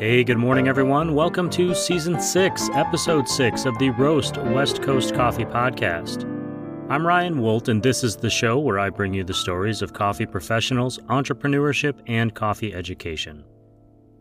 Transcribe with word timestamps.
Hey, 0.00 0.24
good 0.24 0.38
morning, 0.38 0.66
everyone. 0.66 1.14
Welcome 1.14 1.50
to 1.50 1.74
Season 1.74 2.18
6, 2.18 2.70
Episode 2.72 3.28
6 3.28 3.66
of 3.66 3.78
the 3.78 3.90
Roast 3.90 4.38
West 4.38 4.80
Coast 4.80 5.12
Coffee 5.14 5.44
Podcast. 5.44 6.22
I'm 6.88 7.06
Ryan 7.06 7.40
Woldt, 7.40 7.68
and 7.68 7.82
this 7.82 8.02
is 8.02 8.16
the 8.16 8.30
show 8.30 8.58
where 8.58 8.78
I 8.78 8.88
bring 8.88 9.12
you 9.12 9.24
the 9.24 9.34
stories 9.34 9.82
of 9.82 9.92
coffee 9.92 10.24
professionals, 10.24 10.96
entrepreneurship, 11.10 12.00
and 12.06 12.34
coffee 12.34 12.72
education. 12.72 13.44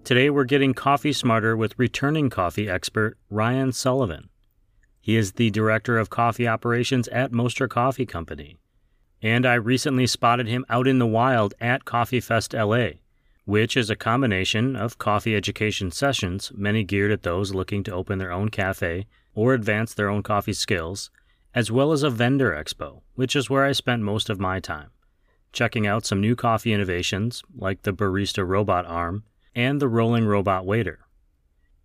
Today, 0.04 0.30
we're 0.30 0.44
getting 0.44 0.74
coffee 0.74 1.14
smarter 1.14 1.56
with 1.56 1.80
returning 1.80 2.30
coffee 2.30 2.68
expert 2.68 3.18
Ryan 3.30 3.72
Sullivan. 3.72 4.28
He 5.00 5.16
is 5.16 5.32
the 5.32 5.50
Director 5.50 5.98
of 5.98 6.10
Coffee 6.10 6.46
Operations 6.46 7.08
at 7.08 7.32
Mostra 7.32 7.70
Coffee 7.70 8.06
Company. 8.06 8.58
And 9.22 9.46
I 9.46 9.54
recently 9.54 10.08
spotted 10.08 10.48
him 10.50 10.66
out 10.68 10.90
in 10.90 11.00
the 11.00 11.08
wild 11.08 11.54
at 11.62 11.86
Coffee 11.86 12.20
Fest 12.20 12.54
LA 12.54 12.90
which 13.46 13.76
is 13.76 13.90
a 13.90 13.96
combination 13.96 14.76
of 14.76 14.98
coffee 14.98 15.36
education 15.36 15.92
sessions, 15.92 16.52
many 16.56 16.84
geared 16.84 17.12
at 17.12 17.24
those 17.24 17.54
looking 17.54 17.84
to 17.84 17.94
open 17.94 18.20
their 18.20 18.32
own 18.32 18.50
cafe 18.50 19.08
or 19.34 19.54
advance 19.54 19.94
their 19.94 20.10
own 20.10 20.22
coffee 20.22 20.54
skills, 20.54 21.10
as 21.56 21.72
well 21.72 21.92
as 21.92 22.04
a 22.04 22.10
vendor 22.10 22.52
expo, 22.52 23.02
which 23.16 23.36
is 23.36 23.50
where 23.50 23.66
I 23.66 23.72
spent 23.72 24.02
most 24.02 24.30
of 24.30 24.40
my 24.40 24.60
time, 24.60 24.90
checking 25.52 25.88
out 25.88 26.06
some 26.06 26.22
new 26.22 26.36
coffee 26.36 26.74
innovations 26.74 27.44
like 27.56 27.84
the 27.84 27.94
barista 27.94 28.48
robot 28.48 28.86
arm 28.86 29.24
and 29.56 29.82
the 29.82 29.88
rolling 29.88 30.26
robot 30.26 30.66
waiter. 30.66 31.00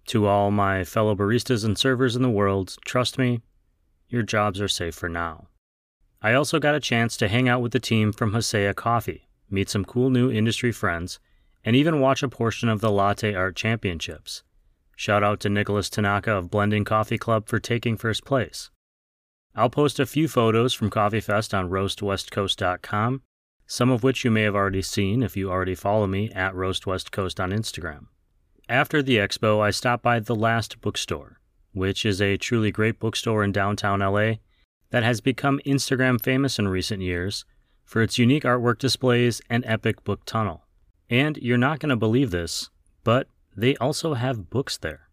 To 0.09 0.27
all 0.27 0.51
my 0.51 0.85
fellow 0.85 1.15
baristas 1.15 1.65
and 1.65 1.79
servers 1.79 2.15
in 2.15 2.23
the 2.23 2.29
world, 2.29 2.77
trust 2.85 3.17
me, 3.17 3.41
your 4.09 4.23
jobs 4.23 4.61
are 4.61 4.69
safe 4.69 4.95
for 4.95 5.09
now. 5.09 5.49
I 6.21 6.35
also 6.35 6.59
got 6.59 6.75
a 6.75 6.81
chance 6.81 7.17
to 7.17 7.29
hang 7.29 7.49
out 7.49 7.63
with 7.63 7.73
the 7.73 7.81
team 7.81 8.13
from 8.13 8.33
Haseya 8.33 8.75
Coffee, 8.75 9.29
meet 9.51 9.71
some 9.71 9.85
cool 9.85 10.11
new 10.11 10.31
industry 10.31 10.73
friends, 10.73 11.19
and 11.65 11.75
even 11.75 12.01
watch 12.01 12.23
a 12.23 12.29
portion 12.29 12.69
of 12.69 12.81
the 12.81 12.91
Latte 12.91 13.35
Art 13.35 13.57
Championships. 13.57 14.43
Shout 14.97 15.23
out 15.23 15.41
to 15.41 15.49
Nicholas 15.49 15.91
Tanaka 15.91 16.33
of 16.33 16.51
Blendin 16.51 16.85
Coffee 16.85 17.19
Club 17.19 17.49
for 17.49 17.59
taking 17.59 17.97
first 17.97 18.25
place. 18.25 18.71
I'll 19.57 19.71
post 19.71 20.01
a 20.01 20.07
few 20.07 20.29
photos 20.29 20.75
from 20.75 20.91
Coffee 20.91 21.21
Fest 21.21 21.55
on 21.55 21.71
roastwestcoast.com, 21.71 23.23
some 23.67 23.91
of 23.91 24.03
which 24.03 24.25
you 24.25 24.31
may 24.31 24.43
have 24.43 24.55
already 24.55 24.83
seen 24.83 25.23
if 25.23 25.37
you 25.37 25.51
already 25.51 25.75
follow 25.75 26.07
me 26.07 26.31
at 26.33 26.55
roastwestcoast 26.55 27.43
on 27.43 27.51
Instagram. 27.51 28.07
After 28.69 29.03
the 29.03 29.17
expo, 29.17 29.61
I 29.61 29.71
stopped 29.71 30.03
by 30.03 30.21
The 30.21 30.35
Last 30.35 30.81
Bookstore, 30.81 31.41
which 31.73 32.05
is 32.05 32.21
a 32.21 32.37
truly 32.37 32.71
great 32.71 32.99
bookstore 32.99 33.45
in 33.45 33.53
downtown 33.53 34.01
LA 34.01 34.35
that 34.91 35.03
has 35.03 35.21
become 35.21 35.61
Instagram 35.67 36.21
famous 36.23 36.59
in 36.59 36.69
recent 36.69 37.03
years 37.03 37.45
for 37.85 38.03
its 38.03 38.19
unique 38.19 38.45
artwork 38.45 38.79
displays 38.79 39.41
and 39.51 39.65
epic 39.67 40.03
book 40.05 40.25
tunnel. 40.25 40.64
And 41.11 41.37
you're 41.39 41.59
not 41.59 41.81
going 41.81 41.91
to 41.91 41.97
believe 41.97 42.31
this, 42.31 42.71
but 43.03 43.29
they 43.57 43.77
also 43.77 44.15
have 44.15 44.51
books 44.51 44.77
there. 44.79 45.09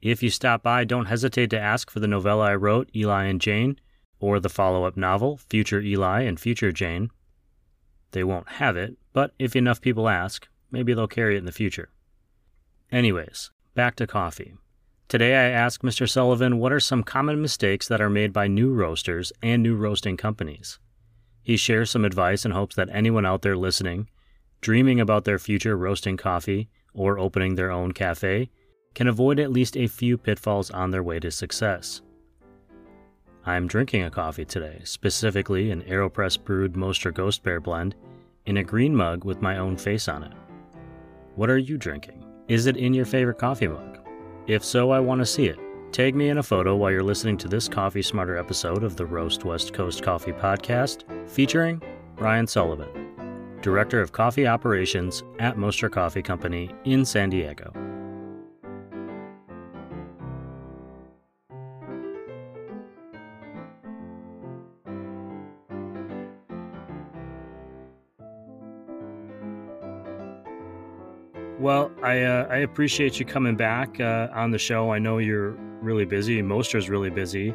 If 0.00 0.22
you 0.22 0.30
stop 0.30 0.62
by, 0.62 0.84
don't 0.84 1.06
hesitate 1.06 1.50
to 1.50 1.58
ask 1.58 1.90
for 1.90 2.00
the 2.00 2.06
novella 2.06 2.46
I 2.46 2.54
wrote, 2.54 2.88
Eli 2.94 3.24
and 3.24 3.40
Jane, 3.40 3.80
or 4.20 4.38
the 4.38 4.48
follow 4.48 4.84
up 4.84 4.96
novel, 4.96 5.38
Future 5.48 5.80
Eli 5.80 6.22
and 6.22 6.38
Future 6.38 6.72
Jane. 6.72 7.10
They 8.12 8.24
won't 8.24 8.48
have 8.48 8.76
it, 8.76 8.96
but 9.12 9.32
if 9.38 9.56
enough 9.56 9.80
people 9.80 10.08
ask, 10.08 10.48
maybe 10.70 10.94
they'll 10.94 11.08
carry 11.08 11.34
it 11.34 11.38
in 11.38 11.44
the 11.44 11.52
future. 11.52 11.90
Anyways, 12.90 13.50
back 13.74 13.96
to 13.96 14.06
coffee. 14.06 14.54
Today 15.08 15.34
I 15.34 15.50
ask 15.50 15.82
Mr. 15.82 16.08
Sullivan 16.08 16.58
what 16.58 16.72
are 16.72 16.80
some 16.80 17.02
common 17.02 17.40
mistakes 17.40 17.88
that 17.88 18.00
are 18.00 18.10
made 18.10 18.32
by 18.32 18.46
new 18.46 18.72
roasters 18.72 19.32
and 19.42 19.62
new 19.62 19.74
roasting 19.74 20.16
companies. 20.16 20.78
He 21.42 21.56
shares 21.56 21.90
some 21.90 22.04
advice 22.04 22.44
and 22.44 22.54
hopes 22.54 22.76
that 22.76 22.90
anyone 22.92 23.26
out 23.26 23.42
there 23.42 23.56
listening 23.56 24.08
dreaming 24.60 25.00
about 25.00 25.24
their 25.24 25.38
future 25.38 25.76
roasting 25.76 26.16
coffee 26.16 26.68
or 26.94 27.18
opening 27.18 27.54
their 27.54 27.70
own 27.70 27.92
cafe 27.92 28.50
can 28.94 29.06
avoid 29.06 29.38
at 29.38 29.52
least 29.52 29.76
a 29.76 29.86
few 29.86 30.18
pitfalls 30.18 30.70
on 30.70 30.90
their 30.90 31.02
way 31.02 31.20
to 31.20 31.30
success. 31.30 32.02
I'm 33.46 33.66
drinking 33.66 34.02
a 34.02 34.10
coffee 34.10 34.44
today, 34.44 34.80
specifically 34.84 35.70
an 35.70 35.82
AeroPress 35.82 36.42
brewed 36.42 36.74
Mostra 36.74 37.14
Ghost 37.14 37.42
Bear 37.42 37.60
blend, 37.60 37.94
in 38.46 38.58
a 38.58 38.64
green 38.64 38.94
mug 38.94 39.24
with 39.24 39.40
my 39.40 39.58
own 39.58 39.76
face 39.76 40.08
on 40.08 40.22
it. 40.22 40.32
What 41.36 41.50
are 41.50 41.58
you 41.58 41.76
drinking? 41.78 42.24
Is 42.48 42.66
it 42.66 42.76
in 42.76 42.92
your 42.94 43.04
favorite 43.04 43.38
coffee 43.38 43.68
mug? 43.68 43.98
If 44.46 44.64
so, 44.64 44.90
I 44.90 45.00
want 45.00 45.20
to 45.20 45.26
see 45.26 45.46
it. 45.46 45.58
Tag 45.92 46.14
me 46.14 46.28
in 46.28 46.38
a 46.38 46.42
photo 46.42 46.76
while 46.76 46.90
you're 46.90 47.02
listening 47.02 47.36
to 47.38 47.48
this 47.48 47.68
Coffee 47.68 48.02
Smarter 48.02 48.36
episode 48.36 48.82
of 48.82 48.96
the 48.96 49.06
Roast 49.06 49.44
West 49.44 49.72
Coast 49.72 50.02
Coffee 50.02 50.32
Podcast 50.32 51.04
featuring 51.28 51.82
Ryan 52.16 52.46
Sullivan. 52.46 53.17
Director 53.62 54.00
of 54.00 54.12
Coffee 54.12 54.46
Operations 54.46 55.22
at 55.38 55.56
Mostra 55.56 55.90
Coffee 55.90 56.22
Company 56.22 56.70
in 56.84 57.04
San 57.04 57.30
Diego. 57.30 57.72
Well, 71.58 71.90
I 72.04 72.22
uh, 72.22 72.46
I 72.48 72.58
appreciate 72.58 73.18
you 73.18 73.26
coming 73.26 73.56
back 73.56 74.00
uh, 74.00 74.28
on 74.32 74.52
the 74.52 74.58
show. 74.58 74.92
I 74.92 75.00
know 75.00 75.18
you're 75.18 75.50
really 75.82 76.04
busy. 76.04 76.40
Mostra's 76.40 76.88
really 76.88 77.10
busy 77.10 77.52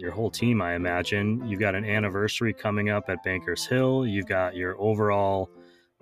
your 0.00 0.10
whole 0.10 0.30
team, 0.30 0.62
I 0.62 0.74
imagine. 0.74 1.46
You've 1.46 1.60
got 1.60 1.74
an 1.74 1.84
anniversary 1.84 2.54
coming 2.54 2.88
up 2.88 3.08
at 3.08 3.22
Bankers 3.22 3.66
Hill. 3.66 4.06
You've 4.06 4.26
got 4.26 4.56
your 4.56 4.80
overall 4.80 5.50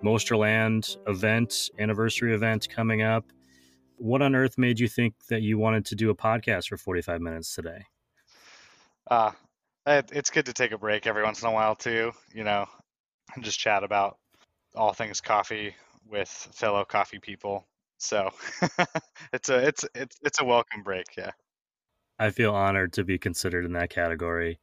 Mostraland 0.03 0.97
event, 1.07 1.69
anniversary 1.77 2.33
event 2.33 2.69
coming 2.69 3.01
up. 3.01 3.25
What 3.97 4.21
on 4.21 4.35
earth 4.35 4.57
made 4.57 4.79
you 4.79 4.87
think 4.87 5.13
that 5.27 5.41
you 5.41 5.57
wanted 5.57 5.85
to 5.87 5.95
do 5.95 6.09
a 6.09 6.15
podcast 6.15 6.69
for 6.69 6.77
45 6.77 7.19
minutes 7.19 7.53
today? 7.53 7.83
Uh, 9.11 9.31
it's 9.85 10.29
good 10.29 10.45
to 10.45 10.53
take 10.53 10.71
a 10.71 10.77
break 10.77 11.05
every 11.05 11.23
once 11.23 11.41
in 11.41 11.49
a 11.49 11.51
while 11.51 11.75
too, 11.75 12.13
you 12.33 12.45
know, 12.45 12.65
and 13.35 13.43
just 13.43 13.59
chat 13.59 13.83
about 13.83 14.17
all 14.75 14.93
things 14.93 15.19
coffee 15.19 15.75
with 16.07 16.29
fellow 16.29 16.85
coffee 16.85 17.19
people. 17.19 17.67
So 17.97 18.29
it's 19.33 19.49
a 19.49 19.67
it's 19.67 19.85
it's 19.93 20.17
it's 20.23 20.39
a 20.39 20.45
welcome 20.45 20.83
break, 20.83 21.07
yeah. 21.17 21.31
I 22.19 22.31
feel 22.31 22.53
honored 22.53 22.93
to 22.93 23.03
be 23.03 23.17
considered 23.17 23.65
in 23.65 23.73
that 23.73 23.89
category. 23.89 24.59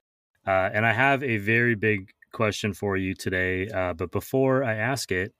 Uh, 0.46 0.70
and 0.72 0.86
I 0.86 0.92
have 0.92 1.22
a 1.22 1.38
very 1.38 1.74
big 1.74 2.10
question 2.32 2.74
for 2.74 2.96
you 2.96 3.14
today. 3.14 3.68
Uh, 3.68 3.94
but 3.94 4.12
before 4.12 4.62
I 4.62 4.74
ask 4.74 5.10
it, 5.10 5.32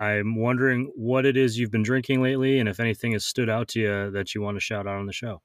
I'm 0.00 0.36
wondering 0.36 0.90
what 0.96 1.26
it 1.26 1.36
is 1.36 1.58
you've 1.58 1.70
been 1.70 1.82
drinking 1.82 2.22
lately 2.22 2.58
and 2.58 2.68
if 2.68 2.80
anything 2.80 3.12
has 3.12 3.26
stood 3.26 3.50
out 3.50 3.68
to 3.68 3.80
you 3.80 4.10
that 4.12 4.34
you 4.34 4.40
want 4.40 4.56
to 4.56 4.60
shout 4.60 4.86
out 4.86 4.98
on 4.98 5.06
the 5.06 5.12
show. 5.12 5.42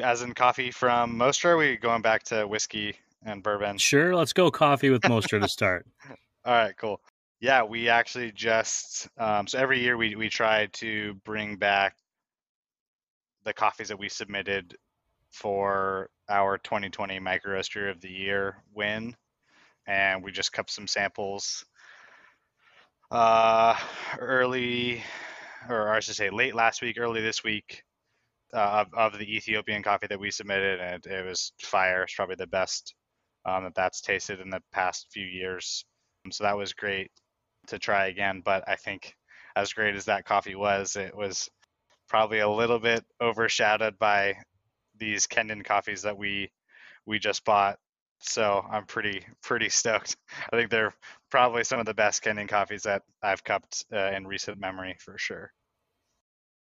As 0.00 0.22
in 0.22 0.34
coffee 0.34 0.70
from 0.70 1.16
Mostra, 1.16 1.56
we 1.56 1.76
going 1.76 2.02
back 2.02 2.24
to 2.24 2.46
whiskey 2.46 2.96
and 3.24 3.42
bourbon? 3.42 3.78
Sure, 3.78 4.14
let's 4.14 4.32
go 4.32 4.50
coffee 4.50 4.90
with 4.90 5.02
Mostra 5.02 5.40
to 5.40 5.48
start. 5.48 5.86
All 6.44 6.52
right, 6.52 6.76
cool. 6.76 7.00
Yeah, 7.40 7.62
we 7.62 7.88
actually 7.88 8.32
just 8.32 9.08
um, 9.18 9.46
so 9.46 9.58
every 9.58 9.80
year 9.80 9.96
we 9.96 10.14
we 10.16 10.28
try 10.28 10.66
to 10.74 11.14
bring 11.24 11.56
back 11.56 11.96
the 13.44 13.52
coffees 13.52 13.88
that 13.88 13.98
we 13.98 14.08
submitted 14.08 14.76
for 15.30 16.08
our 16.28 16.58
2020 16.58 17.18
micro 17.18 17.54
roaster 17.54 17.90
of 17.90 18.00
the 18.00 18.10
year 18.10 18.62
win. 18.72 19.14
And 19.86 20.22
we 20.22 20.32
just 20.32 20.52
kept 20.52 20.70
some 20.70 20.86
samples 20.86 21.64
uh, 23.10 23.76
early 24.18 25.02
or 25.68 25.92
I 25.92 26.00
should 26.00 26.16
say 26.16 26.30
late 26.30 26.54
last 26.54 26.82
week 26.82 26.98
early 26.98 27.20
this 27.20 27.42
week 27.42 27.82
uh, 28.52 28.84
of, 28.84 28.94
of 28.94 29.18
the 29.18 29.36
Ethiopian 29.36 29.82
coffee 29.82 30.06
that 30.06 30.20
we 30.20 30.30
submitted. 30.30 30.80
And 30.80 31.04
it, 31.04 31.12
it 31.12 31.26
was 31.26 31.52
fire. 31.60 32.02
It's 32.02 32.14
probably 32.14 32.36
the 32.36 32.46
best 32.46 32.94
um, 33.44 33.64
that 33.64 33.74
that's 33.74 34.00
tasted 34.00 34.40
in 34.40 34.50
the 34.50 34.62
past 34.72 35.08
few 35.12 35.26
years. 35.26 35.84
So 36.30 36.44
that 36.44 36.56
was 36.56 36.72
great 36.72 37.10
to 37.68 37.78
try 37.78 38.06
again. 38.06 38.42
But 38.44 38.64
I 38.68 38.76
think 38.76 39.14
as 39.56 39.72
great 39.72 39.94
as 39.94 40.06
that 40.06 40.24
coffee 40.24 40.54
was 40.54 40.96
it 40.96 41.14
was 41.14 41.48
probably 42.08 42.40
a 42.40 42.48
little 42.48 42.78
bit 42.78 43.04
overshadowed 43.20 43.98
by 43.98 44.36
these 44.98 45.26
Kenyan 45.26 45.64
coffees 45.64 46.02
that 46.02 46.16
we 46.16 46.50
we 47.06 47.18
just 47.18 47.44
bought. 47.44 47.78
So 48.20 48.64
I'm 48.70 48.86
pretty 48.86 49.24
pretty 49.42 49.68
stoked. 49.68 50.16
I 50.52 50.56
think 50.56 50.70
they're 50.70 50.94
probably 51.30 51.64
some 51.64 51.80
of 51.80 51.86
the 51.86 51.94
best 51.94 52.22
Kenyan 52.22 52.48
coffees 52.48 52.84
that 52.84 53.02
I've 53.22 53.44
cupped 53.44 53.84
uh, 53.92 54.12
in 54.12 54.26
recent 54.26 54.58
memory 54.58 54.96
for 54.98 55.18
sure. 55.18 55.52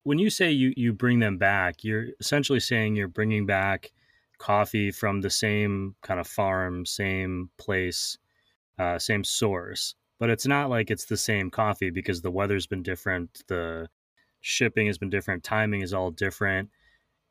When 0.03 0.19
you 0.19 0.31
say 0.31 0.51
you 0.51 0.73
you 0.77 0.93
bring 0.93 1.19
them 1.19 1.39
back, 1.39 1.85
you're 1.85 2.07
essentially 2.21 2.61
saying 2.61 2.97
you're 2.97 3.09
bringing 3.09 3.47
back 3.47 3.93
coffee 4.39 4.91
from 4.91 5.21
the 5.21 5.31
same 5.31 5.95
kind 6.03 6.21
of 6.21 6.27
farm, 6.27 6.85
same 6.85 7.51
place, 7.59 8.19
uh, 8.79 8.99
same 8.99 9.25
source. 9.25 9.95
But 10.19 10.31
it's 10.31 10.47
not 10.47 10.71
like 10.71 10.91
it's 10.91 11.05
the 11.05 11.17
same 11.17 11.51
coffee 11.51 11.91
because 11.91 12.23
the 12.23 12.31
weather's 12.31 12.67
been 12.67 12.83
different, 12.83 13.43
the 13.49 13.89
shipping 14.47 14.87
has 14.87 14.97
been 14.97 15.11
different, 15.11 15.43
timing 15.43 15.83
is 15.83 15.93
all 15.93 16.11
different. 16.11 16.71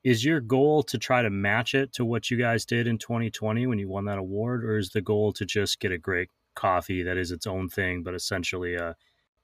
Is 0.03 0.23
your 0.23 0.39
goal 0.39 0.83
to 0.83 0.99
try 0.99 1.21
to 1.21 1.29
match 1.29 1.73
it 1.73 1.93
to 1.93 2.05
what 2.05 2.29
you 2.29 2.37
guys 2.37 2.65
did 2.65 2.85
in 2.85 2.97
2020 2.97 3.65
when 3.65 3.79
you 3.79 3.87
won 3.87 4.05
that 4.05 4.19
award, 4.19 4.63
or 4.63 4.77
is 4.77 4.89
the 4.89 5.01
goal 5.01 5.33
to 5.33 5.45
just 5.45 5.79
get 5.79 5.91
a 5.91 5.97
great 5.97 6.29
coffee 6.55 7.03
that 7.03 7.17
is 7.17 7.31
its 7.31 7.47
own 7.47 7.69
thing, 7.69 8.03
but 8.03 8.13
essentially 8.13 8.75
a, 8.75 8.95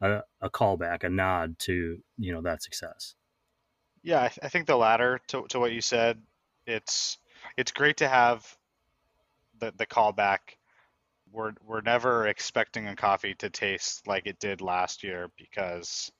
a, 0.01 0.21
a 0.41 0.49
callback, 0.49 1.03
a 1.03 1.09
nod 1.09 1.57
to 1.59 1.99
you 2.17 2.33
know 2.33 2.41
that 2.41 2.61
success. 2.61 3.15
Yeah, 4.03 4.23
I, 4.23 4.27
th- 4.27 4.39
I 4.43 4.49
think 4.49 4.67
the 4.67 4.77
latter 4.77 5.19
to, 5.29 5.45
to 5.49 5.59
what 5.59 5.71
you 5.71 5.81
said. 5.81 6.21
It's 6.67 7.17
it's 7.57 7.71
great 7.71 7.97
to 7.97 8.07
have 8.07 8.45
the 9.59 9.73
the 9.77 9.87
callback. 9.87 10.39
We're 11.31 11.53
we're 11.65 11.81
never 11.81 12.27
expecting 12.27 12.87
a 12.87 12.95
coffee 12.95 13.33
to 13.35 13.49
taste 13.49 14.05
like 14.07 14.27
it 14.27 14.39
did 14.39 14.61
last 14.61 15.03
year 15.03 15.31
because 15.37 16.11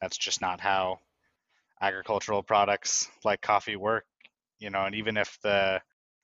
that's 0.00 0.16
just 0.16 0.40
not 0.40 0.60
how 0.60 0.98
agricultural 1.80 2.42
products 2.42 3.08
like 3.24 3.40
coffee 3.40 3.76
work. 3.76 4.04
You 4.58 4.70
know, 4.70 4.84
and 4.84 4.94
even 4.94 5.16
if 5.16 5.38
the 5.42 5.80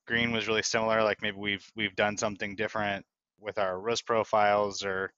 green 0.07 0.33
was 0.33 0.49
really 0.49 0.63
similar, 0.63 1.03
like 1.03 1.21
maybe 1.23 1.37
we've 1.37 1.67
we've 1.77 1.97
done 1.97 2.17
something 2.17 2.57
different 2.57 3.05
with 3.41 3.59
our 3.59 3.79
roast 3.79 4.07
profiles 4.07 4.85
or 4.85 5.13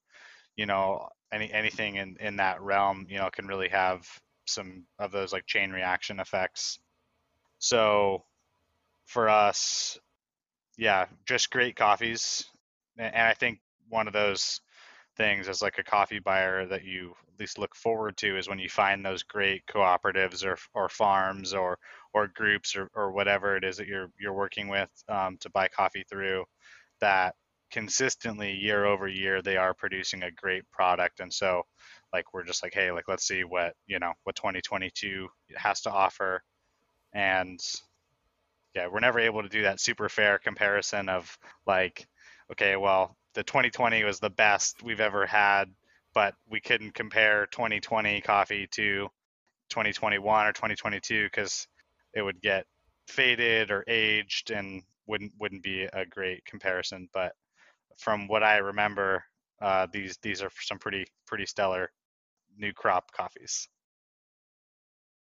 you 0.55 0.65
know 0.65 1.07
any 1.31 1.51
anything 1.51 1.95
in 1.95 2.17
in 2.19 2.37
that 2.37 2.61
realm 2.61 3.05
you 3.09 3.17
know 3.17 3.29
can 3.31 3.47
really 3.47 3.69
have 3.69 4.05
some 4.47 4.85
of 4.99 5.11
those 5.11 5.33
like 5.33 5.45
chain 5.45 5.71
reaction 5.71 6.19
effects 6.19 6.79
so 7.59 8.23
for 9.05 9.29
us 9.29 9.97
yeah 10.77 11.05
just 11.25 11.51
great 11.51 11.75
coffees 11.75 12.45
and 12.97 13.15
i 13.15 13.33
think 13.33 13.59
one 13.89 14.07
of 14.07 14.13
those 14.13 14.61
things 15.15 15.47
as 15.47 15.61
like 15.61 15.77
a 15.77 15.83
coffee 15.83 16.19
buyer 16.19 16.65
that 16.65 16.83
you 16.83 17.13
at 17.33 17.39
least 17.39 17.57
look 17.57 17.75
forward 17.75 18.17
to 18.17 18.37
is 18.37 18.47
when 18.47 18.59
you 18.59 18.69
find 18.69 19.05
those 19.05 19.23
great 19.23 19.65
cooperatives 19.67 20.45
or 20.45 20.57
or 20.73 20.89
farms 20.89 21.53
or 21.53 21.77
or 22.13 22.27
groups 22.27 22.75
or, 22.75 22.89
or 22.95 23.11
whatever 23.11 23.55
it 23.55 23.63
is 23.63 23.77
that 23.77 23.87
you're 23.87 24.11
you're 24.19 24.33
working 24.33 24.67
with 24.67 24.89
um, 25.09 25.37
to 25.39 25.49
buy 25.49 25.67
coffee 25.67 26.03
through 26.09 26.43
that 26.99 27.35
consistently 27.71 28.51
year 28.53 28.85
over 28.85 29.07
year 29.07 29.41
they 29.41 29.57
are 29.57 29.73
producing 29.73 30.23
a 30.23 30.31
great 30.31 30.63
product. 30.71 31.19
And 31.19 31.33
so 31.33 31.63
like 32.13 32.33
we're 32.33 32.43
just 32.45 32.63
like 32.63 32.73
hey 32.73 32.91
like 32.91 33.07
let's 33.07 33.27
see 33.27 33.43
what 33.43 33.73
you 33.87 33.99
know 33.99 34.13
what 34.23 34.35
2022 34.35 35.27
has 35.55 35.81
to 35.81 35.91
offer. 35.91 36.41
And 37.13 37.59
yeah 38.75 38.87
we're 38.87 38.99
never 38.99 39.19
able 39.19 39.41
to 39.41 39.49
do 39.49 39.63
that 39.63 39.79
super 39.79 40.09
fair 40.09 40.37
comparison 40.37 41.09
of 41.09 41.37
like 41.65 42.05
okay 42.51 42.75
well 42.75 43.15
the 43.35 43.43
2020 43.43 44.03
was 44.03 44.19
the 44.19 44.29
best 44.29 44.83
we've 44.83 44.99
ever 44.99 45.25
had 45.25 45.65
but 46.13 46.33
we 46.49 46.61
couldn't 46.61 46.93
compare 46.93 47.45
2020 47.47 48.21
coffee 48.21 48.67
to 48.71 49.07
2021 49.69 50.47
or 50.47 50.53
2022 50.53 51.25
because 51.25 51.67
it 52.13 52.21
would 52.21 52.41
get 52.41 52.65
faded 53.07 53.69
or 53.69 53.83
aged 53.87 54.51
and 54.51 54.81
wouldn't 55.07 55.31
wouldn't 55.39 55.61
be 55.61 55.83
a 55.83 56.05
great 56.05 56.43
comparison 56.45 57.07
but 57.13 57.33
from 57.97 58.27
what 58.27 58.43
I 58.43 58.57
remember, 58.57 59.23
uh, 59.61 59.87
these 59.91 60.17
these 60.21 60.41
are 60.41 60.51
some 60.61 60.79
pretty 60.79 61.05
pretty 61.25 61.45
stellar 61.45 61.91
new 62.57 62.73
crop 62.73 63.11
coffees. 63.11 63.67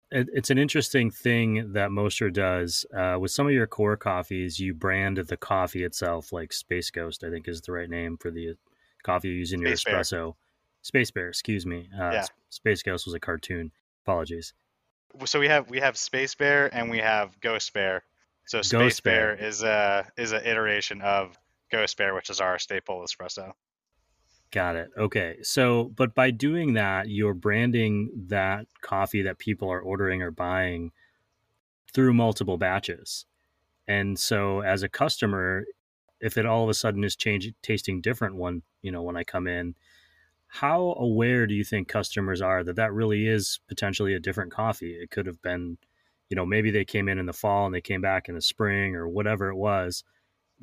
It's 0.10 0.50
an 0.50 0.58
interesting 0.58 1.12
thing 1.12 1.74
that 1.74 1.90
Mostra 1.90 2.32
does 2.32 2.86
uh, 2.96 3.18
with 3.20 3.32
some 3.32 3.46
of 3.46 3.52
your 3.52 3.68
core 3.68 3.98
coffees. 3.98 4.58
You 4.58 4.74
brand 4.74 5.18
the 5.18 5.36
coffee 5.36 5.84
itself, 5.84 6.32
like 6.32 6.54
Space 6.54 6.90
Ghost, 6.92 7.26
I 7.26 7.30
think 7.30 7.48
is 7.48 7.62
the 7.62 7.74
right 7.74 7.90
name 7.90 8.18
for 8.18 8.32
the 8.32 8.56
coffee 9.04 9.28
you 9.28 9.36
use 9.36 9.52
in 9.52 9.62
your 9.62 9.76
Space 9.76 9.94
espresso. 9.94 10.12
Bear. 10.12 10.34
Space 10.82 11.12
Bear, 11.12 11.28
excuse 11.28 11.66
me. 11.66 11.90
Uh, 11.94 12.12
yeah. 12.12 12.26
Space 12.50 12.84
Ghost 12.84 13.06
was 13.06 13.16
a 13.16 13.20
cartoon. 13.20 13.72
Apologies. 14.06 14.54
So 15.26 15.40
we 15.40 15.50
have 15.50 15.70
we 15.70 15.80
have 15.80 15.98
Space 15.98 16.36
Bear 16.36 16.74
and 16.74 16.90
we 16.90 17.00
have 17.00 17.38
Ghost 17.42 17.74
Bear. 17.74 18.04
So 18.46 18.62
Space 18.62 18.72
Ghost 18.72 19.04
Bear. 19.04 19.36
Bear 19.36 19.46
is 19.46 19.64
a 19.64 20.08
is 20.16 20.32
an 20.32 20.46
iteration 20.46 21.02
of 21.02 21.38
Ghost 21.70 21.98
Bear, 21.98 22.16
which 22.16 22.30
is 22.30 22.40
our 22.40 22.60
staple 22.60 23.04
espresso. 23.04 23.52
Got 24.52 24.78
it. 24.78 24.92
Okay. 24.98 25.38
So, 25.42 25.92
but 25.96 26.16
by 26.16 26.32
doing 26.32 26.74
that, 26.74 27.10
you're 27.10 27.34
branding 27.34 28.10
that 28.28 28.66
coffee 28.82 29.22
that 29.24 29.40
people 29.40 29.70
are 29.70 29.82
ordering 29.82 30.22
or 30.22 30.32
buying 30.32 30.92
through 31.94 32.14
multiple 32.14 32.58
batches. 32.58 33.26
And 33.88 34.20
so, 34.20 34.62
as 34.62 34.84
a 34.84 34.90
customer, 34.90 35.66
if 36.22 36.38
it 36.38 36.46
all 36.46 36.64
of 36.64 36.70
a 36.70 36.74
sudden 36.76 37.04
is 37.04 37.16
changing, 37.16 37.56
tasting 37.64 38.02
different 38.02 38.36
one, 38.36 38.64
you 38.82 38.92
know, 38.92 39.04
when 39.04 39.18
I 39.18 39.24
come 39.24 39.48
in, 39.48 39.76
how 40.48 40.96
aware 41.00 41.48
do 41.48 41.54
you 41.56 41.64
think 41.64 41.88
customers 41.88 42.42
are 42.42 42.64
that 42.64 42.78
that 42.78 42.94
really 42.94 43.28
is 43.28 43.60
potentially 43.68 44.14
a 44.16 44.20
different 44.20 44.52
coffee? 44.52 44.94
It 44.94 45.12
could 45.12 45.28
have 45.28 45.42
been, 45.42 45.78
you 46.30 46.36
know, 46.36 46.46
maybe 46.46 46.72
they 46.72 46.86
came 46.86 47.10
in 47.10 47.20
in 47.20 47.26
the 47.28 47.34
fall 47.34 47.66
and 47.68 47.76
they 47.76 47.82
came 47.82 48.02
back 48.02 48.30
in 48.30 48.36
the 48.36 48.42
spring 48.42 48.96
or 48.96 49.08
whatever 49.08 49.50
it 49.50 49.56
was 49.58 50.04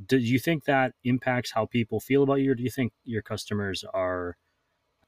do 0.06 0.18
you 0.18 0.38
think 0.38 0.64
that 0.64 0.94
impacts 1.04 1.52
how 1.52 1.66
people 1.66 2.00
feel 2.00 2.22
about 2.22 2.36
you 2.36 2.52
or 2.52 2.54
do 2.54 2.62
you 2.62 2.70
think 2.70 2.92
your 3.04 3.22
customers 3.22 3.84
are 3.94 4.36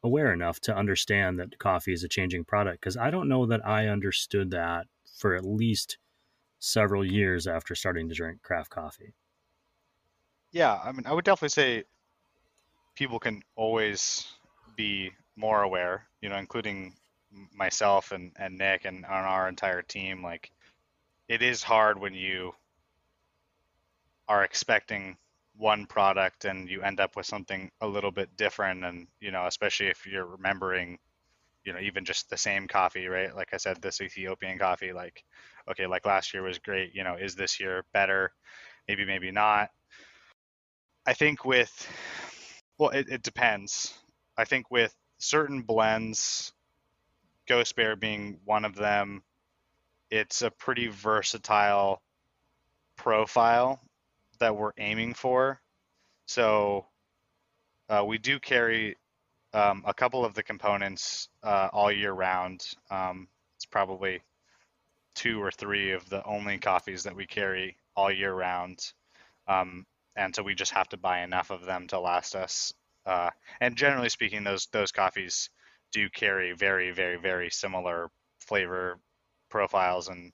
aware 0.02 0.32
enough 0.32 0.60
to 0.60 0.76
understand 0.76 1.38
that 1.38 1.58
coffee 1.58 1.92
is 1.92 2.04
a 2.04 2.08
changing 2.08 2.44
product? 2.44 2.80
Because 2.80 2.96
i 2.96 3.10
don't 3.10 3.28
know 3.28 3.46
that 3.46 3.66
i 3.66 3.86
understood 3.86 4.50
that 4.50 4.86
for 5.18 5.34
at 5.34 5.44
least 5.44 5.98
several 6.58 7.04
years 7.04 7.46
after 7.46 7.74
starting 7.74 8.08
to 8.08 8.14
drink 8.14 8.42
craft 8.42 8.70
coffee. 8.70 9.14
Yeah 10.52 10.78
i 10.82 10.92
mean 10.92 11.06
i 11.06 11.12
would 11.12 11.24
definitely 11.24 11.50
say 11.50 11.84
people 12.94 13.18
can 13.18 13.42
always 13.56 14.26
be 14.76 15.12
more 15.36 15.62
aware 15.62 16.06
you 16.20 16.28
know 16.28 16.36
including 16.36 16.94
myself 17.54 18.12
and, 18.12 18.32
and 18.36 18.58
nick 18.58 18.84
and 18.84 19.04
on 19.04 19.24
our 19.24 19.48
entire 19.48 19.82
team. 19.82 20.22
Like 20.22 20.50
it 21.28 21.42
is 21.42 21.62
hard 21.62 22.00
when 22.00 22.14
you 22.14 22.54
are 24.28 24.44
expecting 24.44 25.16
one 25.56 25.86
product 25.86 26.44
and 26.44 26.68
you 26.68 26.82
end 26.82 27.00
up 27.00 27.16
with 27.16 27.26
something 27.26 27.70
a 27.80 27.86
little 27.86 28.10
bit 28.10 28.36
different 28.36 28.84
and 28.84 29.06
you 29.20 29.30
know 29.30 29.46
especially 29.46 29.86
if 29.86 30.06
you're 30.06 30.26
remembering 30.26 30.98
you 31.64 31.72
know 31.72 31.80
even 31.80 32.04
just 32.04 32.28
the 32.30 32.36
same 32.36 32.68
coffee 32.68 33.06
right? 33.06 33.34
Like 33.34 33.54
i 33.54 33.56
said 33.56 33.80
this 33.80 34.00
ethiopian 34.00 34.58
coffee 34.58 34.92
like 34.92 35.24
okay 35.70 35.86
like 35.86 36.06
last 36.06 36.34
year 36.34 36.42
was 36.42 36.58
great 36.58 36.94
you 36.94 37.04
know 37.04 37.16
is 37.16 37.34
this 37.34 37.58
year 37.60 37.84
better? 37.92 38.32
Maybe 38.88 39.04
maybe 39.04 39.30
not. 39.30 39.70
I 41.06 41.14
think 41.14 41.44
with 41.44 41.88
well 42.78 42.90
it, 42.90 43.08
it 43.08 43.22
depends. 43.22 43.94
I 44.36 44.44
think 44.44 44.70
with 44.70 44.94
certain 45.18 45.62
blends 45.62 46.52
ghost 47.48 47.76
bear 47.76 47.96
being 47.96 48.38
one 48.44 48.64
of 48.64 48.74
them 48.74 49.22
it's 50.10 50.42
a 50.42 50.50
pretty 50.50 50.88
versatile 50.88 52.02
profile 52.96 53.80
that 54.38 54.56
we're 54.56 54.72
aiming 54.78 55.14
for. 55.14 55.60
So 56.26 56.86
uh, 57.88 58.04
we 58.06 58.18
do 58.18 58.38
carry 58.38 58.96
um, 59.52 59.82
a 59.86 59.94
couple 59.94 60.24
of 60.24 60.34
the 60.34 60.42
components 60.42 61.28
uh, 61.42 61.68
all 61.72 61.90
year 61.90 62.12
round. 62.12 62.66
Um, 62.90 63.28
it's 63.56 63.66
probably 63.66 64.22
two 65.14 65.42
or 65.42 65.50
three 65.50 65.92
of 65.92 66.08
the 66.10 66.24
only 66.24 66.58
coffees 66.58 67.04
that 67.04 67.16
we 67.16 67.26
carry 67.26 67.76
all 67.96 68.10
year 68.10 68.34
round. 68.34 68.92
Um, 69.48 69.86
and 70.16 70.34
so 70.34 70.42
we 70.42 70.54
just 70.54 70.72
have 70.72 70.88
to 70.90 70.96
buy 70.96 71.22
enough 71.22 71.50
of 71.50 71.64
them 71.64 71.86
to 71.88 72.00
last 72.00 72.34
us. 72.34 72.72
Uh, 73.06 73.30
and 73.60 73.76
generally 73.76 74.08
speaking, 74.08 74.42
those 74.44 74.66
those 74.72 74.90
coffees 74.90 75.48
do 75.92 76.08
carry 76.10 76.52
very, 76.52 76.90
very, 76.90 77.16
very 77.16 77.50
similar 77.50 78.10
flavor 78.40 78.98
profiles 79.48 80.08
and 80.08 80.32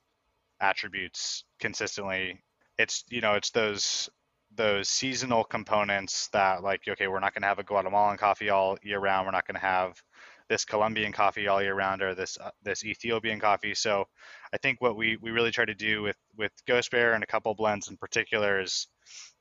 attributes 0.59 1.43
consistently 1.59 2.41
it's 2.77 3.03
you 3.09 3.21
know 3.21 3.33
it's 3.33 3.51
those 3.51 4.09
those 4.55 4.89
seasonal 4.89 5.43
components 5.43 6.29
that 6.33 6.63
like 6.63 6.81
okay 6.87 7.07
we're 7.07 7.19
not 7.19 7.33
going 7.33 7.41
to 7.41 7.47
have 7.47 7.59
a 7.59 7.63
guatemalan 7.63 8.17
coffee 8.17 8.49
all 8.49 8.77
year 8.83 8.99
round. 8.99 9.25
We're 9.25 9.31
not 9.31 9.47
going 9.47 9.55
to 9.55 9.61
have 9.61 10.01
this 10.49 10.65
colombian 10.65 11.11
coffee 11.11 11.47
all 11.47 11.61
year 11.61 11.73
round 11.73 12.01
or 12.01 12.13
this 12.13 12.37
uh, 12.39 12.51
this 12.63 12.83
ethiopian 12.83 13.39
coffee. 13.39 13.73
So 13.73 14.05
i 14.53 14.57
think 14.57 14.81
what 14.81 14.95
we 14.95 15.17
we 15.21 15.31
really 15.31 15.51
try 15.51 15.65
to 15.65 15.75
do 15.75 16.01
with 16.01 16.17
with 16.37 16.51
ghost 16.67 16.91
bear 16.91 17.13
and 17.13 17.23
a 17.23 17.27
couple 17.27 17.53
blends 17.55 17.87
in 17.87 17.97
particular 17.97 18.61
is 18.61 18.87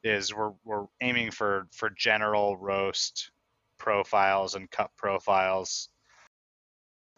is 0.05 0.35
we're 0.35 0.53
we're 0.65 0.87
aiming 1.01 1.31
for 1.31 1.67
for 1.73 1.91
general 1.91 2.57
roast 2.57 3.31
profiles 3.79 4.55
and 4.55 4.71
cup 4.71 4.93
profiles. 4.97 5.89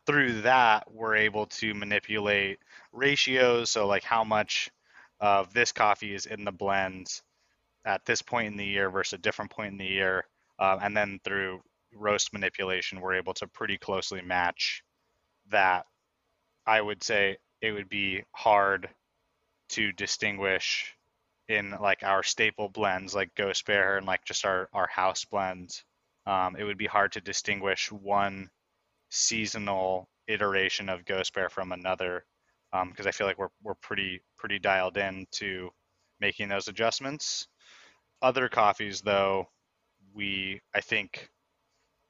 Through 0.07 0.43
that 0.43 0.85
we're 0.93 1.17
able 1.17 1.47
to 1.47 1.75
manipulate 1.75 2.59
ratios. 2.93 3.71
So 3.71 3.87
like 3.87 4.05
how 4.05 4.25
much 4.25 4.71
of 5.25 5.55
this 5.55 5.73
coffee 5.73 6.15
is 6.15 6.27
in 6.27 6.45
the 6.45 6.53
blends 6.53 7.23
at 7.87 8.05
this 8.05 8.21
point 8.21 8.47
in 8.49 8.59
the 8.59 8.67
year 8.67 8.91
versus 8.91 9.15
a 9.15 9.23
different 9.23 9.51
point 9.51 9.73
in 9.73 9.79
the 9.79 9.87
year. 9.87 10.23
Uh, 10.59 10.79
and 10.83 10.95
then 10.95 11.19
through 11.25 11.63
roast 11.95 12.35
manipulation, 12.35 13.01
we're 13.01 13.15
able 13.15 13.33
to 13.33 13.49
pretty 13.49 13.79
closely 13.79 14.21
match 14.21 14.83
that. 15.51 15.87
I 16.67 16.79
would 16.79 17.03
say 17.03 17.39
it 17.63 17.73
would 17.73 17.89
be 17.89 18.23
hard 18.33 18.91
to 19.71 19.93
distinguish 19.93 20.95
in 21.49 21.75
like 21.81 22.03
our 22.03 22.23
staple 22.23 22.69
blends 22.69 23.15
like 23.15 23.35
Ghost 23.35 23.65
Bear 23.65 23.97
and 23.97 24.07
like 24.07 24.27
just 24.27 24.45
our, 24.45 24.69
our 24.75 24.89
house 24.89 25.25
blends. 25.25 25.85
Um, 26.27 26.55
it 26.57 26.65
would 26.65 26.79
be 26.79 26.87
hard 26.87 27.13
to 27.13 27.23
distinguish 27.23 27.91
one 27.91 28.51
seasonal 29.11 30.07
iteration 30.29 30.91
of 30.91 31.07
Ghost 31.07 31.33
Bear 31.33 31.49
from 31.49 31.73
another 31.73 32.27
because 32.83 33.07
um, 33.07 33.09
I 33.09 33.13
feel 33.13 33.27
like 33.27 33.39
we're 33.39 33.49
we're 33.63 33.75
pretty 33.75 34.21
pretty 34.37 34.59
dialed 34.59 34.97
in 34.97 35.27
to 35.33 35.71
making 36.21 36.49
those 36.49 36.69
adjustments. 36.69 37.47
Other 38.23 38.49
coffees, 38.49 39.01
though, 39.01 39.49
we 40.15 40.61
I 40.75 40.81
think 40.81 41.29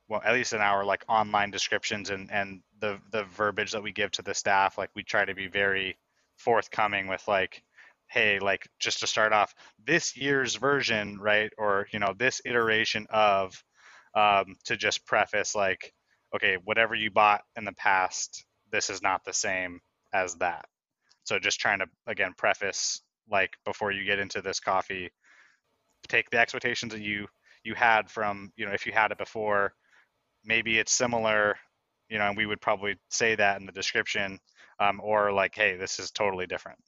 well, 0.08 0.22
at 0.24 0.34
least 0.34 0.52
in 0.52 0.60
our 0.60 0.84
like 0.84 1.04
online 1.08 1.50
descriptions 1.50 2.10
and 2.10 2.30
and 2.32 2.62
the 2.80 2.98
the 3.10 3.24
verbiage 3.24 3.72
that 3.72 3.82
we 3.82 3.92
give 3.92 4.10
to 4.12 4.22
the 4.22 4.34
staff, 4.34 4.78
like 4.78 4.90
we 4.94 5.02
try 5.02 5.24
to 5.24 5.34
be 5.34 5.48
very 5.48 5.98
forthcoming 6.36 7.08
with 7.08 7.26
like, 7.28 7.62
hey, 8.08 8.38
like 8.38 8.66
just 8.80 9.00
to 9.00 9.06
start 9.06 9.32
off, 9.32 9.54
this 9.86 10.16
year's 10.16 10.56
version, 10.56 11.18
right, 11.20 11.52
or 11.58 11.86
you 11.92 11.98
know 11.98 12.14
this 12.18 12.40
iteration 12.46 13.06
of, 13.10 13.62
um, 14.14 14.56
to 14.64 14.76
just 14.76 15.06
preface 15.06 15.54
like, 15.54 15.92
okay, 16.34 16.56
whatever 16.64 16.94
you 16.94 17.10
bought 17.10 17.42
in 17.56 17.64
the 17.64 17.72
past, 17.72 18.44
this 18.72 18.90
is 18.90 19.02
not 19.02 19.24
the 19.24 19.32
same 19.32 19.80
as 20.14 20.34
that. 20.36 20.64
So 21.24 21.38
just 21.38 21.60
trying 21.60 21.80
to 21.80 21.86
again 22.06 22.32
preface 22.38 23.02
like 23.30 23.56
before 23.64 23.92
you 23.92 24.04
get 24.04 24.18
into 24.18 24.40
this 24.40 24.60
coffee, 24.60 25.10
take 26.08 26.30
the 26.30 26.38
expectations 26.38 26.92
that 26.92 27.02
you 27.02 27.26
you 27.64 27.74
had 27.74 28.10
from 28.10 28.52
you 28.56 28.66
know 28.66 28.72
if 28.72 28.86
you 28.86 28.92
had 28.92 29.10
it 29.10 29.18
before 29.18 29.72
maybe 30.44 30.78
it's 30.78 30.92
similar 30.92 31.56
you 32.08 32.18
know 32.18 32.28
and 32.28 32.36
we 32.36 32.46
would 32.46 32.60
probably 32.60 32.96
say 33.10 33.34
that 33.34 33.58
in 33.58 33.66
the 33.66 33.72
description 33.72 34.38
um, 34.80 35.00
or 35.02 35.32
like 35.32 35.54
hey 35.54 35.76
this 35.76 35.98
is 35.98 36.10
totally 36.10 36.46
different 36.46 36.78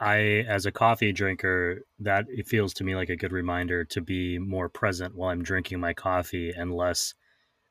i 0.00 0.16
as 0.48 0.66
a 0.66 0.72
coffee 0.72 1.12
drinker 1.12 1.82
that 1.98 2.26
it 2.28 2.48
feels 2.48 2.74
to 2.74 2.84
me 2.84 2.94
like 2.96 3.10
a 3.10 3.16
good 3.16 3.32
reminder 3.32 3.84
to 3.84 4.00
be 4.00 4.38
more 4.38 4.68
present 4.68 5.14
while 5.14 5.30
i'm 5.30 5.42
drinking 5.42 5.78
my 5.78 5.94
coffee 5.94 6.50
and 6.50 6.74
less 6.74 7.14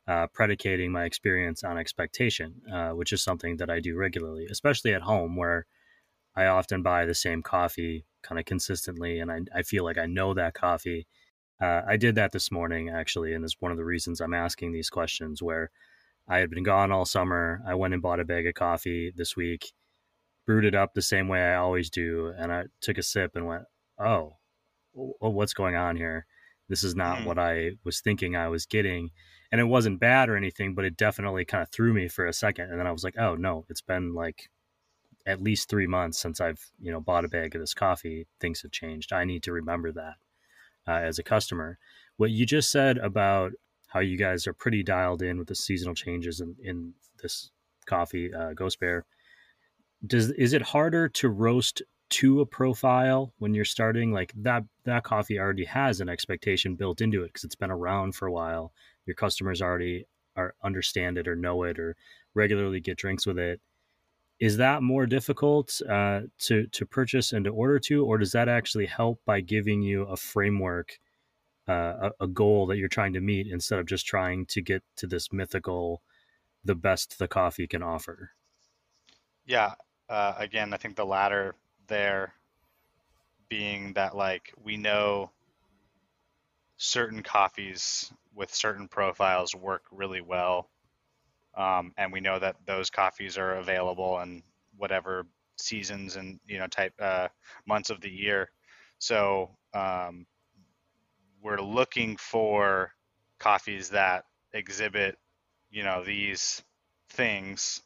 uh, 0.09 0.27
predicating 0.33 0.91
my 0.91 1.05
experience 1.05 1.63
on 1.63 1.77
expectation 1.77 2.61
uh, 2.73 2.89
which 2.89 3.13
is 3.13 3.23
something 3.23 3.57
that 3.57 3.69
i 3.69 3.79
do 3.79 3.95
regularly 3.95 4.45
especially 4.49 4.93
at 4.93 5.03
home 5.03 5.35
where 5.35 5.65
i 6.35 6.45
often 6.45 6.81
buy 6.81 7.05
the 7.05 7.13
same 7.13 7.41
coffee 7.41 8.05
kind 8.23 8.39
of 8.39 8.45
consistently 8.45 9.19
and 9.19 9.31
I, 9.31 9.39
I 9.55 9.61
feel 9.61 9.83
like 9.83 9.97
i 9.97 10.05
know 10.05 10.33
that 10.33 10.53
coffee 10.53 11.07
uh, 11.61 11.81
I 11.87 11.97
did 11.97 12.15
that 12.15 12.31
this 12.31 12.51
morning 12.51 12.89
actually, 12.89 13.33
and 13.33 13.43
it's 13.43 13.57
one 13.59 13.71
of 13.71 13.77
the 13.77 13.85
reasons 13.85 14.21
I'm 14.21 14.33
asking 14.33 14.71
these 14.71 14.89
questions. 14.89 15.43
Where 15.43 15.71
I 16.27 16.37
had 16.37 16.49
been 16.49 16.63
gone 16.63 16.91
all 16.91 17.05
summer, 17.05 17.61
I 17.67 17.75
went 17.75 17.93
and 17.93 18.01
bought 18.01 18.19
a 18.19 18.25
bag 18.25 18.47
of 18.47 18.53
coffee 18.53 19.11
this 19.15 19.35
week, 19.35 19.73
brewed 20.45 20.65
it 20.65 20.75
up 20.75 20.93
the 20.93 21.01
same 21.01 21.27
way 21.27 21.41
I 21.41 21.55
always 21.55 21.89
do, 21.89 22.33
and 22.37 22.51
I 22.51 22.65
took 22.81 22.97
a 22.97 23.03
sip 23.03 23.35
and 23.35 23.45
went, 23.45 23.63
"Oh, 23.99 24.37
what's 24.93 25.53
going 25.53 25.75
on 25.75 25.97
here? 25.97 26.25
This 26.69 26.83
is 26.83 26.95
not 26.95 27.19
mm. 27.19 27.25
what 27.25 27.37
I 27.39 27.71
was 27.83 27.99
thinking 27.99 28.35
I 28.35 28.47
was 28.47 28.65
getting." 28.65 29.11
And 29.51 29.59
it 29.59 29.65
wasn't 29.65 29.99
bad 29.99 30.29
or 30.29 30.37
anything, 30.37 30.75
but 30.75 30.85
it 30.85 30.95
definitely 30.97 31.43
kind 31.45 31.63
of 31.63 31.69
threw 31.69 31.93
me 31.93 32.07
for 32.07 32.25
a 32.25 32.33
second, 32.33 32.69
and 32.69 32.79
then 32.79 32.87
I 32.87 32.91
was 32.91 33.03
like, 33.03 33.17
"Oh 33.17 33.35
no, 33.35 33.65
it's 33.69 33.81
been 33.81 34.13
like." 34.13 34.49
At 35.25 35.43
least 35.43 35.69
three 35.69 35.85
months 35.85 36.17
since 36.17 36.39
I've 36.41 36.71
you 36.79 36.91
know 36.91 37.01
bought 37.01 37.25
a 37.25 37.27
bag 37.27 37.53
of 37.53 37.61
this 37.61 37.73
coffee, 37.73 38.25
things 38.39 38.61
have 38.61 38.71
changed. 38.71 39.13
I 39.13 39.25
need 39.25 39.43
to 39.43 39.51
remember 39.51 39.91
that 39.91 40.15
uh, 40.87 41.01
as 41.01 41.19
a 41.19 41.23
customer. 41.23 41.77
What 42.17 42.31
you 42.31 42.45
just 42.45 42.71
said 42.71 42.97
about 42.97 43.51
how 43.87 43.99
you 43.99 44.17
guys 44.17 44.47
are 44.47 44.53
pretty 44.53 44.83
dialed 44.83 45.21
in 45.21 45.37
with 45.37 45.47
the 45.47 45.55
seasonal 45.55 45.95
changes 45.95 46.41
in, 46.41 46.55
in 46.63 46.93
this 47.21 47.51
coffee, 47.85 48.33
uh, 48.33 48.53
Ghost 48.53 48.79
Bear. 48.79 49.05
Does 50.05 50.31
is 50.31 50.53
it 50.53 50.61
harder 50.61 51.09
to 51.09 51.29
roast 51.29 51.81
to 52.09 52.41
a 52.41 52.45
profile 52.45 53.33
when 53.39 53.53
you're 53.53 53.65
starting? 53.65 54.13
Like 54.13 54.31
that 54.37 54.63
that 54.85 55.03
coffee 55.03 55.39
already 55.39 55.65
has 55.65 55.99
an 55.99 56.09
expectation 56.09 56.75
built 56.75 57.01
into 57.01 57.23
it 57.23 57.27
because 57.27 57.43
it's 57.43 57.55
been 57.55 57.71
around 57.71 58.15
for 58.15 58.27
a 58.27 58.31
while. 58.31 58.71
Your 59.09 59.15
customers 59.15 59.59
already 59.59 60.05
are 60.35 60.53
understand 60.63 61.17
it 61.17 61.27
or 61.27 61.35
know 61.35 61.63
it 61.63 61.79
or 61.79 61.95
regularly 62.35 62.79
get 62.79 62.95
drinks 62.95 63.25
with 63.25 63.39
it 63.39 63.59
is 64.39 64.57
that 64.57 64.83
more 64.83 65.07
difficult 65.07 65.81
uh, 65.89 66.21
to 66.37 66.67
to 66.67 66.85
purchase 66.85 67.33
and 67.33 67.45
to 67.45 67.51
order 67.51 67.79
to, 67.79 68.05
or 68.05 68.19
does 68.19 68.33
that 68.33 68.47
actually 68.47 68.85
help 68.85 69.19
by 69.25 69.41
giving 69.41 69.81
you 69.81 70.03
a 70.03 70.15
framework, 70.15 70.99
uh, 71.67 72.09
a, 72.19 72.23
a, 72.25 72.27
goal 72.27 72.67
that 72.67 72.77
you're 72.77 72.87
trying 72.87 73.13
to 73.13 73.19
meet 73.19 73.47
instead 73.47 73.79
of 73.79 73.87
just 73.87 74.05
trying 74.05 74.45
to 74.45 74.61
get 74.61 74.83
to 74.95 75.07
this 75.07 75.33
mythical, 75.33 76.03
the 76.63 76.75
best 76.75 77.17
the 77.17 77.27
coffee 77.27 77.65
can 77.67 77.81
offer? 77.81 78.31
Yeah, 79.47 79.73
uh, 80.07 80.35
again, 80.37 80.71
I 80.71 80.77
think 80.77 80.95
the 80.95 81.05
latter 81.05 81.55
there 81.87 82.35
being 83.49 83.93
that 83.93 84.15
like 84.15 84.53
we 84.63 84.77
know 84.77 85.31
certain 86.79 87.23
coffees 87.23 88.11
with 88.35 88.53
certain 88.55 88.87
profiles 88.87 89.55
work 89.55 89.83
really 89.91 90.21
well 90.21 90.69
um, 91.57 91.93
and 91.97 92.13
we 92.13 92.21
know 92.21 92.39
that 92.39 92.55
those 92.65 92.89
coffees 92.89 93.37
are 93.37 93.55
available 93.55 94.19
in 94.21 94.43
whatever 94.77 95.25
seasons 95.57 96.15
and 96.15 96.39
you 96.47 96.57
know 96.57 96.67
type 96.67 96.93
uh, 96.99 97.27
months 97.67 97.89
of 97.89 98.01
the 98.01 98.09
year. 98.09 98.49
So 98.99 99.51
um, 99.73 100.25
we're 101.41 101.61
looking 101.61 102.17
for 102.17 102.93
coffees 103.39 103.89
that 103.89 104.25
exhibit 104.53 105.17
you 105.71 105.83
know 105.83 106.03
these 106.03 106.63
things 107.09 107.81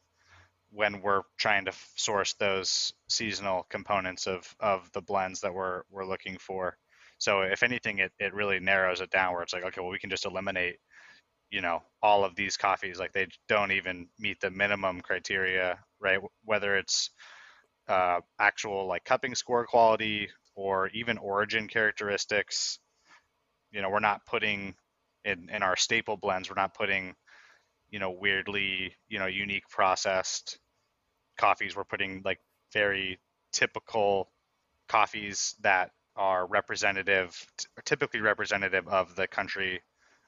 when 0.72 1.02
we're 1.02 1.24
trying 1.38 1.66
to 1.66 1.74
source 1.96 2.34
those 2.34 2.94
seasonal 3.08 3.66
components 3.70 4.28
of 4.28 4.56
of 4.60 4.92
the 4.94 5.02
blends 5.02 5.42
that 5.42 5.54
we're 5.54 5.84
we're 5.92 6.06
looking 6.06 6.38
for. 6.38 6.78
So 7.24 7.42
if 7.42 7.64
anything, 7.64 8.00
it, 8.00 8.12
it 8.20 8.34
really 8.34 8.60
narrows 8.60 9.02
it 9.02 9.12
down 9.12 9.34
where 9.34 9.44
it's 9.44 9.54
like, 9.54 9.64
okay, 9.66 9.82
well, 9.82 9.92
we 9.92 10.00
can 10.00 10.10
just 10.10 10.26
eliminate 10.26 10.78
you 11.52 11.62
know 11.62 11.82
all 12.02 12.26
of 12.26 12.36
these 12.36 12.58
coffees. 12.58 13.00
Like 13.00 13.14
they 13.14 13.28
don't 13.50 13.72
even 13.72 14.08
meet 14.20 14.40
the 14.42 14.52
minimum 14.52 15.02
criteria 15.02 15.80
right? 16.02 16.20
Whether 16.46 16.78
it's 16.78 17.12
uh, 17.88 18.20
actual 18.40 18.88
like 18.88 19.06
cupping 19.06 19.36
score 19.36 19.66
quality 19.66 20.30
or 20.56 20.90
even 20.90 21.18
origin 21.18 21.68
characteristics 21.68 22.80
you 23.72 23.82
know 23.82 23.90
we're 23.90 24.00
not 24.00 24.26
putting 24.26 24.76
in 25.26 25.50
in 25.52 25.64
our 25.64 25.76
staple 25.76 26.18
blends 26.18 26.50
we're 26.50 26.56
not 26.56 26.74
putting 26.76 27.16
you 27.92 28.00
know 28.00 28.12
weirdly 28.12 28.96
you 29.10 29.20
know 29.20 29.28
unique 29.28 29.68
processed 29.70 30.60
coffees. 31.38 31.76
We're 31.76 31.84
putting 31.84 32.22
like 32.26 32.40
very 32.74 33.20
typical 33.52 34.32
coffees 34.88 35.56
that 35.62 35.92
are 36.16 36.46
representative 36.48 37.46
typically 37.86 38.22
representative 38.22 38.88
of 38.88 39.16
the 39.16 39.28
country 39.28 39.82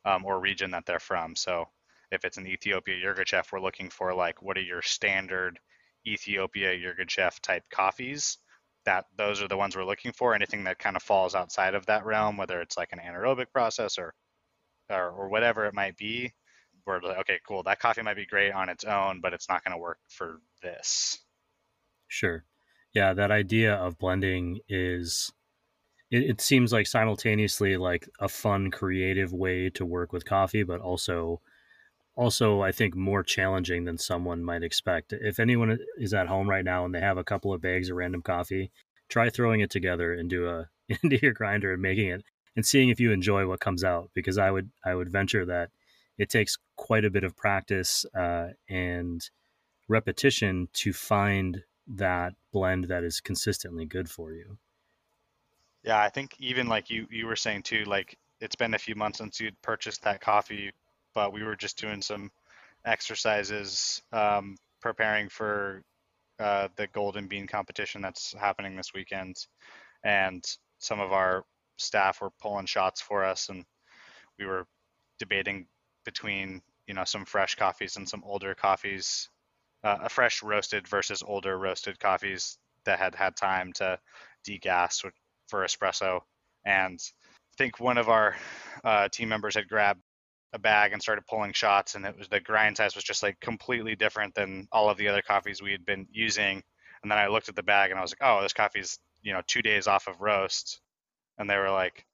um, 0.06 0.26
or 0.26 0.40
region 0.40 0.72
that 0.72 0.86
they're 0.86 1.00
from. 1.00 1.36
So 1.36 1.66
if 2.12 2.26
it's 2.26 2.38
an 2.38 2.48
Ethiopia 2.48 2.96
Yirgacheffe, 2.96 3.52
we're 3.52 3.60
looking 3.60 3.90
for 3.90 4.14
like 4.14 4.42
what 4.42 4.58
are 4.58 4.62
your 4.62 4.82
standard 4.82 5.60
Ethiopia 6.08 6.74
Yirgacheffe 6.74 7.40
type 7.40 7.64
coffees. 7.72 8.38
That 8.86 9.06
those 9.18 9.42
are 9.42 9.48
the 9.48 9.58
ones 9.58 9.76
we're 9.76 9.84
looking 9.84 10.12
for. 10.14 10.36
Anything 10.36 10.66
that 10.66 10.78
kind 10.78 10.96
of 10.96 11.02
falls 11.02 11.34
outside 11.34 11.74
of 11.74 11.88
that 11.88 12.06
realm, 12.06 12.38
whether 12.38 12.62
it's 12.62 12.78
like 12.78 12.90
an 12.92 13.00
anaerobic 13.00 13.52
process 13.52 13.98
or 13.98 14.14
or, 14.92 15.10
or 15.10 15.30
whatever 15.30 15.66
it 15.66 15.74
might 15.74 15.98
be, 15.98 16.32
we're 16.86 17.02
like, 17.02 17.18
okay, 17.20 17.40
cool. 17.48 17.64
That 17.64 17.80
coffee 17.80 18.04
might 18.04 18.16
be 18.16 18.28
great 18.28 18.52
on 18.52 18.70
its 18.70 18.84
own, 18.84 19.22
but 19.22 19.34
it's 19.34 19.50
not 19.50 19.64
going 19.64 19.72
to 19.72 19.82
work 19.82 19.98
for 20.08 20.40
this. 20.62 21.18
Sure. 22.08 22.44
Yeah, 22.94 23.14
that 23.14 23.32
idea 23.32 23.74
of 23.74 23.98
blending 23.98 24.60
is 24.70 25.32
it, 26.16 26.30
it 26.30 26.42
seems 26.42 26.72
like 26.72 26.88
simultaneously 26.88 27.78
like 27.78 28.08
a 28.20 28.30
fun 28.30 28.72
creative 28.72 29.34
way 29.34 29.70
to 29.72 29.86
work 29.86 30.14
with 30.14 30.26
coffee 30.26 30.64
but 30.64 30.80
also 30.80 31.42
also 32.16 32.62
i 32.62 32.72
think 32.72 32.96
more 32.96 33.24
challenging 33.24 33.84
than 33.84 33.98
someone 33.98 34.44
might 34.44 34.64
expect. 34.64 35.14
If 35.14 35.40
anyone 35.40 35.78
is 35.98 36.14
at 36.14 36.28
home 36.28 36.50
right 36.50 36.64
now 36.64 36.86
and 36.86 36.96
they 36.96 37.02
have 37.02 37.18
a 37.18 37.24
couple 37.24 37.54
of 37.54 37.62
bags 37.62 37.90
of 37.90 37.98
random 37.98 38.22
coffee 38.22 38.72
try 39.10 39.30
throwing 39.30 39.60
it 39.60 39.70
together 39.70 40.14
into 40.14 40.48
a 40.50 40.70
into 41.04 41.20
your 41.22 41.34
grinder 41.34 41.74
and 41.74 41.82
making 41.82 42.10
it 42.10 42.24
and 42.56 42.66
seeing 42.66 42.90
if 42.90 43.00
you 43.00 43.12
enjoy 43.12 43.48
what 43.48 43.60
comes 43.60 43.84
out 43.84 44.10
because 44.14 44.38
i 44.38 44.50
would 44.50 44.70
i 44.86 44.94
would 44.94 45.12
venture 45.12 45.46
that 45.46 45.70
it 46.18 46.30
takes 46.30 46.58
quite 46.78 47.04
a 47.04 47.10
bit 47.10 47.26
of 47.26 47.36
practice 47.36 48.06
uh, 48.18 48.48
and 48.70 49.30
repetition 49.90 50.70
to 50.72 50.94
find 50.94 51.64
that 51.88 52.34
blend 52.54 52.86
that 52.86 53.04
is 53.04 53.20
consistently 53.20 53.86
good 53.86 54.10
for 54.10 54.32
you 54.32 54.58
yeah, 55.86 56.02
I 56.02 56.10
think 56.10 56.36
even 56.40 56.68
like 56.68 56.90
you 56.90 57.08
you 57.12 57.28
were 57.28 57.36
saying 57.36 57.64
too, 57.64 57.84
like 57.86 58.18
it's 58.42 58.56
been 58.56 58.74
a 58.74 58.80
few 58.80 58.96
months 58.96 59.20
since 59.20 59.40
you'd 59.40 59.62
purchased 59.62 60.04
that 60.04 60.20
coffee, 60.20 60.72
but 61.14 61.32
we 61.32 61.44
were 61.44 61.56
just 61.56 61.78
doing 61.80 62.02
some 62.02 62.32
exercises 62.86 64.02
um, 64.12 64.58
preparing 64.82 65.30
for 65.30 65.84
uh, 66.40 66.70
the 66.76 66.88
Golden 66.88 67.28
Bean 67.28 67.48
competition 67.48 68.02
that's 68.02 68.34
happening 68.34 68.76
this 68.76 68.94
weekend, 68.96 69.36
and 70.04 70.44
some 70.80 71.00
of 71.00 71.14
our 71.14 71.46
staff 71.78 72.20
were 72.22 72.32
pulling 72.42 72.66
shots 72.66 73.00
for 73.02 73.24
us, 73.24 73.50
and 73.50 73.64
we 74.40 74.46
were 74.46 74.66
debating 75.20 75.68
between 76.04 76.62
you 76.88 76.96
know 76.96 77.04
some 77.06 77.26
fresh 77.26 77.56
coffees 77.56 77.98
and 77.98 78.10
some 78.10 78.24
older 78.26 78.56
coffees, 78.56 79.30
uh, 79.84 79.98
a 80.04 80.10
fresh 80.10 80.42
roasted 80.42 80.88
versus 80.88 81.24
older 81.26 81.60
roasted 81.60 82.00
coffees 82.00 82.58
that 82.86 83.00
had 83.00 83.14
had 83.14 83.36
time 83.36 83.72
to 83.74 84.00
degas, 84.44 85.04
which 85.04 85.14
for 85.48 85.66
espresso. 85.66 86.22
And 86.66 87.00
I 87.00 87.56
think 87.58 87.80
one 87.80 87.98
of 87.98 88.10
our 88.10 88.36
uh, 88.84 89.10
team 89.10 89.30
members 89.30 89.56
had 89.56 89.70
grabbed 89.70 90.02
a 90.54 90.60
bag 90.60 90.94
and 90.94 91.02
started 91.02 91.28
pulling 91.28 91.54
shots, 91.54 91.96
and 91.96 92.06
it 92.06 92.18
was 92.18 92.28
the 92.28 92.40
grind 92.40 92.78
size 92.78 92.96
was 92.96 93.04
just 93.04 93.24
like 93.24 93.40
completely 93.40 93.96
different 93.96 94.34
than 94.36 94.68
all 94.72 94.90
of 94.90 94.98
the 94.98 95.10
other 95.10 95.22
coffees 95.22 95.62
we 95.62 95.72
had 95.72 95.86
been 95.86 96.08
using. 96.12 96.64
And 97.04 97.12
then 97.12 97.20
I 97.20 97.28
looked 97.28 97.50
at 97.50 97.56
the 97.56 97.64
bag 97.64 97.92
and 97.92 98.00
I 98.00 98.02
was 98.02 98.12
like, 98.12 98.28
oh, 98.28 98.42
this 98.42 98.54
coffee's 98.54 99.00
you 99.22 99.34
know 99.34 99.42
two 99.48 99.62
days 99.62 99.88
off 99.88 100.08
of 100.08 100.22
roast. 100.22 100.80
And 101.38 101.50
they 101.50 101.58
were 101.58 101.72
like, 101.72 102.06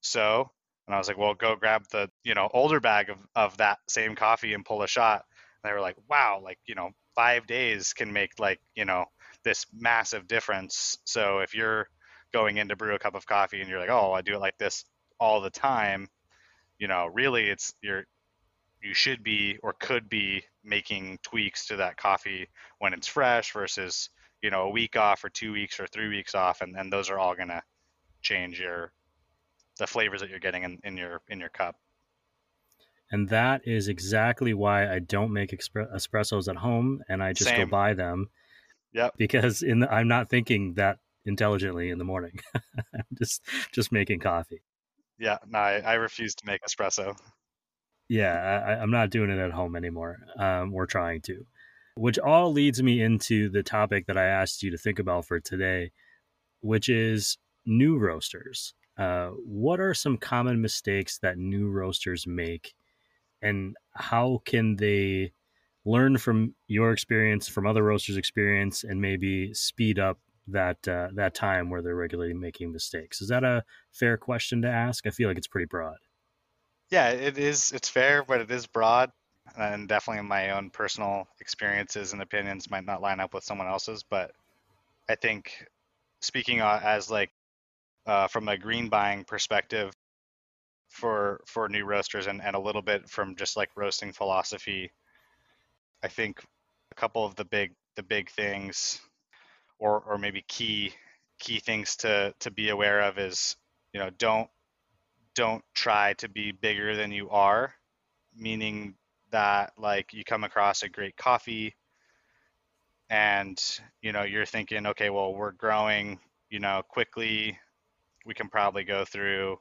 so. 0.00 0.50
And 0.86 0.94
I 0.94 0.98
was 0.98 1.06
like, 1.06 1.18
well, 1.18 1.34
go 1.34 1.54
grab 1.54 1.84
the, 1.92 2.10
you 2.24 2.34
know, 2.34 2.48
older 2.52 2.80
bag 2.80 3.10
of, 3.10 3.18
of 3.36 3.56
that 3.58 3.78
same 3.88 4.16
coffee 4.16 4.54
and 4.54 4.64
pull 4.64 4.82
a 4.82 4.88
shot. 4.88 5.24
And 5.62 5.70
they 5.70 5.74
were 5.74 5.80
like, 5.80 5.96
wow, 6.08 6.40
like, 6.42 6.58
you 6.66 6.74
know, 6.74 6.90
five 7.14 7.46
days 7.46 7.92
can 7.92 8.12
make 8.12 8.40
like, 8.40 8.60
you 8.74 8.84
know, 8.84 9.04
this 9.44 9.66
massive 9.72 10.26
difference. 10.26 10.98
So 11.04 11.40
if 11.40 11.54
you're 11.54 11.88
going 12.32 12.58
in 12.58 12.68
to 12.68 12.76
brew 12.76 12.94
a 12.94 12.98
cup 12.98 13.14
of 13.14 13.26
coffee 13.26 13.60
and 13.60 13.68
you're 13.68 13.80
like, 13.80 13.90
oh, 13.90 14.12
I 14.12 14.22
do 14.22 14.34
it 14.34 14.40
like 14.40 14.58
this 14.58 14.84
all 15.18 15.40
the 15.40 15.50
time, 15.50 16.08
you 16.78 16.88
know, 16.88 17.06
really 17.06 17.48
it's 17.48 17.74
you're 17.82 18.04
you 18.82 18.94
should 18.94 19.22
be 19.22 19.58
or 19.62 19.74
could 19.74 20.08
be 20.08 20.42
making 20.64 21.18
tweaks 21.22 21.66
to 21.66 21.76
that 21.76 21.96
coffee 21.96 22.48
when 22.78 22.92
it's 22.92 23.06
fresh 23.06 23.52
versus 23.52 24.10
you 24.42 24.50
know 24.50 24.62
a 24.62 24.70
week 24.70 24.96
off 24.96 25.22
or 25.22 25.28
two 25.28 25.52
weeks 25.52 25.78
or 25.78 25.86
three 25.86 26.08
weeks 26.08 26.34
off 26.34 26.60
and, 26.60 26.76
and 26.76 26.92
those 26.92 27.10
are 27.10 27.18
all 27.18 27.34
going 27.34 27.48
to 27.48 27.62
change 28.22 28.58
your 28.58 28.92
the 29.78 29.86
flavors 29.86 30.20
that 30.20 30.28
you're 30.28 30.38
getting 30.38 30.62
in, 30.62 30.78
in 30.84 30.96
your 30.96 31.20
in 31.28 31.40
your 31.40 31.48
cup. 31.48 31.76
And 33.12 33.28
that 33.30 33.62
is 33.66 33.88
exactly 33.88 34.54
why 34.54 34.92
i 34.92 34.98
don't 34.98 35.32
make 35.32 35.50
espressos 35.50 36.48
at 36.48 36.56
home 36.56 37.02
and 37.08 37.22
i 37.22 37.32
just 37.32 37.50
Same. 37.50 37.66
go 37.66 37.70
buy 37.70 37.94
them. 37.94 38.28
Yep. 38.92 39.14
Because 39.18 39.62
in 39.62 39.80
the, 39.80 39.92
i'm 39.92 40.08
not 40.08 40.30
thinking 40.30 40.74
that 40.74 40.98
intelligently 41.26 41.90
in 41.90 41.98
the 41.98 42.04
morning 42.04 42.38
just 43.18 43.42
just 43.72 43.92
making 43.92 44.18
coffee 44.18 44.62
yeah, 45.20 45.36
no, 45.46 45.58
I, 45.58 45.82
I 45.84 45.94
refuse 45.94 46.34
to 46.36 46.46
make 46.46 46.62
espresso. 46.62 47.14
Yeah, 48.08 48.64
I, 48.66 48.82
am 48.82 48.90
not 48.90 49.10
doing 49.10 49.30
it 49.30 49.38
at 49.38 49.52
home 49.52 49.76
anymore. 49.76 50.18
Um, 50.36 50.72
we're 50.72 50.86
trying 50.86 51.20
to, 51.22 51.44
which 51.94 52.18
all 52.18 52.52
leads 52.52 52.82
me 52.82 53.02
into 53.02 53.50
the 53.50 53.62
topic 53.62 54.06
that 54.06 54.16
I 54.16 54.24
asked 54.24 54.62
you 54.62 54.70
to 54.70 54.78
think 54.78 54.98
about 54.98 55.26
for 55.26 55.38
today, 55.38 55.92
which 56.62 56.88
is 56.88 57.36
new 57.66 57.98
roasters. 57.98 58.74
Uh, 58.98 59.28
what 59.28 59.78
are 59.78 59.94
some 59.94 60.16
common 60.16 60.60
mistakes 60.60 61.18
that 61.18 61.38
new 61.38 61.68
roasters 61.68 62.26
make, 62.26 62.74
and 63.42 63.76
how 63.92 64.40
can 64.46 64.76
they 64.76 65.32
learn 65.84 66.16
from 66.16 66.54
your 66.66 66.92
experience, 66.92 67.46
from 67.46 67.66
other 67.66 67.82
roasters' 67.82 68.16
experience, 68.16 68.84
and 68.84 69.00
maybe 69.00 69.52
speed 69.52 69.98
up 69.98 70.18
that 70.48 70.86
uh, 70.88 71.08
that 71.14 71.34
time 71.34 71.70
where 71.70 71.82
they're 71.82 71.94
regularly 71.94 72.34
making 72.34 72.72
mistakes. 72.72 73.20
Is 73.20 73.28
that 73.28 73.44
a 73.44 73.64
fair 73.92 74.16
question 74.16 74.62
to 74.62 74.68
ask? 74.68 75.06
I 75.06 75.10
feel 75.10 75.28
like 75.28 75.38
it's 75.38 75.46
pretty 75.46 75.66
broad. 75.66 75.98
Yeah, 76.90 77.10
it 77.10 77.38
is. 77.38 77.72
It's 77.72 77.88
fair, 77.88 78.24
but 78.24 78.40
it 78.40 78.50
is 78.50 78.66
broad, 78.66 79.10
and 79.56 79.88
definitely 79.88 80.22
my 80.24 80.50
own 80.50 80.70
personal 80.70 81.28
experiences 81.40 82.12
and 82.12 82.20
opinions 82.20 82.70
might 82.70 82.84
not 82.84 83.00
line 83.00 83.20
up 83.20 83.32
with 83.32 83.44
someone 83.44 83.68
else's. 83.68 84.02
But 84.02 84.32
I 85.08 85.14
think 85.14 85.66
speaking 86.20 86.60
uh, 86.60 86.80
as 86.82 87.10
like 87.10 87.30
uh, 88.06 88.28
from 88.28 88.48
a 88.48 88.58
green 88.58 88.88
buying 88.88 89.24
perspective 89.24 89.92
for 90.88 91.42
for 91.46 91.68
new 91.68 91.84
roasters 91.84 92.26
and, 92.26 92.42
and 92.42 92.56
a 92.56 92.60
little 92.60 92.82
bit 92.82 93.08
from 93.08 93.36
just 93.36 93.56
like 93.56 93.70
roasting 93.76 94.12
philosophy, 94.12 94.90
I 96.02 96.08
think 96.08 96.42
a 96.90 96.94
couple 96.94 97.24
of 97.24 97.36
the 97.36 97.44
big 97.44 97.72
the 97.96 98.02
big 98.02 98.30
things 98.30 99.00
or 99.80 100.00
or 100.06 100.18
maybe 100.18 100.44
key 100.46 100.92
key 101.40 101.58
things 101.58 101.96
to 101.96 102.32
to 102.38 102.50
be 102.52 102.68
aware 102.68 103.00
of 103.00 103.18
is 103.18 103.56
you 103.92 103.98
know 103.98 104.10
don't 104.18 104.48
don't 105.34 105.64
try 105.74 106.12
to 106.14 106.28
be 106.28 106.52
bigger 106.52 106.94
than 106.94 107.10
you 107.10 107.30
are 107.30 107.74
meaning 108.36 108.94
that 109.32 109.72
like 109.76 110.12
you 110.12 110.22
come 110.24 110.44
across 110.44 110.82
a 110.82 110.88
great 110.88 111.16
coffee 111.16 111.74
and 113.08 113.80
you 114.02 114.12
know 114.12 114.22
you're 114.22 114.46
thinking 114.46 114.86
okay 114.86 115.10
well 115.10 115.34
we're 115.34 115.50
growing 115.50 116.18
you 116.50 116.58
know 116.60 116.82
quickly. 116.88 117.58
We 118.26 118.34
can 118.34 118.48
probably 118.48 118.84
go 118.84 119.04
through 119.04 119.58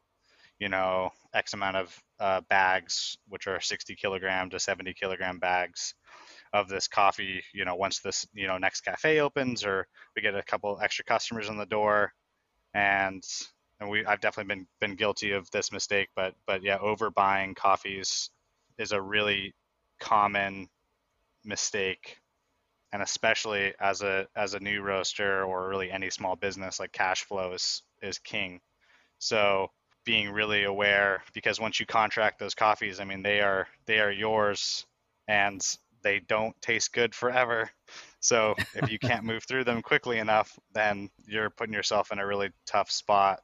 you 0.59 0.69
know 0.69 1.11
x 1.33 1.53
amount 1.53 1.77
of 1.77 2.03
uh, 2.19 2.41
bags 2.49 3.17
which 3.29 3.47
are 3.47 3.61
60 3.61 3.95
kilogram 3.95 4.49
to 4.49 4.59
70 4.59 4.93
kilogram 4.93 5.39
bags 5.39 5.93
of 6.53 6.67
this 6.67 6.87
coffee, 6.87 7.43
you 7.53 7.65
know, 7.65 7.75
once 7.75 7.99
this, 7.99 8.27
you 8.33 8.47
know, 8.47 8.57
next 8.57 8.81
cafe 8.81 9.19
opens 9.19 9.63
or 9.63 9.87
we 10.15 10.21
get 10.21 10.35
a 10.35 10.43
couple 10.43 10.79
extra 10.81 11.05
customers 11.05 11.49
on 11.49 11.57
the 11.57 11.65
door. 11.65 12.13
And 12.73 13.23
and 13.79 13.89
we 13.89 14.05
I've 14.05 14.21
definitely 14.21 14.55
been 14.55 14.67
been 14.79 14.95
guilty 14.95 15.31
of 15.31 15.49
this 15.51 15.71
mistake, 15.71 16.09
but 16.15 16.33
but 16.45 16.63
yeah, 16.63 16.77
overbuying 16.79 17.55
coffees 17.55 18.29
is 18.77 18.91
a 18.91 19.01
really 19.01 19.53
common 19.99 20.67
mistake. 21.45 22.17
And 22.91 23.03
especially 23.03 23.73
as 23.79 24.01
a 24.01 24.27
as 24.35 24.55
a 24.55 24.59
new 24.59 24.81
roaster 24.81 25.43
or 25.43 25.69
really 25.69 25.91
any 25.91 26.09
small 26.09 26.35
business, 26.35 26.79
like 26.79 26.91
cash 26.91 27.23
flow 27.23 27.53
is 27.53 27.83
is 28.01 28.17
king. 28.19 28.59
So 29.19 29.69
being 30.05 30.31
really 30.31 30.63
aware 30.63 31.23
because 31.33 31.59
once 31.59 31.79
you 31.79 31.85
contract 31.85 32.39
those 32.39 32.55
coffees, 32.55 32.99
I 32.99 33.03
mean 33.05 33.21
they 33.21 33.41
are 33.41 33.67
they 33.85 33.99
are 33.99 34.11
yours 34.11 34.85
and 35.27 35.61
they 36.01 36.19
don't 36.19 36.59
taste 36.61 36.93
good 36.93 37.13
forever. 37.13 37.69
So 38.19 38.55
if 38.75 38.89
you 38.91 38.99
can't 38.99 39.23
move 39.23 39.43
through 39.43 39.63
them 39.63 39.81
quickly 39.81 40.19
enough, 40.19 40.57
then 40.73 41.09
you're 41.25 41.49
putting 41.49 41.73
yourself 41.73 42.11
in 42.11 42.19
a 42.19 42.25
really 42.25 42.49
tough 42.65 42.91
spot. 42.91 43.41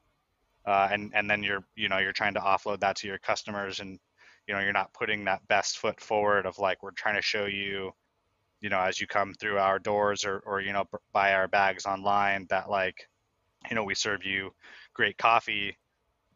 Uh, 0.65 0.89
and 0.91 1.11
and 1.13 1.29
then 1.29 1.43
you're 1.43 1.63
you 1.75 1.89
know 1.89 1.99
you're 1.99 2.11
trying 2.11 2.33
to 2.33 2.39
offload 2.39 2.79
that 2.79 2.95
to 2.97 3.07
your 3.07 3.19
customers, 3.19 3.79
and 3.79 3.99
you 4.47 4.53
know 4.53 4.59
you're 4.59 4.73
not 4.73 4.93
putting 4.93 5.25
that 5.25 5.47
best 5.47 5.77
foot 5.77 6.01
forward 6.01 6.45
of 6.45 6.57
like 6.57 6.81
we're 6.81 6.91
trying 6.91 7.15
to 7.15 7.21
show 7.21 7.45
you, 7.45 7.91
you 8.61 8.69
know, 8.69 8.79
as 8.79 8.99
you 8.99 9.05
come 9.05 9.33
through 9.35 9.59
our 9.59 9.77
doors 9.77 10.25
or 10.25 10.39
or 10.39 10.61
you 10.61 10.73
know 10.73 10.85
buy 11.13 11.33
our 11.33 11.47
bags 11.47 11.85
online 11.85 12.47
that 12.49 12.69
like, 12.69 13.07
you 13.69 13.75
know, 13.75 13.83
we 13.83 13.93
serve 13.93 14.23
you 14.25 14.51
great 14.93 15.17
coffee, 15.19 15.77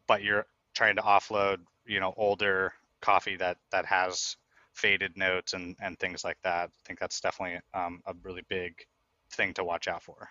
but 0.06 0.22
you're 0.22 0.46
trying 0.74 0.94
to 0.96 1.02
offload 1.02 1.58
you 1.84 1.98
know 1.98 2.14
older 2.16 2.72
coffee 3.00 3.36
that 3.36 3.56
that 3.72 3.84
has 3.86 4.36
faded 4.80 5.16
notes 5.16 5.52
and, 5.52 5.76
and 5.80 5.98
things 5.98 6.24
like 6.24 6.38
that. 6.42 6.68
I 6.68 6.72
think 6.86 6.98
that's 6.98 7.20
definitely 7.20 7.60
um, 7.74 8.00
a 8.06 8.14
really 8.22 8.42
big 8.48 8.74
thing 9.32 9.52
to 9.54 9.64
watch 9.64 9.88
out 9.88 10.02
for. 10.02 10.28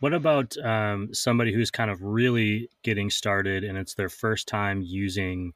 What 0.00 0.14
about 0.14 0.56
um, 0.58 1.12
somebody 1.12 1.52
who's 1.52 1.70
kind 1.70 1.90
of 1.90 2.02
really 2.02 2.68
getting 2.82 3.10
started 3.10 3.64
and 3.64 3.76
it's 3.76 3.94
their 3.94 4.08
first 4.08 4.48
time 4.48 4.82
using 4.82 5.52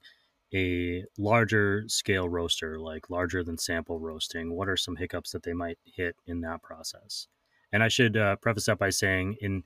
a 0.55 1.03
larger 1.18 1.85
scale 1.88 2.29
roaster, 2.29 2.79
like 2.79 3.11
larger 3.11 3.42
than 3.42 3.59
sample 3.59 3.99
roasting? 3.99 4.55
What 4.55 4.68
are 4.68 4.77
some 4.77 4.97
hiccups 4.97 5.33
that 5.33 5.42
they 5.42 5.55
might 5.55 5.79
hit 5.85 6.14
in 6.27 6.42
that 6.42 6.62
process? 6.62 7.27
And 7.73 7.83
I 7.83 7.88
should 7.88 8.16
uh, 8.16 8.37
preface 8.37 8.66
that 8.66 8.79
by 8.79 8.90
saying, 8.90 9.37
in 9.40 9.64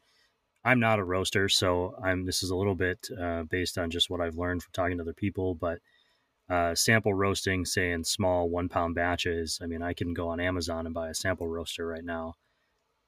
I'm 0.64 0.80
not 0.80 0.98
a 0.98 1.04
roaster, 1.04 1.48
so 1.48 1.94
I'm 2.02 2.24
this 2.24 2.42
is 2.42 2.50
a 2.50 2.56
little 2.56 2.74
bit 2.74 3.08
uh, 3.20 3.44
based 3.44 3.78
on 3.78 3.90
just 3.90 4.10
what 4.10 4.20
I've 4.20 4.36
learned 4.36 4.62
from 4.62 4.72
talking 4.72 4.98
to 4.98 5.02
other 5.02 5.12
people, 5.12 5.54
but 5.54 5.78
uh, 6.48 6.74
sample 6.74 7.14
roasting, 7.14 7.64
say 7.64 7.90
in 7.92 8.04
small 8.04 8.48
one 8.48 8.68
pound 8.68 8.94
batches. 8.94 9.58
I 9.62 9.66
mean, 9.66 9.82
I 9.82 9.92
can 9.92 10.14
go 10.14 10.28
on 10.28 10.40
Amazon 10.40 10.86
and 10.86 10.94
buy 10.94 11.08
a 11.10 11.14
sample 11.14 11.48
roaster 11.48 11.86
right 11.86 12.04
now, 12.04 12.34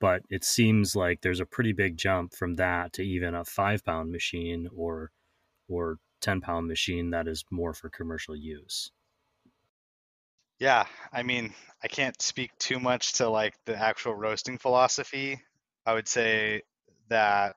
but 0.01 0.23
it 0.31 0.45
seems 0.45 0.97
like 0.97 1.21
there's 1.23 1.41
a 1.41 1.47
pretty 1.47 1.73
big 1.73 1.97
jump 1.97 2.35
from 2.35 2.55
that 2.55 2.93
to 2.95 3.03
even 3.03 3.35
a 3.35 3.45
five 3.45 3.85
pound 3.85 4.13
machine 4.13 4.69
or 4.75 5.13
or 5.69 5.99
10 6.21 6.41
pound 6.41 6.69
machine 6.69 7.11
that 7.11 7.29
is 7.29 7.45
more 7.51 7.73
for 7.73 7.89
commercial 7.89 8.37
use. 8.37 8.91
Yeah, 10.59 10.87
I 11.13 11.23
mean, 11.23 11.55
I 11.83 11.89
can't 11.89 12.21
speak 12.21 12.51
too 12.59 12.79
much 12.79 13.15
to 13.15 13.29
like 13.29 13.55
the 13.65 13.77
actual 13.77 14.15
roasting 14.15 14.59
philosophy. 14.59 15.43
I 15.87 15.95
would 15.95 16.07
say 16.07 16.63
that 17.09 17.57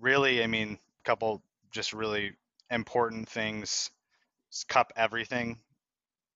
really, 0.00 0.42
I 0.42 0.46
mean, 0.46 0.78
a 1.00 1.02
couple 1.02 1.42
just 1.72 1.92
really 1.92 2.36
important 2.70 3.28
things 3.28 3.90
cup 4.64 4.92
everything 4.96 5.58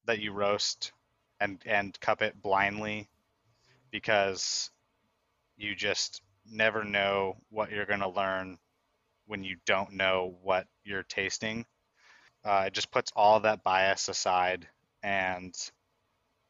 that 0.07 0.21
you 0.21 0.33
roast 0.33 0.93
and 1.41 1.61
and 1.67 1.99
cup 2.01 2.23
it 2.23 2.41
blindly 2.41 3.09
because 3.91 4.71
you 5.57 5.75
just 5.75 6.23
never 6.51 6.85
know 6.85 7.37
what 7.51 7.71
you're 7.71 7.87
going 7.87 8.01
to 8.01 8.09
learn 8.09 8.59
when 9.27 9.45
you 9.45 9.57
don't 9.67 9.93
know 9.93 10.35
what 10.43 10.67
you're 10.85 11.03
tasting. 11.05 11.65
Uh, 12.45 12.65
it 12.67 12.73
just 12.73 12.91
puts 12.91 13.13
all 13.15 13.41
that 13.41 13.63
bias 13.63 14.09
aside 14.09 14.67
and 15.03 15.55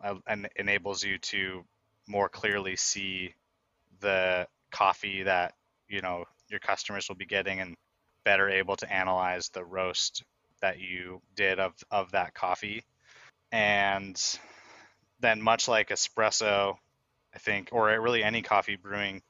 uh, 0.02 0.14
and 0.26 0.48
enables 0.56 1.04
you 1.04 1.18
to 1.18 1.64
more 2.06 2.28
clearly 2.28 2.76
see 2.76 3.34
the 4.00 4.46
coffee 4.70 5.24
that 5.24 5.54
you 5.88 6.00
know 6.00 6.24
your 6.48 6.60
customers 6.60 7.08
will 7.08 7.16
be 7.16 7.26
getting 7.26 7.60
and 7.60 7.76
better 8.24 8.48
able 8.48 8.76
to 8.76 8.92
analyze 8.92 9.48
the 9.50 9.64
roast 9.64 10.24
that 10.60 10.78
you 10.78 11.22
did 11.34 11.58
of 11.58 11.74
of 11.90 12.12
that 12.12 12.34
coffee, 12.34 12.84
and 13.52 14.20
then 15.20 15.40
much 15.42 15.68
like 15.68 15.88
espresso, 15.90 16.76
I 17.34 17.38
think, 17.38 17.68
or 17.72 17.88
really 18.00 18.22
any 18.22 18.42
coffee 18.42 18.76
brewing, 18.76 19.22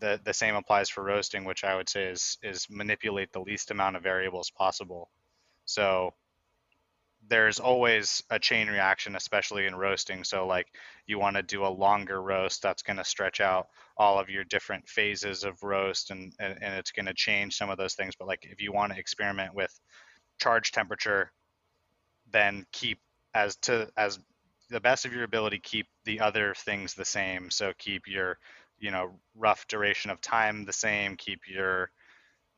the 0.00 0.20
the 0.24 0.34
same 0.34 0.54
applies 0.54 0.88
for 0.88 1.02
roasting, 1.02 1.44
which 1.44 1.64
I 1.64 1.76
would 1.76 1.88
say 1.88 2.04
is 2.04 2.38
is 2.42 2.66
manipulate 2.70 3.32
the 3.32 3.40
least 3.40 3.70
amount 3.70 3.96
of 3.96 4.02
variables 4.02 4.50
possible. 4.50 5.10
So 5.64 6.14
there's 7.28 7.58
always 7.60 8.22
a 8.30 8.38
chain 8.38 8.68
reaction, 8.68 9.16
especially 9.16 9.66
in 9.66 9.74
roasting. 9.74 10.24
So 10.24 10.46
like 10.46 10.68
you 11.06 11.18
want 11.18 11.36
to 11.36 11.42
do 11.42 11.66
a 11.66 11.68
longer 11.68 12.22
roast 12.22 12.62
that's 12.62 12.82
going 12.82 12.96
to 12.96 13.04
stretch 13.04 13.40
out 13.40 13.68
all 13.96 14.18
of 14.18 14.30
your 14.30 14.44
different 14.44 14.88
phases 14.88 15.44
of 15.44 15.62
roast 15.62 16.10
and, 16.10 16.32
and, 16.38 16.58
and 16.62 16.74
it's 16.74 16.92
going 16.92 17.06
to 17.06 17.14
change 17.14 17.56
some 17.56 17.70
of 17.70 17.76
those 17.76 17.94
things. 17.94 18.14
But 18.18 18.28
like 18.28 18.46
if 18.50 18.60
you 18.62 18.72
want 18.72 18.92
to 18.92 18.98
experiment 18.98 19.54
with 19.54 19.78
charge 20.38 20.72
temperature, 20.72 21.32
then 22.30 22.66
keep 22.72 22.98
as 23.34 23.56
to 23.56 23.90
as 23.96 24.18
the 24.70 24.80
best 24.80 25.06
of 25.06 25.12
your 25.12 25.24
ability 25.24 25.58
keep 25.58 25.86
the 26.04 26.20
other 26.20 26.54
things 26.54 26.94
the 26.94 27.04
same. 27.04 27.50
So 27.50 27.72
keep 27.78 28.06
your 28.06 28.38
you 28.78 28.90
know 28.90 29.18
rough 29.34 29.66
duration 29.68 30.10
of 30.10 30.20
time 30.20 30.64
the 30.64 30.72
same, 30.72 31.16
keep 31.16 31.40
your 31.48 31.90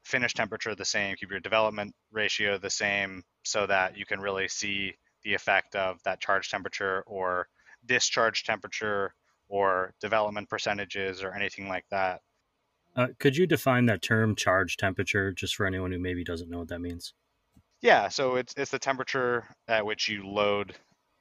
finish 0.05 0.35
temperature 0.35 0.75
the 0.75 0.85
same, 0.85 1.17
keep 1.17 1.31
your 1.31 1.41
development 1.41 1.95
ratio 2.11 2.59
the 2.59 2.71
same, 2.71 3.23
so 3.45 3.67
that 3.67 3.97
you 3.97 4.07
can 4.07 4.21
really 4.21 4.49
see 4.49 4.95
the 5.23 5.35
effect 5.35 5.77
of 5.77 6.03
that 6.05 6.21
charge 6.21 6.51
temperature 6.51 7.03
or 7.07 7.49
discharge 7.87 8.45
temperature 8.45 9.15
or 9.49 9.93
development 10.01 10.49
percentages 10.49 11.23
or 11.23 11.35
anything 11.35 11.69
like 11.69 11.85
that. 11.91 12.21
Uh, 12.97 13.09
could 13.19 13.37
you 13.37 13.47
define 13.47 13.87
that 13.87 14.03
term 14.03 14.35
charge 14.35 14.77
temperature 14.77 15.33
just 15.33 15.55
for 15.55 15.67
anyone 15.67 15.93
who 15.93 15.99
maybe 15.99 16.25
doesn't 16.25 16.51
know 16.51 16.59
what 16.59 16.69
that 16.69 16.81
means? 16.81 17.15
Yeah, 17.83 18.09
so 18.09 18.37
it's 18.37 18.55
it's 18.57 18.71
the 18.71 18.79
temperature 18.79 19.45
at 19.69 19.87
which 19.87 20.09
you 20.09 20.27
load 20.27 20.75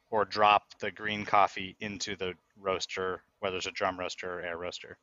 or 0.09 0.25
drop 0.25 0.63
the 0.79 0.91
green 0.91 1.25
coffee 1.25 1.75
into 1.79 2.15
the 2.15 2.33
roaster, 2.57 3.23
whether 3.39 3.57
it's 3.57 3.67
a 3.67 3.71
drum 3.71 3.99
roaster 3.99 4.39
or 4.39 4.41
air 4.41 4.57
roaster. 4.57 4.97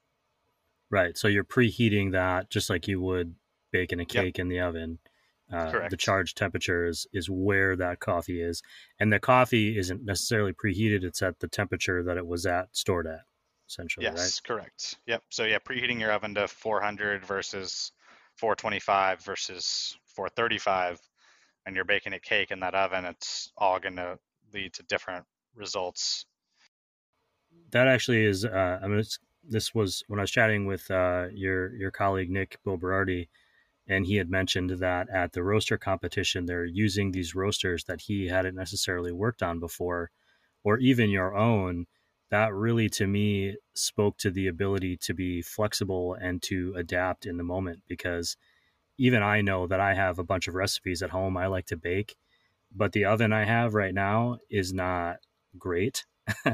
Right. 0.91 1.17
So 1.17 1.29
you're 1.29 1.45
preheating 1.45 2.13
that 2.13 2.51
just 2.51 2.71
like 2.71 2.87
you 2.87 3.01
would 3.01 3.35
baking 3.73 4.01
a 4.01 4.05
cake 4.05 4.39
yep. 4.39 4.45
in 4.45 4.49
the 4.49 4.61
oven. 4.61 4.99
Uh, 5.53 5.71
Correct. 5.71 5.91
The 5.91 5.97
charge 5.97 6.35
temperature 6.35 6.87
is, 6.87 7.07
is 7.13 7.31
where 7.31 7.77
that 7.77 8.01
coffee 8.01 8.43
is. 8.43 8.63
And 8.99 9.13
the 9.13 9.21
coffee 9.21 9.79
isn't 9.79 10.05
necessarily 10.05 10.53
preheated, 10.53 11.05
it's 11.05 11.23
at 11.23 11.39
the 11.39 11.49
temperature 11.49 12.03
that 12.03 12.17
it 12.17 12.27
was 12.27 12.47
at 12.47 12.69
stored 12.73 13.07
at, 13.07 13.21
essentially. 13.69 14.05
Yes, 14.05 14.17
right? 14.17 14.41
correct. 14.49 14.99
Yep. 15.07 15.23
So, 15.31 15.45
yeah, 15.45 15.59
preheating 15.59 16.01
your 16.01 16.13
oven 16.13 16.35
to 16.35 16.49
400 16.49 17.25
versus 17.25 17.93
425 18.35 19.23
versus 19.23 19.97
435, 20.07 21.01
and 21.67 21.77
you're 21.77 21.85
baking 21.85 22.13
a 22.13 22.21
cake 22.21 22.51
in 22.51 22.61
that 22.61 22.75
oven, 22.75 23.05
it's 23.05 23.53
all 23.59 23.79
going 23.79 23.97
to 23.97 24.19
lead 24.55 24.73
to 24.75 24.83
different 24.85 25.25
results. 25.55 26.25
That 27.73 27.89
actually 27.89 28.25
is, 28.25 28.45
uh, 28.45 28.79
I 28.83 28.87
mean, 28.87 29.03
this 29.49 29.75
was 29.75 30.05
when 30.09 30.21
I 30.21 30.23
was 30.23 30.31
chatting 30.31 30.67
with 30.67 30.91
uh, 30.91 31.27
your 31.33 31.75
your 31.75 31.91
colleague 31.91 32.31
Nick 32.31 32.59
Boberardi 32.67 33.29
and 33.89 34.07
he 34.07 34.17
had 34.17 34.29
mentioned 34.29 34.71
that 34.71 35.09
at 35.11 35.33
the 35.33 35.43
roaster 35.43 35.79
competition 35.79 36.47
they're 36.47 36.65
using 36.65 37.13
these 37.13 37.35
roasters 37.35 37.85
that 37.85 38.03
he 38.03 38.27
hadn't 38.27 38.57
necessarily 38.57 39.13
worked 39.13 39.43
on 39.43 39.61
before 39.61 40.11
or 40.65 40.79
even 40.79 41.11
your 41.11 41.37
own 41.37 41.87
that 42.31 42.53
really 42.53 42.89
to 42.89 43.07
me 43.07 43.57
spoke 43.75 44.19
to 44.19 44.31
the 44.31 44.49
ability 44.49 44.97
to 44.97 45.15
be 45.15 45.41
flexible 45.41 46.17
and 46.21 46.43
to 46.43 46.75
adapt 46.77 47.27
in 47.27 47.37
the 47.37 47.45
moment 47.45 47.81
because 47.87 48.37
even 48.99 49.23
I 49.23 49.41
know 49.41 49.67
that 49.67 49.81
I 49.81 49.95
have 49.95 50.19
a 50.19 50.25
bunch 50.25 50.49
of 50.49 50.55
recipes 50.55 51.03
at 51.03 51.11
home 51.11 51.37
I 51.37 51.47
like 51.47 51.67
to 51.67 51.77
bake 51.77 52.17
but 52.75 52.93
the 52.93 53.05
oven 53.05 53.33
I 53.33 53.45
have 53.45 53.75
right 53.75 53.95
now 53.95 54.39
is 54.51 54.73
not 54.73 55.17
great 55.59 56.05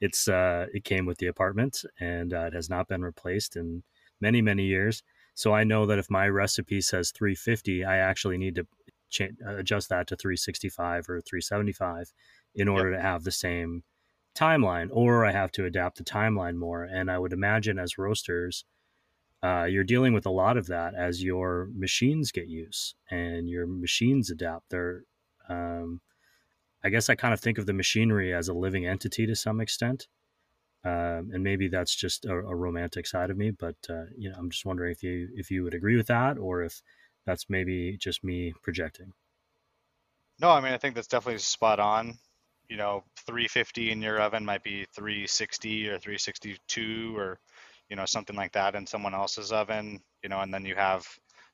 it's 0.00 0.28
uh 0.28 0.66
it 0.72 0.84
came 0.84 1.04
with 1.04 1.18
the 1.18 1.26
apartment 1.26 1.84
and 1.98 2.32
uh, 2.32 2.46
it 2.46 2.54
has 2.54 2.70
not 2.70 2.88
been 2.88 3.02
replaced 3.02 3.56
in 3.56 3.82
many 4.20 4.40
many 4.40 4.64
years 4.64 5.02
so 5.36 5.52
I 5.52 5.64
know 5.64 5.84
that 5.84 5.98
if 5.98 6.10
my 6.10 6.26
recipe 6.28 6.80
says 6.80 7.10
350, 7.10 7.84
I 7.84 7.98
actually 7.98 8.38
need 8.38 8.54
to 8.54 8.66
adjust 9.46 9.90
that 9.90 10.06
to 10.08 10.16
365 10.16 11.10
or 11.10 11.20
375 11.20 12.12
in 12.54 12.68
order 12.68 12.90
yep. 12.90 12.98
to 12.98 13.06
have 13.06 13.22
the 13.22 13.30
same 13.30 13.84
timeline, 14.34 14.88
or 14.90 15.26
I 15.26 15.32
have 15.32 15.52
to 15.52 15.66
adapt 15.66 15.98
the 15.98 16.04
timeline 16.04 16.56
more. 16.56 16.84
And 16.84 17.10
I 17.10 17.18
would 17.18 17.34
imagine 17.34 17.78
as 17.78 17.98
roasters, 17.98 18.64
uh, 19.46 19.64
you're 19.64 19.84
dealing 19.84 20.12
with 20.12 20.26
a 20.26 20.30
lot 20.30 20.56
of 20.56 20.66
that 20.66 20.94
as 20.94 21.22
your 21.22 21.68
machines 21.72 22.32
get 22.32 22.48
used 22.48 22.94
and 23.10 23.48
your 23.48 23.66
machines 23.66 24.28
adapt. 24.30 24.70
They're, 24.70 25.04
um, 25.48 26.00
I 26.82 26.88
guess 26.88 27.08
I 27.08 27.14
kind 27.14 27.32
of 27.32 27.38
think 27.38 27.58
of 27.58 27.66
the 27.66 27.72
machinery 27.72 28.34
as 28.34 28.48
a 28.48 28.54
living 28.54 28.86
entity 28.86 29.24
to 29.26 29.36
some 29.36 29.60
extent. 29.60 30.08
Um, 30.84 31.30
and 31.32 31.44
maybe 31.44 31.68
that's 31.68 31.94
just 31.94 32.24
a, 32.24 32.32
a, 32.32 32.54
romantic 32.54 33.06
side 33.06 33.30
of 33.30 33.36
me, 33.36 33.50
but 33.50 33.76
uh, 33.90 34.04
you 34.16 34.30
know, 34.30 34.36
I'm 34.38 34.50
just 34.50 34.64
wondering 34.64 34.92
if 34.92 35.02
you 35.02 35.28
if 35.34 35.50
you 35.50 35.64
would 35.64 35.74
agree 35.74 35.96
with 35.96 36.06
that, 36.06 36.38
or 36.38 36.62
if 36.62 36.80
that's 37.24 37.46
maybe 37.48 37.96
just 37.96 38.22
me 38.22 38.54
projecting. 38.62 39.12
No, 40.40 40.50
I 40.50 40.60
mean 40.60 40.72
I 40.72 40.78
think 40.78 40.94
that's 40.94 41.08
definitely 41.08 41.38
spot 41.38 41.80
on. 41.80 42.18
You 42.68 42.76
know, 42.76 43.02
350 43.26 43.90
in 43.90 44.00
your 44.00 44.20
oven 44.20 44.44
might 44.44 44.62
be 44.62 44.86
360 44.94 45.88
or 45.88 45.98
362 45.98 47.16
or 47.16 47.40
you 47.88 47.96
know 47.96 48.06
something 48.06 48.36
like 48.36 48.52
that 48.52 48.74
in 48.74 48.86
someone 48.86 49.14
else's 49.14 49.52
oven. 49.52 50.00
You 50.22 50.28
know, 50.28 50.40
and 50.40 50.52
then 50.52 50.64
you 50.64 50.74
have 50.74 51.06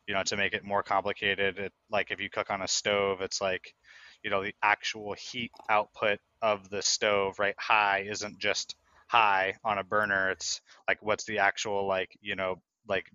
you 0.06 0.14
know 0.14 0.22
to 0.24 0.36
make 0.36 0.54
it 0.54 0.64
more 0.64 0.82
complicated. 0.82 1.58
It, 1.58 1.72
like 1.90 2.10
if 2.10 2.20
you 2.20 2.30
cook 2.30 2.50
on 2.50 2.62
a 2.62 2.68
stove, 2.68 3.20
it's 3.20 3.40
like 3.40 3.74
you 4.22 4.30
know 4.30 4.42
the 4.42 4.54
actual 4.62 5.14
heat 5.14 5.50
output 5.68 6.18
of 6.40 6.68
the 6.70 6.82
stove 6.82 7.38
right 7.38 7.54
high 7.58 8.06
isn't 8.08 8.38
just 8.38 8.76
high 9.08 9.54
on 9.64 9.78
a 9.78 9.84
burner 9.84 10.30
it's 10.30 10.60
like 10.88 10.98
what's 11.02 11.24
the 11.24 11.38
actual 11.38 11.86
like 11.86 12.16
you 12.20 12.34
know 12.34 12.60
like 12.88 13.10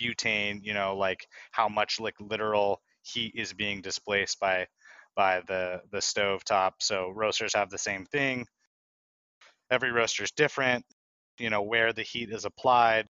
butane 0.00 0.60
you 0.62 0.72
know 0.72 0.96
like 0.96 1.26
how 1.50 1.68
much 1.68 2.00
like 2.00 2.14
literal 2.20 2.80
heat 3.02 3.34
is 3.34 3.52
being 3.52 3.82
displaced 3.82 4.40
by 4.40 4.66
by 5.16 5.40
the 5.48 5.80
the 5.90 6.00
stove 6.00 6.44
top 6.44 6.76
so 6.80 7.10
roasters 7.10 7.54
have 7.54 7.70
the 7.70 7.78
same 7.78 8.06
thing 8.06 8.46
every 9.70 9.90
roaster 9.92 10.24
is 10.24 10.30
different 10.30 10.84
you 11.40 11.50
know 11.50 11.62
where 11.62 11.92
the 11.92 12.02
heat 12.02 12.30
is 12.30 12.44
applied 12.44 13.06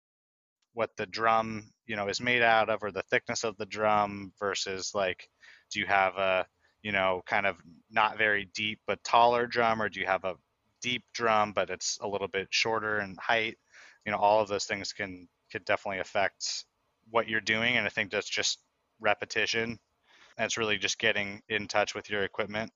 what 0.73 0.91
the 0.97 1.05
drum 1.07 1.71
you 1.87 1.95
know 1.95 2.07
is 2.07 2.21
made 2.21 2.41
out 2.41 2.69
of 2.69 2.83
or 2.83 2.91
the 2.91 3.01
thickness 3.03 3.43
of 3.43 3.57
the 3.57 3.65
drum 3.65 4.31
versus 4.39 4.91
like 4.93 5.27
do 5.71 5.79
you 5.79 5.85
have 5.85 6.15
a 6.17 6.45
you 6.83 6.91
know 6.91 7.21
kind 7.25 7.45
of 7.45 7.57
not 7.91 8.17
very 8.17 8.49
deep 8.53 8.79
but 8.87 9.03
taller 9.03 9.47
drum 9.47 9.81
or 9.81 9.89
do 9.89 9.99
you 9.99 10.05
have 10.05 10.23
a 10.23 10.35
deep 10.81 11.03
drum, 11.13 11.53
but 11.53 11.69
it's 11.69 11.97
a 12.01 12.07
little 12.07 12.27
bit 12.27 12.47
shorter 12.49 12.99
in 13.01 13.15
height. 13.19 13.57
You 14.05 14.11
know, 14.11 14.17
all 14.17 14.41
of 14.41 14.47
those 14.47 14.65
things 14.65 14.93
can 14.93 15.27
could 15.51 15.65
definitely 15.65 15.99
affect 15.99 16.65
what 17.09 17.27
you're 17.27 17.41
doing, 17.41 17.77
and 17.77 17.85
I 17.85 17.89
think 17.89 18.11
that's 18.11 18.29
just 18.29 18.59
repetition. 18.99 19.79
that's 20.37 20.57
really 20.57 20.77
just 20.77 20.99
getting 20.99 21.41
in 21.49 21.67
touch 21.67 21.95
with 21.95 22.09
your 22.09 22.23
equipment. 22.23 22.71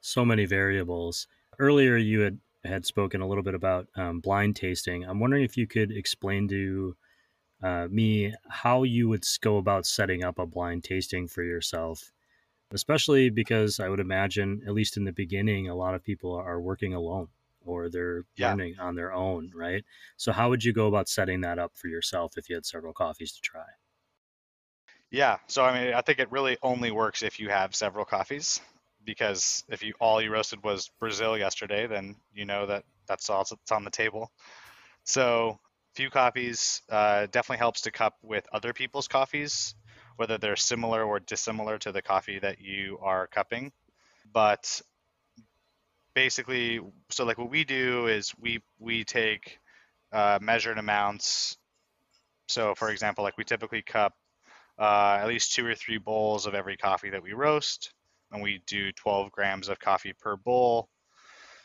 So 0.00 0.24
many 0.24 0.46
variables. 0.46 1.28
Earlier, 1.58 1.96
you 1.96 2.20
had 2.20 2.38
had 2.64 2.84
spoken 2.84 3.20
a 3.20 3.26
little 3.26 3.42
bit 3.42 3.54
about 3.54 3.88
um, 3.96 4.20
blind 4.20 4.56
tasting. 4.56 5.04
I'm 5.04 5.20
wondering 5.20 5.44
if 5.44 5.56
you 5.56 5.66
could 5.66 5.90
explain 5.90 6.48
to 6.48 6.96
uh, 7.62 7.88
me 7.90 8.34
how 8.48 8.82
you 8.82 9.08
would 9.08 9.24
go 9.40 9.58
about 9.58 9.86
setting 9.86 10.24
up 10.24 10.38
a 10.38 10.46
blind 10.46 10.84
tasting 10.84 11.26
for 11.26 11.42
yourself 11.42 12.12
especially 12.72 13.30
because 13.30 13.80
I 13.80 13.88
would 13.88 14.00
imagine, 14.00 14.62
at 14.66 14.74
least 14.74 14.96
in 14.96 15.04
the 15.04 15.12
beginning, 15.12 15.68
a 15.68 15.74
lot 15.74 15.94
of 15.94 16.04
people 16.04 16.34
are 16.34 16.60
working 16.60 16.94
alone 16.94 17.28
or 17.64 17.88
they're 17.88 18.24
yeah. 18.36 18.50
learning 18.50 18.76
on 18.78 18.94
their 18.94 19.12
own, 19.12 19.50
right? 19.54 19.84
So, 20.16 20.32
how 20.32 20.48
would 20.48 20.64
you 20.64 20.72
go 20.72 20.86
about 20.86 21.08
setting 21.08 21.40
that 21.42 21.58
up 21.58 21.72
for 21.74 21.88
yourself 21.88 22.36
if 22.36 22.48
you 22.48 22.54
had 22.54 22.64
several 22.64 22.92
coffees 22.92 23.32
to 23.32 23.40
try? 23.40 23.64
Yeah, 25.10 25.38
so 25.48 25.64
I 25.64 25.84
mean, 25.84 25.94
I 25.94 26.00
think 26.02 26.20
it 26.20 26.30
really 26.30 26.56
only 26.62 26.92
works 26.92 27.22
if 27.22 27.40
you 27.40 27.48
have 27.48 27.74
several 27.74 28.04
coffees, 28.04 28.60
because 29.04 29.64
if 29.68 29.82
you 29.82 29.94
all 30.00 30.20
you 30.20 30.30
roasted 30.30 30.62
was 30.62 30.90
Brazil 31.00 31.36
yesterday, 31.36 31.86
then 31.86 32.16
you 32.34 32.44
know 32.44 32.66
that 32.66 32.84
that's 33.06 33.30
all 33.30 33.44
that's 33.48 33.72
on 33.72 33.84
the 33.84 33.90
table. 33.90 34.30
So, 35.04 35.58
few 35.94 36.10
coffees 36.10 36.82
uh, 36.90 37.26
definitely 37.26 37.58
helps 37.58 37.82
to 37.82 37.90
cup 37.90 38.16
with 38.22 38.46
other 38.52 38.72
people's 38.72 39.08
coffees 39.08 39.74
whether 40.20 40.36
they're 40.36 40.54
similar 40.54 41.02
or 41.02 41.18
dissimilar 41.18 41.78
to 41.78 41.92
the 41.92 42.02
coffee 42.02 42.38
that 42.38 42.60
you 42.60 42.98
are 43.00 43.26
cupping. 43.26 43.72
But 44.30 44.82
basically, 46.14 46.78
so 47.08 47.24
like 47.24 47.38
what 47.38 47.48
we 47.48 47.64
do 47.64 48.06
is 48.06 48.34
we 48.38 48.60
we 48.78 49.02
take 49.02 49.58
uh, 50.12 50.38
measured 50.42 50.76
amounts. 50.76 51.56
So 52.48 52.74
for 52.74 52.90
example, 52.90 53.24
like 53.24 53.38
we 53.38 53.44
typically 53.44 53.80
cup 53.80 54.12
uh, 54.78 55.16
at 55.22 55.26
least 55.26 55.54
two 55.54 55.64
or 55.64 55.74
three 55.74 55.96
bowls 55.96 56.44
of 56.44 56.54
every 56.54 56.76
coffee 56.76 57.08
that 57.08 57.22
we 57.22 57.32
roast, 57.32 57.94
and 58.32 58.42
we 58.42 58.62
do 58.66 58.92
12 58.92 59.30
grams 59.32 59.68
of 59.68 59.78
coffee 59.78 60.14
per 60.20 60.36
bowl. 60.36 60.88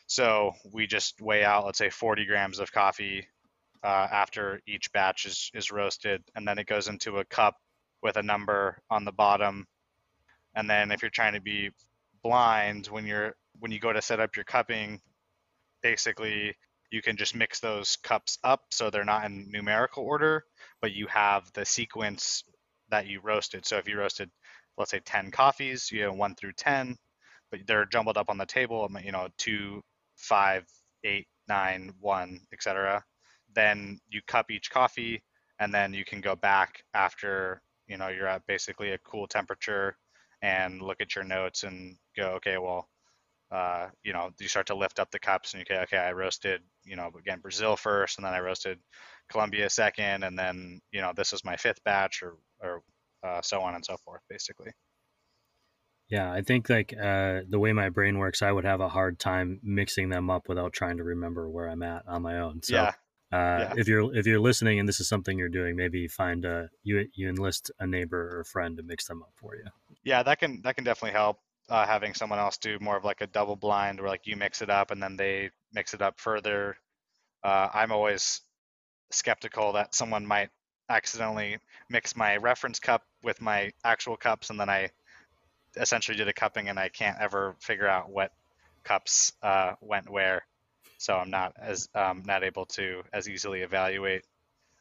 So 0.08 0.52
we 0.72 0.88
just 0.88 1.22
weigh 1.22 1.44
out, 1.44 1.66
let's 1.66 1.78
say, 1.78 1.90
40 1.90 2.26
grams 2.26 2.60
of 2.60 2.72
coffee 2.72 3.28
uh, 3.84 4.08
after 4.12 4.62
each 4.68 4.92
batch 4.92 5.26
is, 5.26 5.52
is 5.54 5.72
roasted, 5.72 6.24
and 6.36 6.48
then 6.48 6.58
it 6.58 6.68
goes 6.68 6.88
into 6.88 7.20
a 7.20 7.26
cup 7.26 7.56
with 8.02 8.18
a 8.18 8.24
number 8.24 8.78
on 8.90 9.06
the 9.06 9.12
bottom. 9.12 9.66
And 10.56 10.70
then 10.70 10.92
if 10.92 11.02
you're 11.02 11.12
trying 11.12 11.34
to 11.34 11.42
be 11.42 11.72
blind 12.24 12.88
when 12.88 13.06
you're 13.06 13.36
when 13.60 13.72
you 13.72 13.80
go 13.80 13.94
to 13.94 14.02
set 14.02 14.20
up 14.20 14.36
your 14.36 14.46
cupping, 14.46 15.00
basically 15.82 16.56
you 16.92 17.02
can 17.02 17.18
just 17.18 17.36
mix 17.36 17.60
those 17.60 17.98
cups 17.98 18.38
up 18.44 18.62
so 18.72 18.90
they're 18.90 19.06
not 19.06 19.26
in 19.26 19.50
numerical 19.52 20.04
order, 20.04 20.44
but 20.82 20.94
you 20.94 21.08
have 21.08 21.52
the 21.54 21.66
sequence 21.66 22.44
that 22.90 23.08
you 23.08 23.20
roasted. 23.22 23.66
So 23.66 23.78
if 23.78 23.88
you 23.88 23.98
roasted, 23.98 24.30
let's 24.78 24.92
say 24.92 25.00
10 25.00 25.32
coffees, 25.32 25.92
you 25.92 26.02
know, 26.02 26.14
one 26.14 26.36
through 26.36 26.54
10, 26.54 26.98
but 27.52 27.60
they're 27.68 27.86
jumbled 27.86 28.18
up 28.18 28.30
on 28.30 28.38
the 28.38 28.46
table, 28.46 28.90
you 29.04 29.12
know, 29.12 29.28
two, 29.38 29.82
five, 30.16 30.66
eight, 31.04 31.28
nine, 31.48 31.94
one, 32.00 32.42
etc. 32.52 33.04
Then 33.54 34.00
you 34.10 34.22
cup 34.28 34.52
each 34.52 34.70
coffee, 34.70 35.24
and 35.60 35.74
then 35.74 35.94
you 35.94 36.04
can 36.06 36.22
go 36.22 36.36
back 36.36 36.84
after 36.94 37.62
you 37.88 37.98
know 37.98 38.08
you're 38.08 38.28
at 38.28 38.46
basically 38.48 38.92
a 38.92 38.98
cool 39.00 39.28
temperature 39.28 39.98
and 40.42 40.82
look 40.82 41.02
at 41.02 41.16
your 41.16 41.24
notes 41.24 41.64
and 41.64 41.98
go, 42.16 42.32
okay, 42.32 42.58
well, 42.58 42.88
uh, 43.52 43.88
you 44.04 44.14
know, 44.14 44.30
you 44.40 44.48
start 44.48 44.68
to 44.68 44.76
lift 44.76 45.00
up 45.00 45.10
the 45.12 45.20
cups 45.20 45.54
and 45.54 45.60
you 45.60 45.76
okay, 45.76 45.84
okay, 45.84 45.98
I 45.98 46.12
roasted, 46.12 46.62
you 46.84 46.96
know, 46.96 47.12
again 47.18 47.40
Brazil 47.40 47.76
first, 47.76 48.18
and 48.18 48.26
then 48.26 48.34
I 48.34 48.40
roasted 48.40 48.80
Colombia 49.30 49.70
second, 49.70 50.24
and 50.24 50.38
then 50.38 50.82
you 50.92 51.02
know 51.02 51.14
this 51.16 51.34
is 51.34 51.46
my 51.46 51.56
fifth 51.56 51.84
batch, 51.84 52.24
or 52.24 52.36
or 52.62 52.82
uh, 53.26 53.42
so 53.42 53.62
on 53.62 53.76
and 53.76 53.84
so 53.84 53.98
forth, 53.98 54.22
basically. 54.30 54.72
Yeah, 56.08 56.32
I 56.32 56.42
think 56.44 56.70
like 56.70 56.94
uh, 56.94 57.42
the 57.50 57.58
way 57.58 57.74
my 57.74 57.90
brain 57.90 58.20
works, 58.20 58.42
I 58.44 58.52
would 58.52 58.66
have 58.66 58.80
a 58.80 58.90
hard 58.90 59.18
time 59.18 59.60
mixing 59.64 60.10
them 60.10 60.30
up 60.30 60.48
without 60.48 60.72
trying 60.72 60.98
to 60.98 61.04
remember 61.04 61.50
where 61.50 61.68
I'm 61.68 61.82
at 61.82 62.04
on 62.08 62.22
my 62.22 62.40
own. 62.40 62.62
So, 62.62 62.76
yeah. 62.76 62.94
Uh, 63.32 63.60
Yeah. 63.60 63.74
if 63.76 63.88
you're 63.88 64.16
if 64.16 64.28
you're 64.28 64.40
listening 64.40 64.80
and 64.80 64.88
this 64.88 65.00
is 65.00 65.10
something 65.10 65.38
you're 65.40 65.50
doing, 65.50 65.76
maybe 65.76 66.08
find 66.08 66.46
a 66.46 66.70
you 66.84 67.08
you 67.16 67.28
enlist 67.28 67.72
a 67.80 67.88
neighbor 67.88 68.30
or 68.32 68.42
a 68.42 68.46
friend 68.46 68.78
to 68.78 68.84
mix 68.84 69.08
them 69.08 69.24
up 69.24 69.32
for 69.36 69.56
you. 69.56 69.66
Yeah, 70.04 70.22
that 70.22 70.38
can 70.40 70.62
that 70.62 70.76
can 70.76 70.84
definitely 70.84 71.18
help. 71.18 71.40
Uh, 71.68 71.88
having 71.88 72.14
someone 72.14 72.38
else 72.38 72.58
do 72.58 72.78
more 72.80 72.96
of 72.96 73.04
like 73.04 73.22
a 73.22 73.28
double 73.28 73.56
blind, 73.56 74.00
where 74.00 74.10
like 74.10 74.28
you 74.28 74.36
mix 74.36 74.62
it 74.62 74.70
up 74.70 74.92
and 74.92 75.02
then 75.02 75.18
they 75.18 75.50
mix 75.74 75.96
it 75.96 76.02
up 76.04 76.20
further. 76.20 76.78
Uh, 77.44 77.68
I'm 77.74 77.92
always 77.92 78.42
skeptical 79.12 79.74
that 79.74 79.96
someone 79.96 80.26
might 80.28 80.50
accidentally 80.90 81.58
mix 81.90 82.16
my 82.16 82.38
reference 82.38 82.80
cup 82.80 83.04
with 83.24 83.42
my 83.42 83.72
actual 83.84 84.18
cups, 84.18 84.50
and 84.50 84.60
then 84.60 84.70
I 84.70 84.90
essentially 85.78 86.18
did 86.18 86.28
a 86.28 86.34
cupping 86.34 86.70
and 86.70 86.80
I 86.80 86.90
can't 86.90 87.20
ever 87.20 87.56
figure 87.60 87.88
out 87.88 88.10
what 88.10 88.32
cups 88.84 89.34
uh, 89.42 89.74
went 89.82 90.10
where. 90.10 90.44
So 90.98 91.16
I'm 91.16 91.30
not 91.30 91.54
as 91.60 91.90
um, 91.94 92.24
not 92.26 92.44
able 92.44 92.66
to 92.68 93.04
as 93.12 93.28
easily 93.28 93.62
evaluate. 93.62 94.24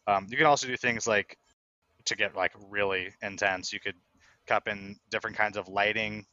Um, 0.06 0.26
you 0.30 0.36
can 0.36 0.46
also 0.46 0.66
do 0.66 0.76
things 0.76 1.06
like 1.06 1.38
to 2.06 2.16
get 2.16 2.36
like 2.36 2.52
really 2.70 3.08
intense. 3.22 3.72
You 3.72 3.80
could 3.80 3.96
cup 4.46 4.68
in 4.68 4.96
different 5.10 5.36
kinds 5.36 5.56
of 5.56 5.68
lighting. 5.68 6.26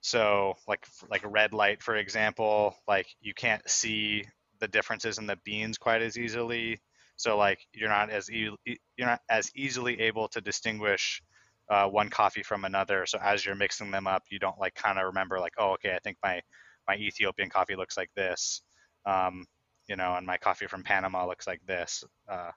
So 0.00 0.54
like 0.66 0.86
like 1.10 1.22
red 1.24 1.52
light, 1.52 1.82
for 1.82 1.96
example, 1.96 2.74
like 2.86 3.06
you 3.20 3.34
can't 3.34 3.68
see 3.68 4.24
the 4.60 4.68
differences 4.68 5.18
in 5.18 5.26
the 5.26 5.38
beans 5.44 5.78
quite 5.78 6.02
as 6.02 6.18
easily. 6.18 6.80
So 7.18 7.38
like 7.38 7.60
you're 7.74 7.90
not 7.90 8.10
as 8.10 8.30
e- 8.30 8.50
you're 8.66 9.08
not 9.08 9.22
as 9.30 9.52
easily 9.56 10.00
able 10.02 10.28
to 10.30 10.42
distinguish 10.42 11.22
uh, 11.70 11.88
one 11.88 12.10
coffee 12.10 12.44
from 12.44 12.64
another. 12.64 13.06
So 13.06 13.18
as 13.22 13.46
you're 13.46 13.56
mixing 13.56 13.92
them 13.92 14.08
up, 14.08 14.24
you 14.30 14.40
don't 14.40 14.58
like 14.60 14.74
kind 14.76 14.98
of 14.98 15.06
remember 15.06 15.40
like, 15.40 15.54
oh, 15.58 15.72
okay, 15.74 15.94
I 15.94 16.00
think 16.00 16.18
my 16.24 16.42
my 16.88 16.96
Ethiopian 16.96 17.50
coffee 17.50 17.76
looks 17.76 17.98
like 17.98 18.10
this, 18.16 18.62
um, 19.06 19.46
you 19.88 19.96
know, 19.96 20.14
and 20.16 20.26
my 20.26 20.38
coffee 20.38 20.68
from 20.68 20.84
Panama 20.84 21.26
looks 21.26 21.46
like 21.46 21.60
this. 21.66 22.04
Uh, 22.30 22.52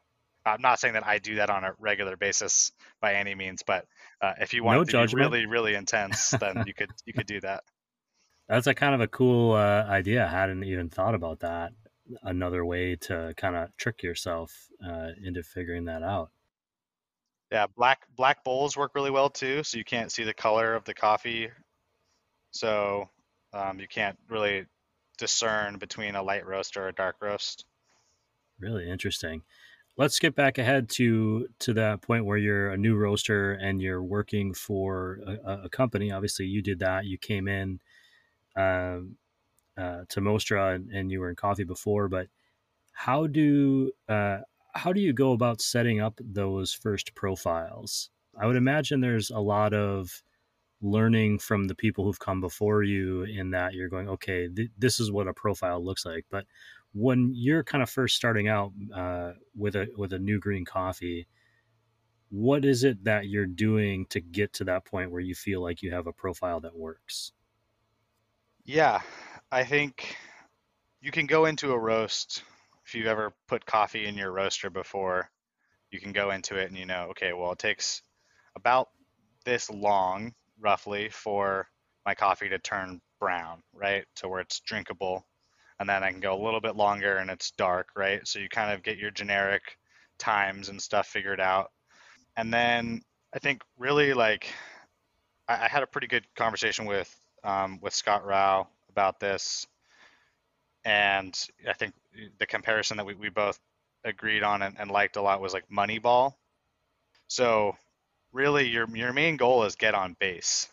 I'm 0.46 0.62
not 0.62 0.80
saying 0.80 0.96
that 0.96 1.08
I 1.08 1.20
do 1.20 1.36
that 1.38 1.52
on 1.52 1.66
a 1.66 1.74
regular 1.80 2.18
basis 2.18 2.72
by 3.02 3.16
any 3.16 3.36
means, 3.36 3.64
but 3.68 3.86
uh, 4.22 4.34
if 4.42 4.54
you 4.54 4.64
want 4.64 4.78
No 4.78 4.84
to 4.86 4.94
judgment. 4.94 5.02
be 5.08 5.08
really 5.08 5.46
really 5.48 5.76
intense, 5.76 6.38
then 6.40 6.64
you 6.68 6.74
could 6.76 6.92
you 7.06 7.14
could 7.14 7.28
do 7.28 7.42
that. 7.42 7.64
That's 8.48 8.68
a 8.68 8.74
kind 8.74 8.94
of 8.96 9.02
a 9.02 9.08
cool 9.08 9.54
uh, 9.54 9.86
idea. 9.88 10.26
I 10.26 10.30
hadn't 10.30 10.64
even 10.64 10.90
thought 10.90 11.16
about 11.16 11.40
that. 11.42 11.74
Another 12.24 12.66
way 12.66 12.96
to 12.96 13.34
kind 13.38 13.56
of 13.56 13.76
trick 13.78 14.04
yourself 14.04 14.70
uh, 14.86 15.10
into 15.24 15.44
figuring 15.44 15.86
that 15.86 16.04
out. 16.04 16.32
Yeah, 17.52 17.68
black 17.76 18.08
black 18.16 18.44
bowls 18.44 18.78
work 18.78 18.96
really 18.96 19.12
well 19.12 19.30
too, 19.30 19.64
so 19.64 19.78
you 19.78 19.84
can't 19.84 20.12
see 20.12 20.24
the 20.24 20.34
color 20.34 20.74
of 20.74 20.86
the 20.86 20.94
coffee, 20.94 21.50
so 22.52 23.10
um, 23.54 23.80
you 23.80 23.88
can't 23.88 24.18
really 24.30 24.66
discern 25.18 25.78
between 25.78 26.16
a 26.16 26.24
light 26.24 26.46
roast 26.46 26.78
or 26.78 26.88
a 26.88 26.94
dark 26.94 27.18
roast. 27.22 27.66
Really 28.60 28.90
interesting. 28.90 29.44
Let's 29.98 30.20
get 30.20 30.36
back 30.36 30.58
ahead 30.58 30.90
to 30.92 31.48
to 31.60 31.74
that 31.74 32.02
point 32.02 32.26
where 32.26 32.38
you're 32.38 32.70
a 32.70 32.78
new 32.78 32.96
roaster 32.96 33.54
and 33.54 33.82
you're 33.82 34.04
working 34.04 34.54
for 34.54 35.20
a, 35.46 35.64
a 35.66 35.70
company. 35.70 36.12
Obviously, 36.12 36.46
you 36.46 36.62
did 36.62 36.80
that. 36.80 37.06
You 37.06 37.18
came 37.18 37.48
in 37.48 37.80
um, 38.56 39.18
uh, 39.78 40.02
to 40.10 40.22
Mostra 40.22 40.76
and, 40.76 40.92
and 40.92 41.12
you 41.12 41.20
were 41.20 41.30
in 41.30 41.36
coffee 41.36 41.64
before, 41.64 42.08
but 42.08 42.28
how 42.92 43.28
do 43.28 43.92
uh, 44.08 44.40
how 44.74 44.94
do 44.94 45.02
you 45.02 45.14
go 45.14 45.34
about 45.34 45.62
setting 45.62 46.00
up 46.00 46.20
those 46.24 46.74
first 46.74 47.14
profiles? 47.16 48.10
I 48.40 48.48
would 48.48 48.56
imagine 48.56 49.02
there's 49.02 49.30
a 49.30 49.40
lot 49.40 49.74
of 49.74 50.24
learning 50.82 51.40
from 51.40 51.66
the 51.66 51.76
people 51.76 52.04
who've 52.04 52.20
come 52.20 52.42
before 52.42 52.84
you 52.84 53.24
in 53.24 53.52
that 53.52 53.74
you're 53.74 53.90
going, 53.90 54.10
okay, 54.10 54.48
th- 54.48 54.72
this 54.78 55.00
is 55.00 55.12
what 55.12 55.28
a 55.28 55.34
profile 55.34 55.84
looks 55.84 56.06
like. 56.06 56.26
But 56.30 56.46
when 56.94 57.32
you're 57.34 57.64
kind 57.64 57.84
of 57.84 57.90
first 57.90 58.16
starting 58.16 58.48
out 58.48 58.72
uh, 58.94 59.34
with 59.56 59.76
a 59.76 59.88
with 59.98 60.14
a 60.14 60.20
new 60.20 60.40
green 60.40 60.66
coffee, 60.66 61.28
what 62.30 62.66
is 62.66 62.84
it 62.84 63.04
that 63.04 63.28
you're 63.28 63.46
doing 63.46 64.06
to 64.08 64.22
get 64.22 64.54
to 64.54 64.64
that 64.66 64.86
point 64.86 65.12
where 65.12 65.22
you 65.22 65.36
feel 65.36 65.62
like 65.62 65.82
you 65.82 65.92
have 65.94 66.08
a 66.08 66.14
profile 66.14 66.60
that 66.62 66.76
works? 66.76 67.34
Yeah, 68.64 69.02
I 69.54 69.66
think 69.66 70.16
you 71.02 71.12
can 71.12 71.26
go 71.26 71.46
into 71.46 71.74
a 71.74 71.78
roast 71.78 72.42
if 72.86 72.96
you've 72.96 73.08
ever 73.08 73.34
put 73.50 73.66
coffee 73.66 74.06
in 74.06 74.16
your 74.16 74.32
roaster 74.32 74.70
before. 74.70 75.30
You 75.92 76.00
can 76.00 76.14
go 76.14 76.32
into 76.32 76.56
it 76.56 76.70
and 76.70 76.78
you 76.78 76.86
know, 76.86 77.08
okay, 77.10 77.34
well, 77.34 77.52
it 77.52 77.60
takes 77.60 78.02
about 78.56 78.88
this 79.44 79.70
long, 79.70 80.34
roughly, 80.58 81.10
for 81.10 81.68
my 82.06 82.16
coffee 82.16 82.48
to 82.48 82.60
turn 82.60 83.02
brown, 83.20 83.62
right? 83.74 84.06
To 84.18 84.30
where 84.30 84.40
it's 84.40 84.62
drinkable. 84.62 85.26
And 85.82 85.90
then 85.90 86.02
I 86.02 86.12
can 86.12 86.22
go 86.22 86.34
a 86.34 86.44
little 86.44 86.62
bit 86.62 86.78
longer 86.78 87.18
and 87.18 87.30
it's 87.30 87.52
dark, 87.52 87.90
right? 87.94 88.26
So 88.26 88.40
you 88.40 88.48
kind 88.48 88.72
of 88.72 88.84
get 88.84 88.98
your 88.98 89.12
generic 89.12 89.64
times 90.18 90.70
and 90.70 90.82
stuff 90.82 91.08
figured 91.08 91.42
out. 91.42 91.72
And 92.38 92.54
then 92.54 93.02
I 93.34 93.40
think 93.40 93.64
really 93.78 94.14
like 94.14 94.48
I, 95.50 95.66
I 95.66 95.68
had 95.68 95.84
a 95.84 95.88
pretty 95.88 96.08
good 96.08 96.26
conversation 96.38 96.86
with 96.86 97.14
um, 97.44 97.80
with 97.82 97.94
Scott 97.94 98.26
Rao 98.26 98.70
about 98.92 99.20
this, 99.20 99.66
and 100.84 101.38
I 101.68 101.74
think 101.74 101.94
the 102.40 102.46
comparison 102.46 102.98
that 102.98 103.06
we, 103.06 103.14
we 103.14 103.30
both 103.30 103.60
agreed 104.04 104.44
on 104.44 104.62
and, 104.62 104.76
and 104.80 104.92
liked 104.92 105.16
a 105.16 105.22
lot 105.22 105.42
was 105.42 105.54
like 105.54 105.70
Moneyball. 105.70 106.34
So 107.28 107.76
really, 108.32 108.68
your 108.68 108.88
your 108.96 109.14
main 109.14 109.38
goal 109.38 109.64
is 109.64 109.76
get 109.76 109.96
on 109.96 110.16
base. 110.20 110.68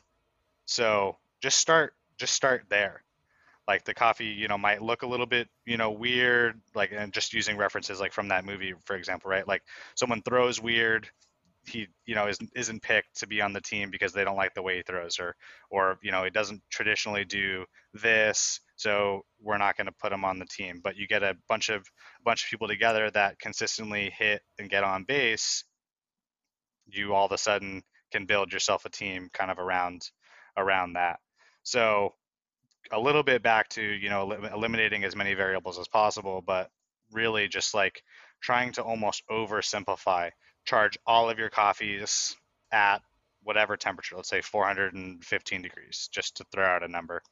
So 0.67 1.17
just 1.41 1.59
start 1.59 1.95
just 2.19 2.35
start 2.35 2.65
there. 2.69 3.03
Like 3.67 3.85
the 3.85 3.95
coffee, 3.95 4.27
you 4.27 4.49
know, 4.49 4.57
might 4.57 4.83
look 4.83 5.03
a 5.03 5.07
little 5.07 5.27
bit, 5.27 5.49
you 5.67 5.77
know, 5.77 5.91
weird. 5.91 6.61
Like 6.75 6.93
and 6.93 7.13
just 7.13 7.35
using 7.35 7.57
references 7.57 8.01
like 8.01 8.13
from 8.13 8.29
that 8.29 8.45
movie, 8.45 8.75
for 8.85 8.97
example, 8.97 9.31
right? 9.31 9.47
Like 9.47 9.63
someone 9.95 10.23
throws 10.23 10.61
weird, 10.61 11.09
he 11.69 11.87
you 12.07 12.15
know 12.15 12.29
isn't 12.29 12.51
isn't 12.57 12.83
picked 12.83 13.19
to 13.21 13.27
be 13.27 13.41
on 13.41 13.53
the 13.53 13.61
team 13.61 13.91
because 13.91 14.13
they 14.13 14.25
don't 14.25 14.37
like 14.37 14.55
the 14.55 14.63
way 14.63 14.77
he 14.77 14.83
throws 14.83 15.19
or 15.19 15.35
or 15.71 15.99
you 16.03 16.11
know 16.11 16.25
he 16.25 16.31
doesn't 16.31 16.63
traditionally 16.71 17.25
do 17.25 17.65
this 17.95 18.61
so 18.77 19.23
we're 19.41 19.59
not 19.59 19.77
going 19.77 19.87
to 19.87 19.93
put 20.01 20.13
him 20.13 20.25
on 20.25 20.39
the 20.39 20.47
team. 20.47 20.81
But 20.83 20.97
you 20.97 21.09
get 21.09 21.25
a 21.25 21.37
bunch 21.49 21.69
of 21.69 21.81
a 21.81 22.23
bunch 22.25 22.45
of 22.45 22.51
people 22.51 22.69
together 22.69 23.11
that 23.11 23.39
consistently 23.41 24.13
hit 24.17 24.41
and 24.59 24.71
get 24.71 24.85
on 24.85 25.05
base 25.05 25.65
you 26.91 27.15
all 27.15 27.27
of 27.27 27.33
a 27.33 27.39
sudden 27.39 27.83
can 28.13 28.25
build 28.25 28.53
yourself 28.53 28.85
a 28.85 28.91
team 28.91 29.29
kind 29.33 29.51
of 29.51 29.59
around 29.59 30.03
around 30.57 30.95
that. 30.95 31.19
So 31.63 32.15
a 32.93 32.99
little 32.99 33.23
bit 33.23 33.43
back 33.43 33.69
to 33.71 33.83
you 33.83 34.09
know 34.09 34.33
eliminating 34.33 35.05
as 35.05 35.17
many 35.17 35.35
variables 35.35 35.79
as 35.79 35.89
possible 35.89 36.43
but 36.47 36.71
really 37.13 37.49
just 37.49 37.75
like 37.75 38.03
trying 38.41 38.73
to 38.73 38.83
almost 38.83 39.23
oversimplify 39.31 40.31
charge 40.69 40.99
all 41.07 41.31
of 41.31 41.39
your 41.39 41.51
coffees 41.51 42.37
at 42.73 42.99
whatever 43.43 43.77
temperature 43.77 44.17
let's 44.17 44.29
say 44.29 44.41
415 44.41 45.63
degrees 45.63 46.09
just 46.13 46.37
to 46.37 46.45
throw 46.53 46.65
out 46.65 46.83
a 46.83 46.89
number 46.89 47.23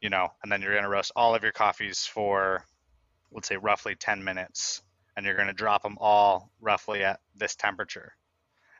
you 0.00 0.10
know 0.10 0.28
and 0.42 0.52
then 0.52 0.60
you're 0.60 0.72
going 0.72 0.84
to 0.84 0.90
roast 0.90 1.12
all 1.16 1.34
of 1.34 1.42
your 1.42 1.52
coffees 1.52 2.04
for 2.06 2.64
let's 3.32 3.48
say 3.48 3.56
roughly 3.56 3.94
10 3.94 4.22
minutes 4.22 4.82
and 5.16 5.26
you're 5.26 5.36
going 5.36 5.48
to 5.48 5.52
drop 5.52 5.82
them 5.82 5.96
all 6.00 6.50
roughly 6.60 7.04
at 7.04 7.20
this 7.36 7.54
temperature. 7.54 8.12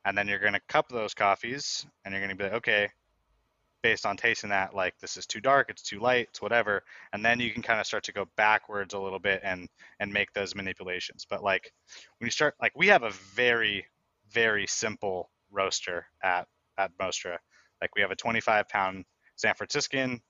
And 0.05 0.17
then 0.17 0.29
you're 0.29 0.39
going 0.39 0.55
to 0.55 0.61
cup 0.69 0.89
those 0.89 1.15
coffees 1.15 1.87
and 2.05 2.13
you're 2.13 2.21
going 2.21 2.37
to 2.37 2.37
be 2.37 2.45
like 2.45 2.55
okay 2.55 2.91
based 3.85 4.07
on 4.07 4.17
tasting 4.17 4.49
that 4.49 4.75
like 4.75 4.95
this 4.99 5.19
is 5.19 5.27
too 5.27 5.43
dark 5.43 5.69
it's 5.69 5.83
too 5.83 6.01
light 6.01 6.27
it's 6.31 6.41
whatever 6.41 6.83
and 7.13 7.23
then 7.23 7.39
you 7.39 7.53
can 7.53 7.63
kind 7.63 7.79
of 7.79 7.87
start 7.87 8.03
to 8.03 8.13
go 8.13 8.25
backwards 8.37 8.95
a 8.95 8.99
little 8.99 9.19
bit 9.19 9.41
and 9.45 9.69
and 10.01 10.13
make 10.13 10.33
those 10.33 10.55
manipulations. 10.55 11.27
But 11.29 11.43
like 11.43 11.71
when 12.19 12.27
you 12.27 12.31
start 12.31 12.55
like 12.61 12.73
we 12.75 12.89
have 12.89 13.03
a 13.03 13.11
very 13.35 13.87
very 14.33 14.67
simple 14.67 15.31
roaster 15.51 16.07
at 16.23 16.47
at 16.79 16.97
Mostra. 16.99 17.37
Like 17.81 17.95
we 17.95 18.03
have 18.03 18.11
a 18.11 18.17
25 18.17 18.69
pound 18.69 19.05
San 19.37 19.55
Franciscan 19.55 20.21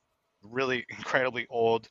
really 0.42 0.84
incredibly 0.90 1.46
old. 1.48 1.88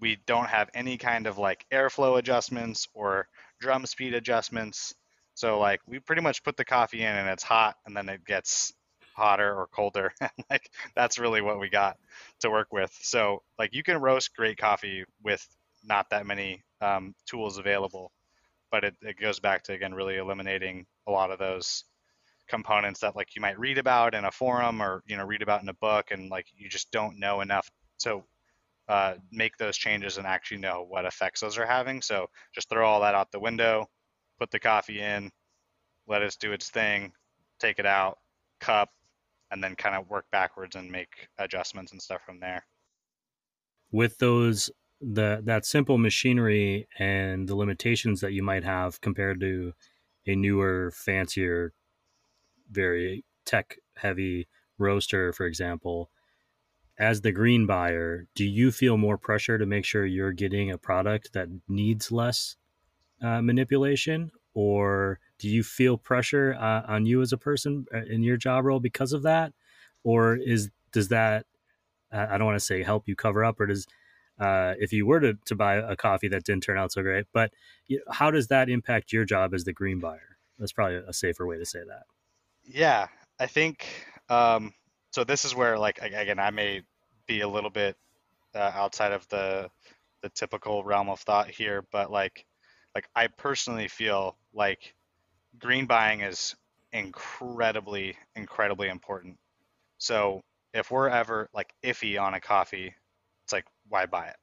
We 0.00 0.18
don't 0.26 0.48
have 0.48 0.70
any 0.74 0.96
kind 0.96 1.26
of 1.26 1.38
like 1.38 1.64
airflow 1.72 2.18
adjustments 2.18 2.88
or 2.94 3.28
drum 3.60 3.86
speed 3.86 4.14
adjustments. 4.14 4.94
So 5.34 5.58
like 5.58 5.80
we 5.86 6.00
pretty 6.00 6.22
much 6.22 6.42
put 6.42 6.56
the 6.56 6.64
coffee 6.64 7.02
in 7.02 7.14
and 7.14 7.28
it's 7.28 7.42
hot 7.42 7.76
and 7.86 7.96
then 7.96 8.08
it 8.08 8.24
gets 8.24 8.72
hotter 9.18 9.54
or 9.54 9.66
colder 9.68 10.12
like 10.50 10.70
that's 10.94 11.18
really 11.18 11.40
what 11.40 11.60
we 11.60 11.68
got 11.68 11.98
to 12.40 12.50
work 12.50 12.72
with. 12.72 12.96
So 13.02 13.42
like 13.58 13.74
you 13.74 13.82
can 13.82 13.98
roast 14.00 14.34
great 14.36 14.58
coffee 14.58 15.04
with 15.22 15.46
not 15.84 16.10
that 16.10 16.26
many 16.26 16.62
um, 16.80 17.14
tools 17.26 17.58
available 17.58 18.12
but 18.70 18.84
it, 18.84 18.94
it 19.02 19.18
goes 19.18 19.40
back 19.40 19.62
to 19.64 19.72
again 19.72 19.94
really 19.94 20.16
eliminating 20.16 20.86
a 21.06 21.10
lot 21.10 21.30
of 21.30 21.38
those 21.38 21.84
components 22.48 23.00
that 23.00 23.16
like 23.16 23.34
you 23.34 23.42
might 23.42 23.58
read 23.58 23.78
about 23.78 24.14
in 24.14 24.24
a 24.24 24.30
forum 24.30 24.82
or 24.82 25.02
you 25.06 25.16
know 25.16 25.24
read 25.24 25.42
about 25.42 25.62
in 25.62 25.68
a 25.68 25.74
book 25.74 26.10
and 26.10 26.30
like 26.30 26.46
you 26.56 26.68
just 26.68 26.90
don't 26.90 27.18
know 27.18 27.40
enough 27.40 27.70
to 27.98 28.22
uh, 28.88 29.14
make 29.30 29.56
those 29.58 29.76
changes 29.76 30.16
and 30.16 30.26
actually 30.26 30.56
know 30.58 30.86
what 30.88 31.04
effects 31.04 31.40
those 31.40 31.58
are 31.58 31.66
having. 31.66 32.00
So 32.00 32.26
just 32.54 32.70
throw 32.70 32.88
all 32.88 33.02
that 33.02 33.14
out 33.14 33.30
the 33.30 33.40
window 33.40 33.86
put 34.38 34.50
the 34.50 34.58
coffee 34.58 35.00
in 35.00 35.30
let 36.06 36.22
it 36.22 36.36
do 36.40 36.52
its 36.52 36.70
thing 36.70 37.12
take 37.58 37.78
it 37.78 37.86
out 37.86 38.18
cup 38.60 38.88
and 39.50 39.62
then 39.62 39.74
kind 39.74 39.96
of 39.96 40.08
work 40.08 40.26
backwards 40.30 40.76
and 40.76 40.90
make 40.90 41.28
adjustments 41.38 41.92
and 41.92 42.02
stuff 42.02 42.20
from 42.24 42.40
there 42.40 42.64
with 43.90 44.18
those 44.18 44.70
the 45.00 45.40
that 45.44 45.64
simple 45.64 45.98
machinery 45.98 46.86
and 46.98 47.48
the 47.48 47.54
limitations 47.54 48.20
that 48.20 48.32
you 48.32 48.42
might 48.42 48.64
have 48.64 49.00
compared 49.00 49.40
to 49.40 49.72
a 50.26 50.34
newer 50.34 50.90
fancier 50.92 51.72
very 52.70 53.24
tech 53.44 53.78
heavy 53.96 54.48
roaster, 54.78 55.32
for 55.32 55.46
example, 55.46 56.10
as 56.98 57.20
the 57.20 57.32
green 57.32 57.66
buyer, 57.66 58.26
do 58.34 58.44
you 58.44 58.72
feel 58.72 58.96
more 58.96 59.18
pressure 59.18 59.58
to 59.58 59.66
make 59.66 59.84
sure 59.84 60.04
you're 60.04 60.32
getting 60.32 60.70
a 60.70 60.78
product 60.78 61.32
that 61.32 61.48
needs 61.68 62.12
less 62.12 62.56
uh, 63.22 63.42
manipulation? 63.42 64.30
Or 64.60 65.20
do 65.38 65.48
you 65.48 65.62
feel 65.62 65.96
pressure 65.96 66.56
uh, 66.58 66.82
on 66.88 67.06
you 67.06 67.22
as 67.22 67.32
a 67.32 67.38
person 67.38 67.86
uh, 67.94 67.98
in 68.10 68.24
your 68.24 68.36
job 68.36 68.64
role 68.64 68.80
because 68.80 69.12
of 69.12 69.22
that? 69.22 69.52
Or 70.02 70.34
is 70.34 70.70
does 70.90 71.08
that 71.08 71.46
I 72.10 72.38
don't 72.38 72.46
want 72.46 72.58
to 72.58 72.64
say 72.64 72.82
help 72.82 73.06
you 73.06 73.14
cover 73.14 73.44
up, 73.44 73.60
or 73.60 73.66
does 73.66 73.86
uh, 74.40 74.74
if 74.80 74.92
you 74.92 75.06
were 75.06 75.20
to, 75.20 75.34
to 75.44 75.54
buy 75.54 75.76
a 75.76 75.94
coffee 75.94 76.28
that 76.28 76.42
didn't 76.44 76.62
turn 76.62 76.78
out 76.78 76.90
so 76.92 77.02
great, 77.02 77.26
but 77.32 77.52
you 77.86 77.98
know, 77.98 78.12
how 78.12 78.30
does 78.30 78.48
that 78.48 78.68
impact 78.68 79.12
your 79.12 79.24
job 79.24 79.54
as 79.54 79.64
the 79.64 79.72
green 79.72 80.00
buyer? 80.00 80.38
That's 80.58 80.72
probably 80.72 80.96
a 80.96 81.12
safer 81.12 81.46
way 81.46 81.58
to 81.58 81.66
say 81.66 81.80
that. 81.86 82.04
Yeah, 82.64 83.06
I 83.38 83.46
think 83.46 83.86
um, 84.28 84.72
so. 85.12 85.22
This 85.22 85.44
is 85.44 85.54
where, 85.54 85.78
like, 85.78 85.98
again, 86.02 86.38
I 86.40 86.50
may 86.50 86.82
be 87.26 87.42
a 87.42 87.48
little 87.48 87.70
bit 87.70 87.96
uh, 88.54 88.72
outside 88.74 89.12
of 89.12 89.28
the 89.28 89.70
the 90.22 90.30
typical 90.30 90.82
realm 90.82 91.08
of 91.10 91.20
thought 91.20 91.48
here, 91.48 91.84
but 91.92 92.10
like, 92.10 92.44
like 92.94 93.06
I 93.14 93.28
personally 93.28 93.86
feel 93.86 94.37
like 94.58 94.94
green 95.58 95.86
buying 95.86 96.20
is 96.20 96.56
incredibly, 96.92 98.16
incredibly 98.34 98.88
important. 98.88 99.38
So 99.98 100.42
if 100.74 100.90
we're 100.90 101.08
ever 101.08 101.48
like 101.54 101.72
iffy 101.84 102.20
on 102.20 102.34
a 102.34 102.40
coffee, 102.40 102.92
it's 103.44 103.52
like 103.52 103.64
why 103.88 104.06
buy 104.06 104.26
it? 104.26 104.36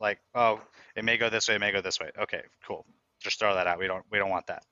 Like, 0.00 0.18
oh, 0.34 0.60
it 0.96 1.04
may 1.04 1.16
go 1.16 1.30
this 1.30 1.48
way, 1.48 1.54
it 1.54 1.60
may 1.60 1.72
go 1.72 1.80
this 1.80 2.00
way. 2.00 2.10
Okay, 2.20 2.42
cool. 2.66 2.84
Just 3.20 3.38
throw 3.38 3.54
that 3.54 3.66
out. 3.66 3.78
We 3.78 3.86
don't 3.86 4.04
we 4.10 4.18
don't 4.18 4.30
want 4.30 4.48
that. 4.48 4.64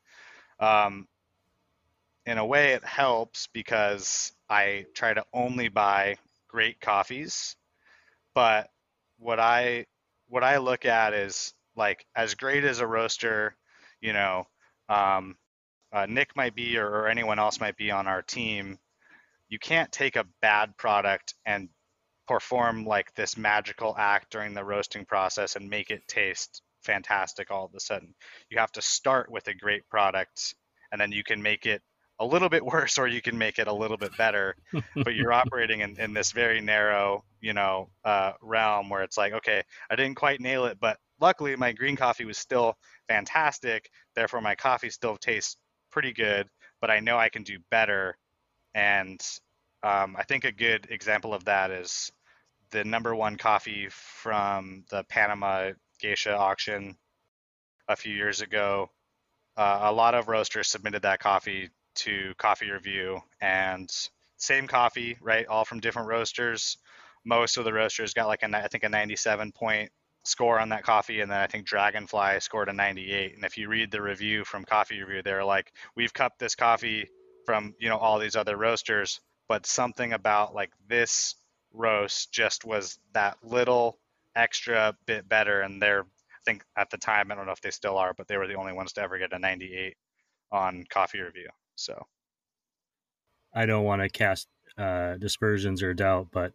Um, 0.61 1.07
in 2.27 2.39
a 2.39 2.45
way 2.45 2.73
it 2.73 2.85
helps 2.85 3.47
because 3.53 4.33
I 4.51 4.87
try 4.95 5.15
to 5.15 5.25
only 5.33 5.69
buy 5.69 6.17
great 6.49 6.81
coffees. 6.81 7.57
But 8.35 8.71
what 9.19 9.39
I 9.39 9.87
what 10.27 10.43
I 10.43 10.57
look 10.59 10.85
at 10.85 11.15
is 11.15 11.55
like 11.77 12.05
as 12.17 12.35
great 12.35 12.65
as 12.65 12.81
a 12.81 12.87
roaster, 12.87 13.57
you 14.01 14.13
know, 14.13 14.47
um, 14.89 15.37
uh, 15.93 16.07
Nick 16.07 16.35
might 16.37 16.55
be 16.55 16.79
or, 16.79 16.89
or 16.89 17.09
anyone 17.09 17.39
else 17.39 17.61
might 17.61 17.77
be 17.77 17.91
on 17.91 18.07
our 18.07 18.23
team. 18.23 18.79
You 19.49 19.59
can't 19.59 19.93
take 19.93 20.17
a 20.17 20.27
bad 20.43 20.77
product 20.77 21.35
and 21.47 21.69
perform 22.27 22.85
like 22.87 23.15
this 23.15 23.37
magical 23.37 23.95
act 23.97 24.31
during 24.31 24.55
the 24.55 24.65
roasting 24.65 25.05
process 25.05 25.57
and 25.57 25.69
make 25.69 25.91
it 25.91 26.07
taste 26.09 26.63
fantastic 26.83 27.51
all 27.51 27.65
of 27.65 27.75
a 27.75 27.81
sudden. 27.81 28.15
You 28.51 28.59
have 28.59 28.73
to 28.73 28.83
start 28.83 29.31
with 29.31 29.47
a 29.49 29.55
great 29.55 29.89
product 29.89 30.55
and 30.93 31.01
then 31.01 31.13
you 31.13 31.25
can 31.25 31.43
make 31.43 31.67
it 31.67 31.83
a 32.21 32.25
little 32.25 32.49
bit 32.49 32.65
worse 32.73 32.99
or 32.99 33.07
you 33.07 33.21
can 33.21 33.37
make 33.37 33.59
it 33.59 33.69
a 33.69 33.73
little 33.73 33.97
bit 33.97 34.17
better 34.17 34.57
but 35.05 35.15
you're 35.15 35.33
operating 35.33 35.81
in, 35.81 35.99
in 36.01 36.13
this 36.13 36.33
very 36.33 36.61
narrow 36.61 37.25
you 37.41 37.53
know 37.53 37.89
uh, 38.05 38.33
realm 38.41 38.89
where 38.89 39.03
it's 39.03 39.19
like 39.19 39.33
okay 39.33 39.63
i 39.91 39.97
didn't 39.97 40.15
quite 40.15 40.41
nail 40.41 40.67
it 40.67 40.79
but 40.81 40.99
luckily 41.25 41.57
my 41.57 41.73
green 41.73 41.97
coffee 41.97 42.27
was 42.27 42.37
still 42.37 42.77
fantastic 43.09 43.89
therefore 44.15 44.43
my 44.43 44.55
coffee 44.55 44.91
still 44.91 45.17
tastes 45.17 45.57
pretty 45.91 46.13
good 46.13 46.47
but 46.83 46.91
i 46.91 47.01
know 47.01 47.17
i 47.17 47.31
can 47.31 47.43
do 47.43 47.59
better 47.71 48.15
and 48.75 49.27
um, 49.83 50.15
i 50.19 50.23
think 50.23 50.45
a 50.45 50.53
good 50.53 50.87
example 50.91 51.33
of 51.33 51.43
that 51.47 51.71
is 51.71 52.13
the 52.73 52.85
number 52.85 53.15
one 53.15 53.37
coffee 53.37 53.89
from 53.91 54.85
the 54.91 55.03
panama 55.05 55.71
geisha 55.99 56.37
auction 56.37 56.95
a 57.89 57.97
few 57.97 58.15
years 58.15 58.43
ago 58.43 58.91
uh, 59.57 59.81
a 59.85 59.93
lot 59.93 60.15
of 60.15 60.29
roasters 60.29 60.69
submitted 60.69 61.01
that 61.01 61.21
coffee 61.21 61.71
to 61.95 62.35
coffee 62.37 62.71
review 62.71 63.21
and 63.41 63.89
same 64.37 64.67
coffee, 64.67 65.17
right? 65.21 65.47
All 65.47 65.65
from 65.65 65.79
different 65.79 66.09
roasters. 66.09 66.77
Most 67.25 67.57
of 67.57 67.65
the 67.65 67.73
roasters 67.73 68.15
got 68.15 68.27
like 68.27 68.43
a, 68.43 68.57
I 68.57 68.67
think 68.67 68.83
a 68.83 68.89
97 68.89 69.53
point 69.53 69.91
score 70.25 70.59
on 70.59 70.71
that 70.71 70.83
coffee, 70.83 71.21
and 71.21 71.31
then 71.31 71.39
I 71.39 71.47
think 71.47 71.67
Dragonfly 71.67 72.41
scored 72.41 72.69
a 72.69 72.73
98. 72.73 73.35
And 73.35 73.45
if 73.45 73.57
you 73.57 73.69
read 73.69 73.91
the 73.91 74.03
review 74.03 74.45
from 74.45 74.65
Coffee 74.65 75.01
Review, 75.03 75.23
they're 75.23 75.45
like, 75.45 75.73
"We've 75.97 76.13
cupped 76.13 76.39
this 76.39 76.55
coffee 76.55 77.09
from 77.47 77.75
you 77.79 77.89
know 77.89 77.99
all 77.99 78.19
these 78.19 78.37
other 78.37 78.57
roasters, 78.57 79.21
but 79.49 79.67
something 79.67 80.13
about 80.13 80.55
like 80.55 80.73
this 80.89 81.37
roast 81.73 82.33
just 82.33 82.65
was 82.65 82.99
that 83.13 83.39
little 83.43 83.99
extra 84.35 84.97
bit 85.07 85.29
better." 85.29 85.61
And 85.61 85.81
they're, 85.81 86.03
I 86.03 86.43
think 86.45 86.65
at 86.77 86.91
the 86.91 86.99
time, 86.99 87.31
I 87.31 87.35
don't 87.35 87.47
know 87.47 87.53
if 87.53 87.61
they 87.61 87.71
still 87.71 87.99
are, 87.99 88.15
but 88.15 88.27
they 88.29 88.37
were 88.37 88.49
the 88.49 88.57
only 88.57 88.73
ones 88.73 88.93
to 88.95 89.03
ever 89.03 89.19
get 89.19 89.33
a 89.33 89.39
98 89.39 89.97
on 90.53 90.85
Coffee 90.91 91.21
Review. 91.21 91.49
So 91.77 92.07
I 93.55 93.67
don't 93.67 93.85
want 93.85 94.03
to 94.03 94.09
cast 94.09 94.49
uh, 94.79 95.17
dispersions 95.17 95.83
or 95.83 95.95
doubt, 95.95 96.29
but 96.33 96.53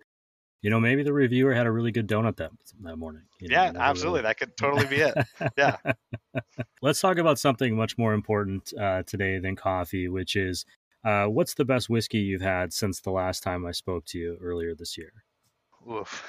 you 0.61 0.69
know, 0.69 0.79
maybe 0.79 1.03
the 1.03 1.13
reviewer 1.13 1.53
had 1.53 1.65
a 1.65 1.71
really 1.71 1.91
good 1.91 2.07
donut 2.07 2.37
that 2.37 2.51
that 2.81 2.97
morning. 2.97 3.23
You 3.39 3.49
yeah, 3.51 3.71
absolutely. 3.75 4.19
Really... 4.19 4.29
That 4.29 4.39
could 4.39 4.57
totally 4.57 4.85
be 4.85 4.97
it. 4.97 5.15
Yeah. 5.57 5.77
Let's 6.81 6.99
talk 6.99 7.17
about 7.17 7.39
something 7.39 7.75
much 7.75 7.97
more 7.97 8.13
important 8.13 8.73
uh, 8.79 9.03
today 9.03 9.39
than 9.39 9.55
coffee, 9.55 10.07
which 10.07 10.35
is 10.35 10.65
uh, 11.03 11.25
what's 11.25 11.53
the 11.53 11.65
best 11.65 11.89
whiskey 11.89 12.19
you've 12.19 12.41
had 12.41 12.73
since 12.73 12.99
the 12.99 13.11
last 13.11 13.41
time 13.41 13.65
I 13.65 13.71
spoke 13.71 14.05
to 14.07 14.19
you 14.19 14.37
earlier 14.41 14.75
this 14.75 14.97
year? 14.97 15.13
Oof. 15.89 16.23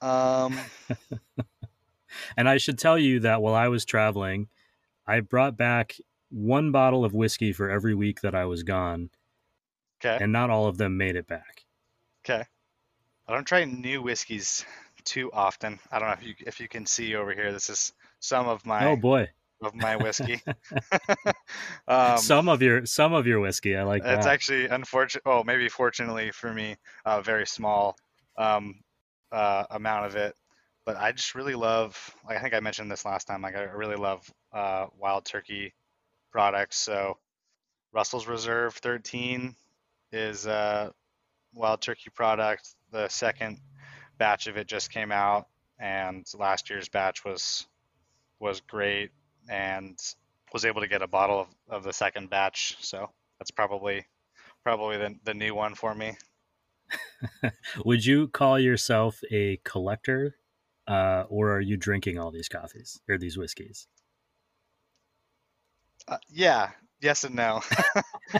Um... 0.00 0.58
and 2.36 2.48
I 2.48 2.58
should 2.58 2.78
tell 2.78 2.98
you 2.98 3.20
that 3.20 3.42
while 3.42 3.54
I 3.54 3.68
was 3.68 3.84
traveling, 3.84 4.48
I 5.06 5.20
brought 5.20 5.56
back 5.56 5.96
one 6.30 6.72
bottle 6.72 7.04
of 7.04 7.14
whiskey 7.14 7.52
for 7.52 7.70
every 7.70 7.94
week 7.94 8.20
that 8.20 8.34
I 8.34 8.44
was 8.44 8.62
gone. 8.62 9.10
Okay. 10.04 10.22
And 10.22 10.32
not 10.32 10.50
all 10.50 10.66
of 10.66 10.76
them 10.76 10.96
made 10.96 11.16
it 11.16 11.26
back. 11.26 11.64
Okay. 12.24 12.44
I 13.26 13.32
don't 13.32 13.46
try 13.46 13.64
new 13.64 14.02
whiskeys 14.02 14.64
too 15.04 15.30
often. 15.32 15.78
I 15.90 15.98
don't 15.98 16.08
know 16.08 16.14
if 16.14 16.26
you 16.26 16.34
if 16.46 16.60
you 16.60 16.68
can 16.68 16.86
see 16.86 17.14
over 17.14 17.32
here. 17.32 17.52
This 17.52 17.70
is 17.70 17.92
some 18.20 18.48
of 18.48 18.64
my 18.66 18.86
oh 18.86 18.96
boy 18.96 19.28
of 19.62 19.74
my 19.74 19.96
whiskey. 19.96 20.42
um, 21.88 22.18
some 22.18 22.48
of 22.48 22.62
your 22.62 22.84
some 22.86 23.12
of 23.12 23.26
your 23.26 23.40
whiskey. 23.40 23.76
I 23.76 23.82
like 23.82 24.02
that. 24.02 24.18
It's 24.18 24.26
actually 24.26 24.66
unfortunate. 24.66 25.22
Oh, 25.26 25.42
maybe 25.44 25.68
fortunately 25.68 26.30
for 26.32 26.52
me, 26.52 26.76
a 27.04 27.22
very 27.22 27.46
small 27.46 27.96
um, 28.36 28.80
uh, 29.32 29.64
amount 29.70 30.06
of 30.06 30.16
it. 30.16 30.34
But 30.84 30.96
I 30.96 31.12
just 31.12 31.34
really 31.34 31.54
love. 31.54 31.96
Like 32.26 32.38
I 32.38 32.42
think 32.42 32.54
I 32.54 32.60
mentioned 32.60 32.90
this 32.90 33.04
last 33.04 33.26
time. 33.26 33.42
Like 33.42 33.56
I 33.56 33.62
really 33.62 33.96
love 33.96 34.30
uh, 34.52 34.86
Wild 34.98 35.24
Turkey 35.24 35.72
products. 36.30 36.78
So 36.78 37.16
Russell's 37.92 38.26
Reserve 38.26 38.74
13 38.74 39.54
is 40.12 40.46
a 40.46 40.92
wild 41.54 41.80
turkey 41.80 42.10
product. 42.12 42.74
The 42.94 43.08
second 43.08 43.58
batch 44.18 44.46
of 44.46 44.56
it 44.56 44.68
just 44.68 44.88
came 44.92 45.10
out, 45.10 45.48
and 45.80 46.24
last 46.38 46.70
year's 46.70 46.88
batch 46.88 47.24
was 47.24 47.66
was 48.38 48.60
great, 48.60 49.10
and 49.50 49.98
was 50.52 50.64
able 50.64 50.80
to 50.80 50.86
get 50.86 51.02
a 51.02 51.08
bottle 51.08 51.40
of, 51.40 51.48
of 51.68 51.82
the 51.82 51.92
second 51.92 52.30
batch. 52.30 52.76
So 52.78 53.10
that's 53.40 53.50
probably 53.50 54.06
probably 54.62 54.96
the, 54.96 55.16
the 55.24 55.34
new 55.34 55.56
one 55.56 55.74
for 55.74 55.92
me. 55.92 56.16
Would 57.84 58.06
you 58.06 58.28
call 58.28 58.60
yourself 58.60 59.20
a 59.28 59.58
collector, 59.64 60.36
uh, 60.86 61.24
or 61.28 61.50
are 61.50 61.60
you 61.60 61.76
drinking 61.76 62.20
all 62.20 62.30
these 62.30 62.48
coffees 62.48 63.00
or 63.08 63.18
these 63.18 63.36
whiskeys? 63.36 63.88
Uh, 66.06 66.18
yeah, 66.28 66.70
yes 67.00 67.24
and 67.24 67.34
no. 67.34 67.60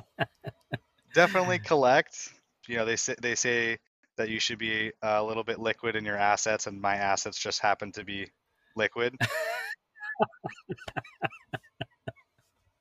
Definitely 1.14 1.60
collect. 1.60 2.32
You 2.68 2.78
know, 2.78 2.84
they 2.84 2.96
say 2.96 3.14
they 3.20 3.36
say 3.36 3.78
that 4.16 4.28
you 4.28 4.40
should 4.40 4.58
be 4.58 4.92
a 5.02 5.22
little 5.22 5.44
bit 5.44 5.58
liquid 5.58 5.96
in 5.96 6.04
your 6.04 6.16
assets, 6.16 6.66
and 6.66 6.80
my 6.80 6.96
assets 6.96 7.38
just 7.38 7.60
happen 7.60 7.92
to 7.92 8.04
be 8.04 8.30
liquid. 8.76 9.16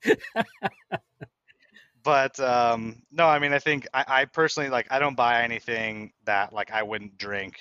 but 2.04 2.40
um, 2.40 3.02
no, 3.12 3.28
I 3.28 3.40
mean, 3.40 3.54
I 3.54 3.60
think 3.60 3.88
I, 3.94 4.06
I, 4.08 4.26
personally 4.26 4.70
like 4.70 4.88
I 4.92 5.00
don't 5.00 5.16
buy 5.16 5.44
anything 5.44 6.12
that 6.26 6.54
like 6.54 6.72
I 6.72 6.84
wouldn't 6.84 7.18
drink 7.18 7.60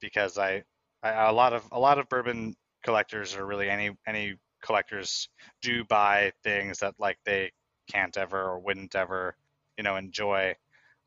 because 0.00 0.38
I, 0.38 0.64
I 1.02 1.28
a 1.28 1.32
lot 1.32 1.52
of 1.52 1.64
a 1.72 1.78
lot 1.80 1.98
of 1.98 2.08
bourbon 2.08 2.54
collectors 2.84 3.36
or 3.36 3.46
really 3.46 3.70
any 3.70 3.90
any 4.06 4.36
collectors 4.62 5.28
do 5.62 5.84
buy 5.84 6.32
things 6.44 6.78
that 6.80 6.94
like 6.98 7.18
they 7.24 7.52
can't 7.92 8.16
ever 8.16 8.40
or 8.40 8.60
wouldn't 8.60 8.94
ever, 8.94 9.36
you 9.78 9.84
know, 9.84 9.96
enjoy. 9.96 10.54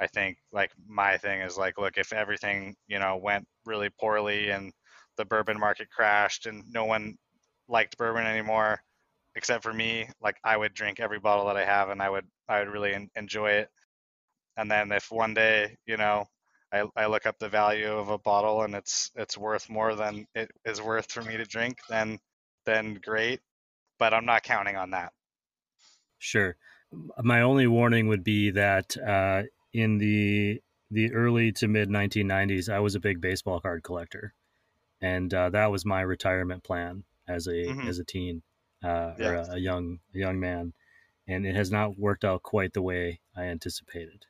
I 0.03 0.07
think 0.07 0.37
like 0.51 0.71
my 0.87 1.17
thing 1.17 1.41
is 1.41 1.57
like, 1.57 1.77
look, 1.77 1.97
if 1.97 2.13
everything, 2.13 2.75
you 2.87 2.99
know, 2.99 3.17
went 3.17 3.45
really 3.65 3.89
poorly 3.99 4.49
and 4.49 4.73
the 5.17 5.25
bourbon 5.25 5.59
market 5.59 5.89
crashed 5.89 6.45
and 6.45 6.63
no 6.71 6.85
one 6.85 7.15
liked 7.69 7.97
bourbon 7.97 8.25
anymore 8.25 8.81
except 9.35 9.63
for 9.63 9.73
me, 9.73 10.07
like 10.21 10.37
I 10.43 10.57
would 10.57 10.73
drink 10.73 10.99
every 10.99 11.19
bottle 11.19 11.47
that 11.47 11.57
I 11.57 11.65
have 11.65 11.89
and 11.89 12.01
I 12.01 12.09
would 12.09 12.25
I 12.47 12.59
would 12.59 12.69
really 12.69 13.09
enjoy 13.15 13.51
it. 13.51 13.69
And 14.57 14.69
then 14.69 14.91
if 14.91 15.11
one 15.11 15.33
day, 15.33 15.77
you 15.87 15.97
know, 15.97 16.25
I, 16.71 16.85
I 16.95 17.05
look 17.07 17.25
up 17.25 17.39
the 17.39 17.49
value 17.49 17.91
of 17.91 18.09
a 18.09 18.17
bottle 18.17 18.63
and 18.63 18.75
it's 18.75 19.11
it's 19.15 19.37
worth 19.37 19.69
more 19.69 19.95
than 19.95 20.27
it 20.35 20.51
is 20.65 20.81
worth 20.81 21.11
for 21.11 21.23
me 21.23 21.37
to 21.37 21.45
drink, 21.45 21.77
then 21.89 22.19
then 22.65 22.99
great. 23.03 23.39
But 23.99 24.13
I'm 24.13 24.25
not 24.25 24.43
counting 24.43 24.75
on 24.75 24.91
that. 24.91 25.13
Sure. 26.19 26.55
My 27.21 27.41
only 27.41 27.67
warning 27.67 28.07
would 28.07 28.23
be 28.23 28.51
that 28.51 28.95
uh, 28.97 29.43
in 29.73 29.97
the 29.97 30.61
the 30.91 31.11
early 31.13 31.51
to 31.53 31.67
mid 31.67 31.89
1990s, 31.89 32.69
I 32.69 32.79
was 32.79 32.95
a 32.95 32.99
big 32.99 33.19
baseball 33.19 33.59
card 33.59 33.83
collector, 33.83 34.33
and 35.01 35.33
uh, 35.33 35.49
that 35.49 35.71
was 35.71 35.85
my 35.85 36.01
retirement 36.01 36.63
plan 36.63 37.03
as 37.27 37.47
a 37.47 37.51
mm-hmm. 37.51 37.87
as 37.87 37.99
a 37.99 38.05
teen 38.05 38.43
uh, 38.83 39.13
yeah. 39.17 39.27
or 39.27 39.35
a, 39.35 39.47
a, 39.53 39.57
young 39.57 39.99
a 40.13 40.17
young 40.17 40.39
man, 40.39 40.73
and 41.27 41.45
it 41.45 41.55
has 41.55 41.71
not 41.71 41.97
worked 41.97 42.23
out 42.23 42.43
quite 42.43 42.73
the 42.73 42.81
way 42.81 43.19
I 43.35 43.43
anticipated. 43.43 44.25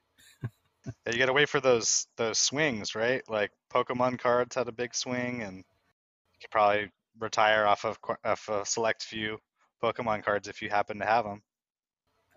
you 1.11 1.17
got 1.17 1.27
to 1.27 1.33
wait 1.33 1.49
for 1.49 1.59
those 1.59 2.07
those 2.17 2.39
swings, 2.39 2.95
right? 2.95 3.23
Like 3.27 3.51
Pokemon 3.73 4.19
cards 4.19 4.55
had 4.55 4.67
a 4.67 4.73
big 4.73 4.95
swing, 4.95 5.41
and 5.41 5.57
you 5.57 6.39
could 6.41 6.51
probably 6.51 6.91
retire 7.19 7.65
off 7.65 7.85
of 7.85 7.97
off 8.23 8.47
a 8.49 8.65
select 8.65 9.03
few 9.03 9.37
Pokemon 9.83 10.23
cards 10.23 10.47
if 10.47 10.61
you 10.61 10.69
happen 10.69 10.99
to 10.99 11.05
have 11.05 11.25
them. 11.25 11.41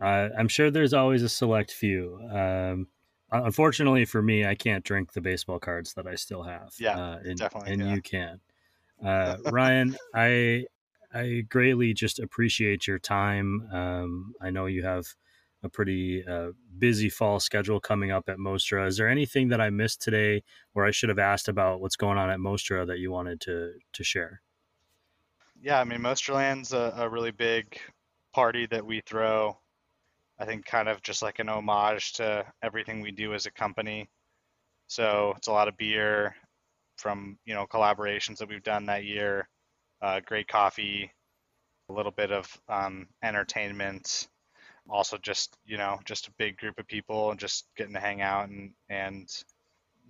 Uh, 0.01 0.29
I'm 0.39 0.49
sure 0.49 0.71
there's 0.71 0.93
always 0.93 1.23
a 1.23 1.29
select 1.29 1.73
few. 1.73 2.19
Um, 2.31 2.89
unfortunately 3.31 4.05
for 4.05 4.23
me, 4.23 4.47
I 4.47 4.55
can't 4.55 4.85
drink 4.85 5.13
the 5.13 5.21
baseball 5.21 5.59
cards 5.59 5.95
that 5.95 6.07
I 6.07 6.15
still 6.15 6.43
have. 6.43 6.73
Yeah, 6.79 6.99
uh, 6.99 7.19
and, 7.25 7.39
definitely. 7.39 7.73
And 7.73 7.83
yeah. 7.83 7.95
you 7.95 8.03
can. 8.03 8.41
Uh, 9.05 9.37
Ryan, 9.51 9.97
I 10.15 10.67
I 11.13 11.45
greatly 11.49 11.95
just 11.95 12.19
appreciate 12.19 12.87
your 12.87 12.99
time. 12.99 13.69
Um, 13.73 14.35
I 14.41 14.51
know 14.51 14.67
you 14.67 14.85
have 14.85 15.07
a 15.63 15.69
pretty 15.69 16.25
uh, 16.27 16.49
busy 16.79 17.09
fall 17.09 17.41
schedule 17.41 17.81
coming 17.81 18.11
up 18.11 18.29
at 18.29 18.39
Mostra. 18.39 18.87
Is 18.87 18.97
there 18.97 19.09
anything 19.09 19.49
that 19.49 19.61
I 19.61 19.71
missed 19.71 20.03
today, 20.03 20.43
or 20.75 20.87
I 20.87 20.91
should 20.91 21.09
have 21.09 21.19
asked 21.19 21.49
about 21.49 21.81
what's 21.81 21.97
going 21.97 22.19
on 22.19 22.31
at 22.31 22.39
Mostra 22.39 22.87
that 22.87 22.99
you 22.99 23.11
wanted 23.11 23.41
to 23.43 23.73
to 23.93 24.05
share? 24.05 24.43
Yeah, 25.61 25.81
I 25.81 25.85
mean, 25.85 26.01
Mostraland's 26.01 26.73
a, 26.73 26.95
a 26.97 27.09
really 27.09 27.31
big 27.31 27.79
party 28.33 28.67
that 28.67 28.85
we 28.85 29.01
throw. 29.01 29.59
I 30.39 30.45
think 30.45 30.67
kind 30.67 30.89
of 30.89 31.03
just 31.03 31.23
like 31.23 31.39
an 31.39 31.49
homage 31.49 32.15
to 32.15 32.45
everything 32.63 33.01
we 33.01 33.11
do 33.13 33.35
as 33.35 33.47
a 33.47 33.51
company. 33.51 34.09
So 34.89 35.35
it's 35.37 35.49
a 35.49 35.53
lot 35.53 35.69
of 35.69 35.77
beer 35.77 36.37
from 36.99 37.39
you 37.45 37.55
know 37.55 37.67
collaborations 37.67 38.39
that 38.39 38.49
we've 38.49 38.63
done 38.63 38.87
that 38.87 39.05
year 39.05 39.49
uh, 40.03 40.21
great 40.25 40.49
coffee, 40.49 41.11
a 41.89 41.93
little 41.93 42.13
bit 42.13 42.33
of 42.33 42.49
um, 42.69 43.07
entertainment, 43.23 44.29
also 44.89 45.19
just 45.19 45.57
you 45.65 45.79
know 45.79 45.99
just 46.05 46.29
a 46.29 46.33
big 46.39 46.57
group 46.59 46.79
of 46.79 46.87
people 46.87 47.31
and 47.31 47.41
just 47.41 47.67
getting 47.77 47.95
to 47.95 48.01
hang 48.01 48.21
out 48.23 48.49
and 48.49 48.73
and 48.89 49.29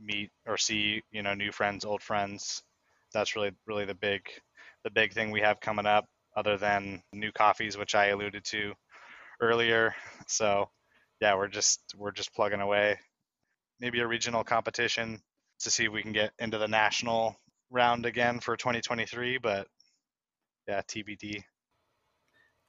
meet 0.03 0.31
or 0.47 0.57
see 0.57 1.03
you 1.11 1.23
know 1.23 1.35
new 1.35 1.53
friends, 1.53 1.85
old 1.85 2.03
friends. 2.03 2.63
That's 3.13 3.37
really 3.37 3.53
really 3.67 3.85
the 3.85 3.95
big 3.95 4.23
the 4.85 4.91
big 4.91 5.13
thing 5.13 5.31
we 5.31 5.41
have 5.41 5.61
coming 5.61 5.87
up, 5.87 6.07
other 6.37 6.57
than 6.57 7.03
new 7.13 7.33
coffees, 7.33 7.77
which 7.79 7.95
I 7.95 8.09
alluded 8.09 8.45
to 8.47 8.75
earlier. 9.41 9.95
So 10.27 10.69
yeah, 11.21 11.37
we're 11.37 11.49
just 11.49 11.81
we're 11.97 12.13
just 12.13 12.35
plugging 12.35 12.61
away. 12.61 12.99
Maybe 13.81 14.01
a 14.01 14.07
regional 14.07 14.45
competition 14.45 15.21
to 15.61 15.71
see 15.71 15.85
if 15.85 15.93
we 15.93 16.03
can 16.03 16.13
get 16.13 16.33
into 16.39 16.59
the 16.59 16.69
national 16.69 17.37
round 17.71 18.07
again 18.07 18.41
for 18.41 18.57
2023, 18.57 19.39
but 19.39 19.69
yeah, 20.69 20.83
TBD. 20.83 21.43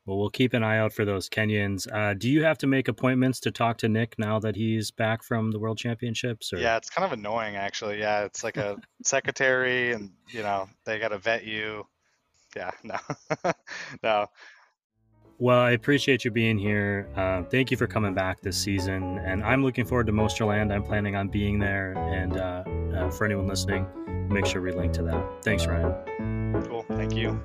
Well, 0.05 0.17
we'll 0.17 0.29
keep 0.29 0.53
an 0.53 0.63
eye 0.63 0.77
out 0.77 0.93
for 0.93 1.03
those 1.03 1.27
Kenyans. 1.27 1.85
Uh, 1.91 2.13
do 2.13 2.29
you 2.29 2.41
have 2.43 2.57
to 2.59 2.67
make 2.67 2.87
appointments 2.87 3.41
to 3.41 3.51
talk 3.51 3.77
to 3.79 3.89
Nick 3.89 4.17
now 4.17 4.39
that 4.39 4.55
he's 4.55 4.89
back 4.89 5.21
from 5.21 5.51
the 5.51 5.59
World 5.59 5.77
Championships? 5.77 6.53
Or? 6.53 6.59
Yeah, 6.59 6.77
it's 6.77 6.89
kind 6.89 7.05
of 7.05 7.11
annoying 7.11 7.57
actually. 7.57 7.99
Yeah, 7.99 8.23
it's 8.23 8.41
like 8.41 8.55
a 8.55 8.77
secretary, 9.03 9.91
and 9.91 10.11
you 10.29 10.43
know 10.43 10.69
they 10.85 10.97
got 10.97 11.09
to 11.09 11.17
vet 11.17 11.43
you. 11.43 11.85
Yeah, 12.55 12.71
no, 12.83 12.95
no. 14.03 14.27
Well, 15.39 15.59
I 15.59 15.71
appreciate 15.71 16.25
you 16.25 16.31
being 16.31 16.57
here. 16.57 17.07
Uh, 17.15 17.43
thank 17.43 17.69
you 17.69 17.77
for 17.77 17.85
coming 17.85 18.15
back 18.15 18.41
this 18.41 18.57
season, 18.57 19.19
and 19.19 19.43
I'm 19.43 19.63
looking 19.63 19.85
forward 19.85 20.07
to 20.07 20.11
Mostraland. 20.11 20.73
I'm 20.73 20.81
planning 20.81 21.15
on 21.15 21.27
being 21.27 21.59
there, 21.59 21.93
and 21.95 22.37
uh, 22.37 22.63
uh, 22.97 23.11
for 23.11 23.25
anyone 23.25 23.47
listening, 23.47 23.85
make 24.29 24.47
sure 24.47 24.63
we 24.63 24.71
link 24.71 24.93
to 24.93 25.03
that. 25.03 25.43
Thanks, 25.43 25.67
Ryan. 25.67 26.63
Cool. 26.63 26.83
Thank 26.89 27.15
you. 27.15 27.39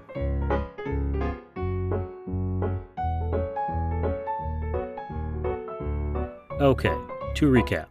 Okay, 6.62 6.96
to 7.34 7.50
recap, 7.50 7.88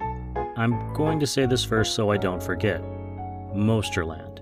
I'm 0.57 0.93
going 0.95 1.19
to 1.19 1.27
say 1.27 1.45
this 1.45 1.63
first 1.63 1.93
so 1.93 2.09
I 2.09 2.17
don't 2.17 2.41
forget. 2.41 2.81
Mostraland. 3.53 4.39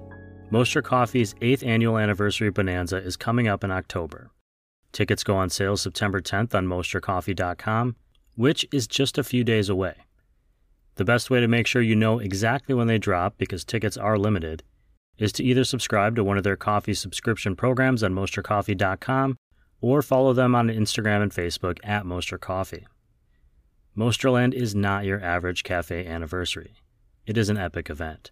Mostra 0.52 0.82
Coffee's 0.84 1.34
8th 1.36 1.66
annual 1.68 1.98
anniversary 1.98 2.50
bonanza 2.50 2.98
is 2.98 3.18
coming 3.18 3.50
up 3.50 3.64
in 3.66 3.72
October. 3.72 4.32
Tickets 4.92 5.24
go 5.24 5.36
on 5.36 5.50
sale 5.50 5.78
September 5.78 6.22
10th 6.22 6.56
on 6.56 6.68
mostracoffee.com, 6.68 7.96
which 8.36 8.66
is 8.72 8.88
just 8.88 9.18
a 9.18 9.24
few 9.24 9.44
days 9.44 9.70
away. 9.70 9.96
The 10.96 11.06
best 11.06 11.30
way 11.30 11.40
to 11.40 11.48
make 11.48 11.68
sure 11.68 11.82
you 11.82 11.96
know 11.96 12.20
exactly 12.20 12.76
when 12.76 12.88
they 12.88 12.98
drop, 12.98 13.38
because 13.38 13.64
tickets 13.64 13.98
are 13.98 14.18
limited, 14.18 14.64
is 15.18 15.32
to 15.34 15.44
either 15.44 15.64
subscribe 15.64 16.16
to 16.16 16.24
one 16.24 16.38
of 16.38 16.44
their 16.44 16.58
coffee 16.58 16.94
subscription 16.94 17.56
programs 17.56 18.04
on 18.04 18.14
mostracoffee.com 18.14 19.38
or 19.82 20.02
follow 20.02 20.34
them 20.34 20.56
on 20.56 20.68
Instagram 20.68 21.22
and 21.22 21.32
Facebook 21.32 21.80
at 21.84 22.04
Mostra 22.04 22.40
Coffee. 22.40 22.86
Mostraland 23.98 24.54
is 24.54 24.76
not 24.76 25.06
your 25.06 25.22
average 25.22 25.64
cafe 25.64 26.06
anniversary. 26.06 26.74
It 27.26 27.38
is 27.38 27.50
an 27.50 27.58
epic 27.58 27.90
event. 27.90 28.32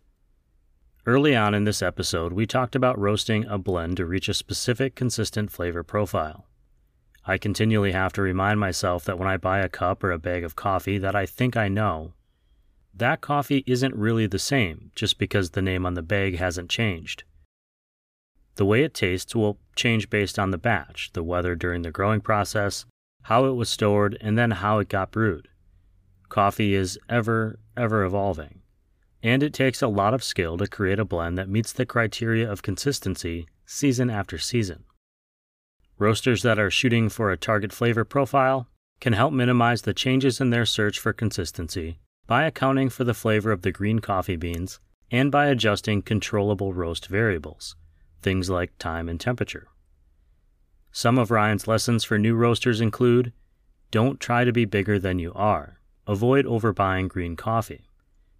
Early 1.08 1.38
on 1.38 1.54
in 1.54 1.64
this 1.64 1.82
episode, 1.82 2.34
we 2.34 2.46
talked 2.46 2.76
about 2.76 3.00
roasting 3.00 3.46
a 3.46 3.58
blend 3.58 3.96
to 3.96 4.06
reach 4.06 4.28
a 4.28 4.34
specific 4.34 4.94
consistent 4.94 5.50
flavor 5.50 5.82
profile. 5.82 6.50
I 7.26 7.38
continually 7.38 7.94
have 7.94 8.12
to 8.14 8.22
remind 8.22 8.60
myself 8.60 9.06
that 9.06 9.18
when 9.18 9.30
I 9.30 9.38
buy 9.38 9.60
a 9.60 9.70
cup 9.70 10.04
or 10.04 10.12
a 10.12 10.20
bag 10.20 10.44
of 10.44 10.58
coffee 10.58 10.98
that 10.98 11.16
I 11.16 11.26
think 11.26 11.56
I 11.56 11.70
know, 11.70 12.12
that 12.94 13.22
coffee 13.22 13.64
isn't 13.66 13.96
really 13.96 14.28
the 14.28 14.38
same 14.38 14.92
just 14.96 15.18
because 15.18 15.52
the 15.52 15.62
name 15.62 15.86
on 15.86 15.94
the 15.94 16.02
bag 16.02 16.40
hasn't 16.40 16.70
changed. 16.70 17.24
The 18.56 18.66
way 18.66 18.84
it 18.84 18.94
tastes 18.94 19.34
will 19.34 19.60
change 19.78 20.10
based 20.10 20.38
on 20.38 20.52
the 20.52 20.58
batch, 20.58 21.12
the 21.14 21.24
weather 21.24 21.56
during 21.56 21.84
the 21.84 21.92
growing 21.92 22.20
process, 22.20 22.86
how 23.22 23.46
it 23.46 23.54
was 23.54 23.70
stored, 23.70 24.18
and 24.20 24.38
then 24.38 24.52
how 24.52 24.80
it 24.80 24.90
got 24.90 25.12
brewed. 25.12 25.48
Coffee 26.28 26.76
is 26.76 27.00
ever, 27.08 27.60
ever 27.78 28.04
evolving, 28.04 28.62
and 29.24 29.42
it 29.44 29.54
takes 29.54 29.82
a 29.82 29.88
lot 29.88 30.14
of 30.14 30.24
skill 30.24 30.58
to 30.58 30.68
create 30.68 31.00
a 31.00 31.06
blend 31.06 31.38
that 31.38 31.50
meets 31.50 31.74
the 31.74 31.86
criteria 31.86 32.50
of 32.50 32.62
consistency 32.62 33.48
season 33.66 34.10
after 34.10 34.38
season. 34.38 34.84
Roasters 35.98 36.44
that 36.44 36.60
are 36.60 36.70
shooting 36.70 37.10
for 37.10 37.32
a 37.32 37.38
target 37.38 37.74
flavor 37.74 38.06
profile 38.06 38.68
can 39.00 39.14
help 39.14 39.34
minimize 39.34 39.82
the 39.82 39.94
changes 39.94 40.40
in 40.40 40.50
their 40.50 40.66
search 40.66 41.00
for 41.00 41.14
consistency 41.14 42.00
by 42.28 42.44
accounting 42.44 42.90
for 42.90 43.04
the 43.04 43.14
flavor 43.14 43.52
of 43.52 43.62
the 43.62 43.72
green 43.72 44.00
coffee 44.00 44.36
beans 44.36 44.80
and 45.12 45.32
by 45.32 45.48
adjusting 45.48 46.02
controllable 46.02 46.74
roast 46.74 47.08
variables, 47.08 47.76
things 48.22 48.50
like 48.50 48.78
time 48.78 49.08
and 49.08 49.20
temperature. 49.20 49.68
Some 50.92 51.18
of 51.18 51.32
Ryan's 51.32 51.68
lessons 51.68 52.04
for 52.04 52.18
new 52.18 52.36
roasters 52.36 52.82
include 52.82 53.32
don't 53.92 54.20
try 54.20 54.44
to 54.44 54.52
be 54.52 54.66
bigger 54.66 55.00
than 55.00 55.20
you 55.20 55.32
are. 55.34 55.80
Avoid 56.06 56.46
overbuying 56.46 57.08
green 57.08 57.36
coffee. 57.36 57.87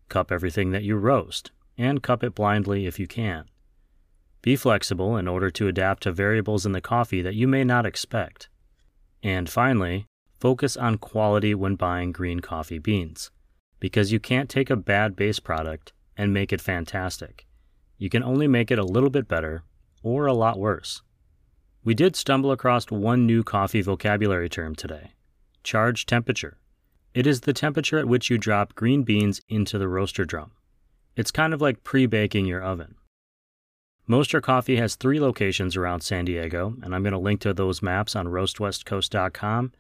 Cup 0.10 0.32
everything 0.32 0.72
that 0.72 0.84
you 0.84 0.96
roast, 0.96 1.52
and 1.78 2.04
cup 2.04 2.24
it 2.24 2.36
blindly 2.36 2.86
if 2.86 3.00
you 3.00 3.08
can. 3.08 3.46
Be 4.42 4.56
flexible 4.56 5.18
in 5.18 5.28
order 5.28 5.50
to 5.52 5.68
adapt 5.68 6.04
to 6.04 6.12
variables 6.12 6.66
in 6.66 6.72
the 6.72 6.82
coffee 6.82 7.22
that 7.22 7.36
you 7.36 7.48
may 7.48 7.64
not 7.64 7.86
expect. 7.86 8.50
And 9.22 9.50
finally, 9.50 10.06
focus 10.40 10.78
on 10.78 10.98
quality 10.98 11.54
when 11.54 11.76
buying 11.76 12.12
green 12.12 12.40
coffee 12.40 12.80
beans, 12.80 13.32
because 13.80 14.12
you 14.12 14.20
can't 14.20 14.50
take 14.50 14.70
a 14.70 14.76
bad 14.76 15.16
base 15.16 15.40
product 15.40 15.94
and 16.16 16.34
make 16.34 16.54
it 16.54 16.62
fantastic. 16.62 17.46
You 17.98 18.10
can 18.10 18.24
only 18.24 18.48
make 18.48 18.72
it 18.72 18.80
a 18.80 18.86
little 18.86 19.10
bit 19.10 19.28
better 19.28 19.64
or 20.04 20.26
a 20.26 20.34
lot 20.34 20.60
worse. 20.60 21.02
We 21.84 21.94
did 21.94 22.16
stumble 22.16 22.52
across 22.52 22.92
one 22.92 23.26
new 23.26 23.44
coffee 23.44 23.82
vocabulary 23.82 24.50
term 24.50 24.76
today 24.76 25.12
charge 25.64 26.06
temperature. 26.06 26.58
It 27.18 27.26
is 27.26 27.42
the 27.42 27.52
temperature 27.52 27.98
at 27.98 28.08
which 28.08 28.30
you 28.30 28.38
drop 28.38 28.76
green 28.76 29.02
beans 29.02 29.42
into 29.50 29.80
the 29.80 29.88
roaster 29.88 30.24
drum. 30.24 30.52
It's 31.16 31.32
kind 31.32 31.52
of 31.52 31.60
like 31.60 31.84
pre 31.84 32.06
baking 32.06 32.46
your 32.46 32.62
oven. 32.62 32.94
Mostra 34.08 34.40
Coffee 34.40 34.76
has 34.76 34.94
three 34.94 35.20
locations 35.20 35.76
around 35.76 36.02
San 36.02 36.26
Diego, 36.26 36.76
and 36.84 36.94
I'm 36.94 37.02
going 37.02 37.14
to 37.14 37.18
link 37.18 37.40
to 37.40 37.56
those 37.56 37.82
maps 37.82 38.16
on 38.16 38.28
roastwestcoast.com 38.28 39.72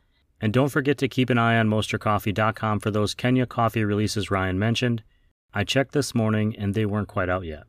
And 0.41 0.51
don't 0.51 0.69
forget 0.69 0.97
to 0.97 1.07
keep 1.07 1.29
an 1.29 1.37
eye 1.37 1.59
on 1.59 1.69
mostracoffee.com 1.69 2.79
for 2.79 2.89
those 2.89 3.13
Kenya 3.13 3.45
coffee 3.45 3.83
releases 3.83 4.31
Ryan 4.31 4.57
mentioned. 4.57 5.03
I 5.53 5.63
checked 5.63 5.91
this 5.91 6.15
morning 6.15 6.55
and 6.57 6.73
they 6.73 6.87
weren't 6.87 7.07
quite 7.07 7.29
out 7.29 7.45
yet. 7.45 7.65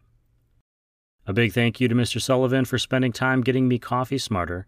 A 1.26 1.34
big 1.34 1.52
thank 1.52 1.78
you 1.78 1.88
to 1.88 1.94
Mr. 1.94 2.22
Sullivan 2.22 2.64
for 2.64 2.78
spending 2.78 3.12
time 3.12 3.42
getting 3.42 3.68
me 3.68 3.78
coffee 3.78 4.16
smarter, 4.16 4.66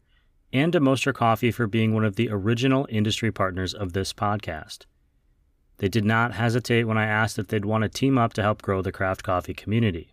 and 0.52 0.74
to 0.74 0.80
Mostra 0.80 1.14
Coffee 1.14 1.52
for 1.52 1.66
being 1.66 1.94
one 1.94 2.04
of 2.04 2.16
the 2.16 2.28
original 2.28 2.86
industry 2.90 3.32
partners 3.32 3.72
of 3.72 3.94
this 3.94 4.12
podcast. 4.12 4.84
They 5.80 5.88
did 5.88 6.04
not 6.04 6.34
hesitate 6.34 6.84
when 6.84 6.98
I 6.98 7.06
asked 7.06 7.38
if 7.38 7.48
they'd 7.48 7.64
want 7.64 7.82
to 7.82 7.88
team 7.88 8.18
up 8.18 8.34
to 8.34 8.42
help 8.42 8.60
grow 8.60 8.82
the 8.82 8.92
craft 8.92 9.22
coffee 9.22 9.54
community. 9.54 10.12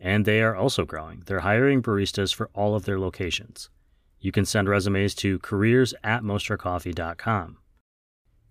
And 0.00 0.24
they 0.24 0.42
are 0.42 0.56
also 0.56 0.84
growing. 0.84 1.22
They're 1.26 1.40
hiring 1.40 1.80
baristas 1.80 2.34
for 2.34 2.50
all 2.54 2.74
of 2.74 2.86
their 2.86 2.98
locations. 2.98 3.70
You 4.18 4.32
can 4.32 4.44
send 4.44 4.68
resumes 4.68 5.14
to 5.16 5.38
careers 5.38 5.94
at 6.02 6.24
mostracoffee.com. 6.24 7.58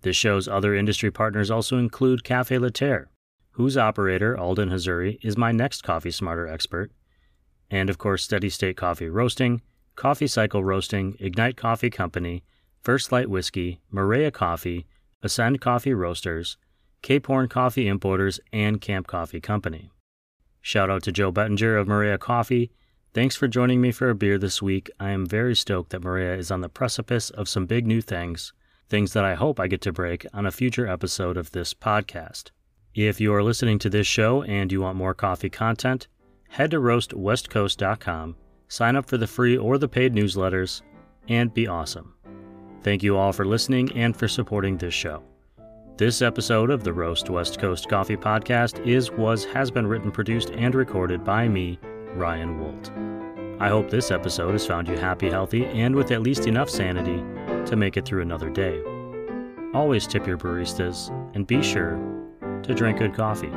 This 0.00 0.16
show's 0.16 0.48
other 0.48 0.74
industry 0.74 1.10
partners 1.10 1.50
also 1.50 1.76
include 1.76 2.24
Cafe 2.24 2.56
Laterre, 2.56 3.08
whose 3.50 3.76
operator, 3.76 4.34
Alden 4.38 4.70
Hazuri, 4.70 5.18
is 5.22 5.36
my 5.36 5.52
next 5.52 5.82
Coffee 5.82 6.10
Smarter 6.10 6.46
expert, 6.46 6.90
and 7.70 7.90
of 7.90 7.98
course, 7.98 8.24
Steady 8.24 8.48
State 8.48 8.78
Coffee 8.78 9.10
Roasting, 9.10 9.60
Coffee 9.94 10.26
Cycle 10.26 10.64
Roasting, 10.64 11.16
Ignite 11.20 11.58
Coffee 11.58 11.90
Company, 11.90 12.44
First 12.80 13.12
Light 13.12 13.28
Whiskey, 13.28 13.82
Maria 13.90 14.30
Coffee, 14.30 14.86
Ascend 15.22 15.60
Coffee 15.60 15.94
Roasters, 15.94 16.56
Cape 17.02 17.26
Horn 17.26 17.48
Coffee 17.48 17.88
Importers, 17.88 18.40
and 18.52 18.80
Camp 18.80 19.06
Coffee 19.06 19.40
Company. 19.40 19.90
Shout 20.60 20.90
out 20.90 21.02
to 21.04 21.12
Joe 21.12 21.30
Bettinger 21.30 21.76
of 21.76 21.86
Maria 21.86 22.18
Coffee. 22.18 22.70
Thanks 23.14 23.36
for 23.36 23.48
joining 23.48 23.80
me 23.80 23.92
for 23.92 24.10
a 24.10 24.14
beer 24.14 24.36
this 24.36 24.60
week. 24.60 24.90
I 25.00 25.10
am 25.10 25.24
very 25.24 25.54
stoked 25.54 25.90
that 25.90 26.02
Maria 26.02 26.34
is 26.34 26.50
on 26.50 26.60
the 26.60 26.68
precipice 26.68 27.30
of 27.30 27.48
some 27.48 27.64
big 27.64 27.86
new 27.86 28.00
things, 28.00 28.52
things 28.88 29.12
that 29.14 29.24
I 29.24 29.34
hope 29.34 29.58
I 29.58 29.68
get 29.68 29.80
to 29.82 29.92
break 29.92 30.26
on 30.34 30.44
a 30.44 30.50
future 30.50 30.86
episode 30.86 31.36
of 31.36 31.52
this 31.52 31.72
podcast. 31.72 32.50
If 32.94 33.20
you 33.20 33.32
are 33.34 33.42
listening 33.42 33.78
to 33.80 33.90
this 33.90 34.06
show 34.06 34.42
and 34.42 34.72
you 34.72 34.80
want 34.80 34.98
more 34.98 35.14
coffee 35.14 35.50
content, 35.50 36.08
head 36.48 36.70
to 36.72 36.78
roastwestcoast.com, 36.78 38.36
sign 38.68 38.96
up 38.96 39.06
for 39.06 39.16
the 39.16 39.26
free 39.26 39.56
or 39.56 39.78
the 39.78 39.88
paid 39.88 40.14
newsletters, 40.14 40.82
and 41.28 41.54
be 41.54 41.66
awesome. 41.66 42.14
Thank 42.86 43.02
you 43.02 43.16
all 43.16 43.32
for 43.32 43.44
listening 43.44 43.90
and 43.96 44.16
for 44.16 44.28
supporting 44.28 44.76
this 44.76 44.94
show. 44.94 45.20
This 45.96 46.22
episode 46.22 46.70
of 46.70 46.84
the 46.84 46.92
Roast 46.92 47.28
West 47.28 47.58
Coast 47.58 47.88
Coffee 47.88 48.16
Podcast 48.16 48.78
is, 48.86 49.10
was, 49.10 49.44
has 49.46 49.72
been 49.72 49.88
written, 49.88 50.12
produced, 50.12 50.50
and 50.50 50.72
recorded 50.72 51.24
by 51.24 51.48
me, 51.48 51.80
Ryan 52.14 52.60
Woldt. 52.60 52.92
I 53.60 53.70
hope 53.70 53.90
this 53.90 54.12
episode 54.12 54.52
has 54.52 54.64
found 54.64 54.86
you 54.86 54.96
happy, 54.96 55.28
healthy, 55.28 55.64
and 55.64 55.96
with 55.96 56.12
at 56.12 56.22
least 56.22 56.46
enough 56.46 56.70
sanity 56.70 57.24
to 57.68 57.74
make 57.74 57.96
it 57.96 58.04
through 58.04 58.22
another 58.22 58.50
day. 58.50 58.80
Always 59.74 60.06
tip 60.06 60.24
your 60.24 60.38
baristas, 60.38 61.10
and 61.34 61.44
be 61.44 61.64
sure 61.64 61.98
to 62.62 62.72
drink 62.72 62.98
good 62.98 63.16
coffee. 63.16 63.50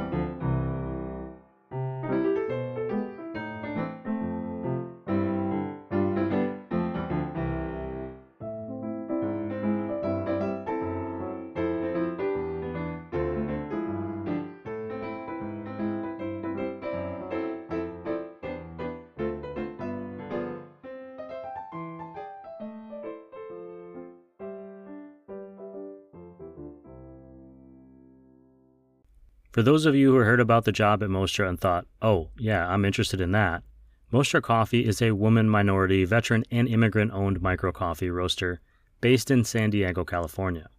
For 29.52 29.64
those 29.64 29.86
of 29.86 29.96
you 29.96 30.12
who 30.12 30.18
heard 30.18 30.40
about 30.40 30.66
the 30.66 30.72
job 30.72 31.02
at 31.02 31.10
Mostra 31.10 31.50
and 31.50 31.60
thought, 31.60 31.88
oh, 32.02 32.30
yeah, 32.38 32.68
I'm 32.68 32.86
interested 32.86 33.20
in 33.20 33.32
that, 33.32 33.64
Mostra 34.12 34.42
Coffee 34.42 34.86
is 34.86 35.02
a 35.02 35.12
woman 35.12 35.50
minority, 35.50 36.04
veteran, 36.04 36.44
and 36.52 36.68
immigrant 36.68 37.12
owned 37.12 37.42
micro 37.42 37.72
coffee 37.72 38.10
roaster 38.10 38.60
based 39.02 39.30
in 39.32 39.44
San 39.44 39.70
Diego, 39.70 40.04
California. 40.04 40.70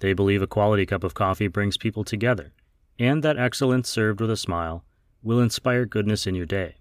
They 0.00 0.12
believe 0.12 0.42
a 0.42 0.46
quality 0.46 0.84
cup 0.84 1.04
of 1.04 1.14
coffee 1.14 1.48
brings 1.48 1.76
people 1.76 2.04
together, 2.04 2.52
and 2.98 3.22
that 3.22 3.38
excellence 3.38 3.88
served 3.88 4.20
with 4.20 4.30
a 4.30 4.36
smile 4.36 4.84
will 5.22 5.40
inspire 5.40 5.86
goodness 5.86 6.26
in 6.26 6.34
your 6.34 6.46
day. 6.46 6.76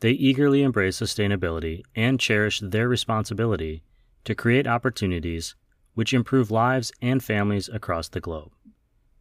They 0.00 0.10
eagerly 0.12 0.62
embrace 0.62 1.00
sustainability 1.00 1.82
and 1.94 2.20
cherish 2.20 2.60
their 2.60 2.88
responsibility 2.88 3.82
to 4.24 4.34
create 4.34 4.66
opportunities 4.66 5.54
which 5.94 6.12
improve 6.12 6.50
lives 6.50 6.92
and 7.00 7.22
families 7.22 7.68
across 7.68 8.08
the 8.08 8.20
globe. 8.20 8.52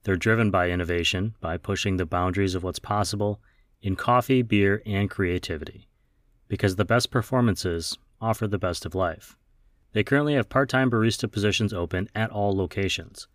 They're 0.04 0.16
driven 0.16 0.52
by 0.52 0.70
innovation, 0.70 1.36
by 1.40 1.58
pushing 1.58 1.98
the 1.98 2.06
boundaries 2.06 2.56
of 2.56 2.64
what's 2.64 2.80
possible 2.80 3.40
in 3.82 3.96
coffee, 3.96 4.42
beer, 4.42 4.82
and 4.86 5.10
creativity, 5.10 5.88
because 6.48 6.76
the 6.76 6.86
best 6.86 7.12
performances 7.12 7.98
offer 8.22 8.48
the 8.48 8.58
best 8.58 8.86
of 8.86 8.96
life. 8.96 9.38
They 9.94 10.04
currently 10.04 10.34
have 10.34 10.50
part 10.50 10.70
time 10.70 10.90
barista 10.90 11.32
positions 11.32 11.74
open 11.74 12.10
at 12.16 12.32
all 12.32 12.56
locations. 12.56 13.28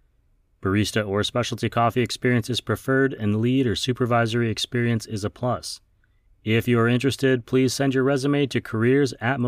Barista 0.60 1.06
or 1.06 1.22
specialty 1.22 1.68
coffee 1.68 2.02
experience 2.02 2.50
is 2.50 2.60
preferred, 2.60 3.14
and 3.14 3.40
lead 3.40 3.66
or 3.66 3.76
supervisory 3.76 4.50
experience 4.50 5.06
is 5.06 5.24
a 5.24 5.30
plus. 5.30 5.80
If 6.44 6.66
you 6.66 6.80
are 6.80 6.88
interested, 6.88 7.46
please 7.46 7.72
send 7.72 7.94
your 7.94 8.04
resume 8.04 8.46
to 8.46 8.60
careers 8.60 9.14
at 9.20 9.38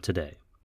today. 0.00 0.38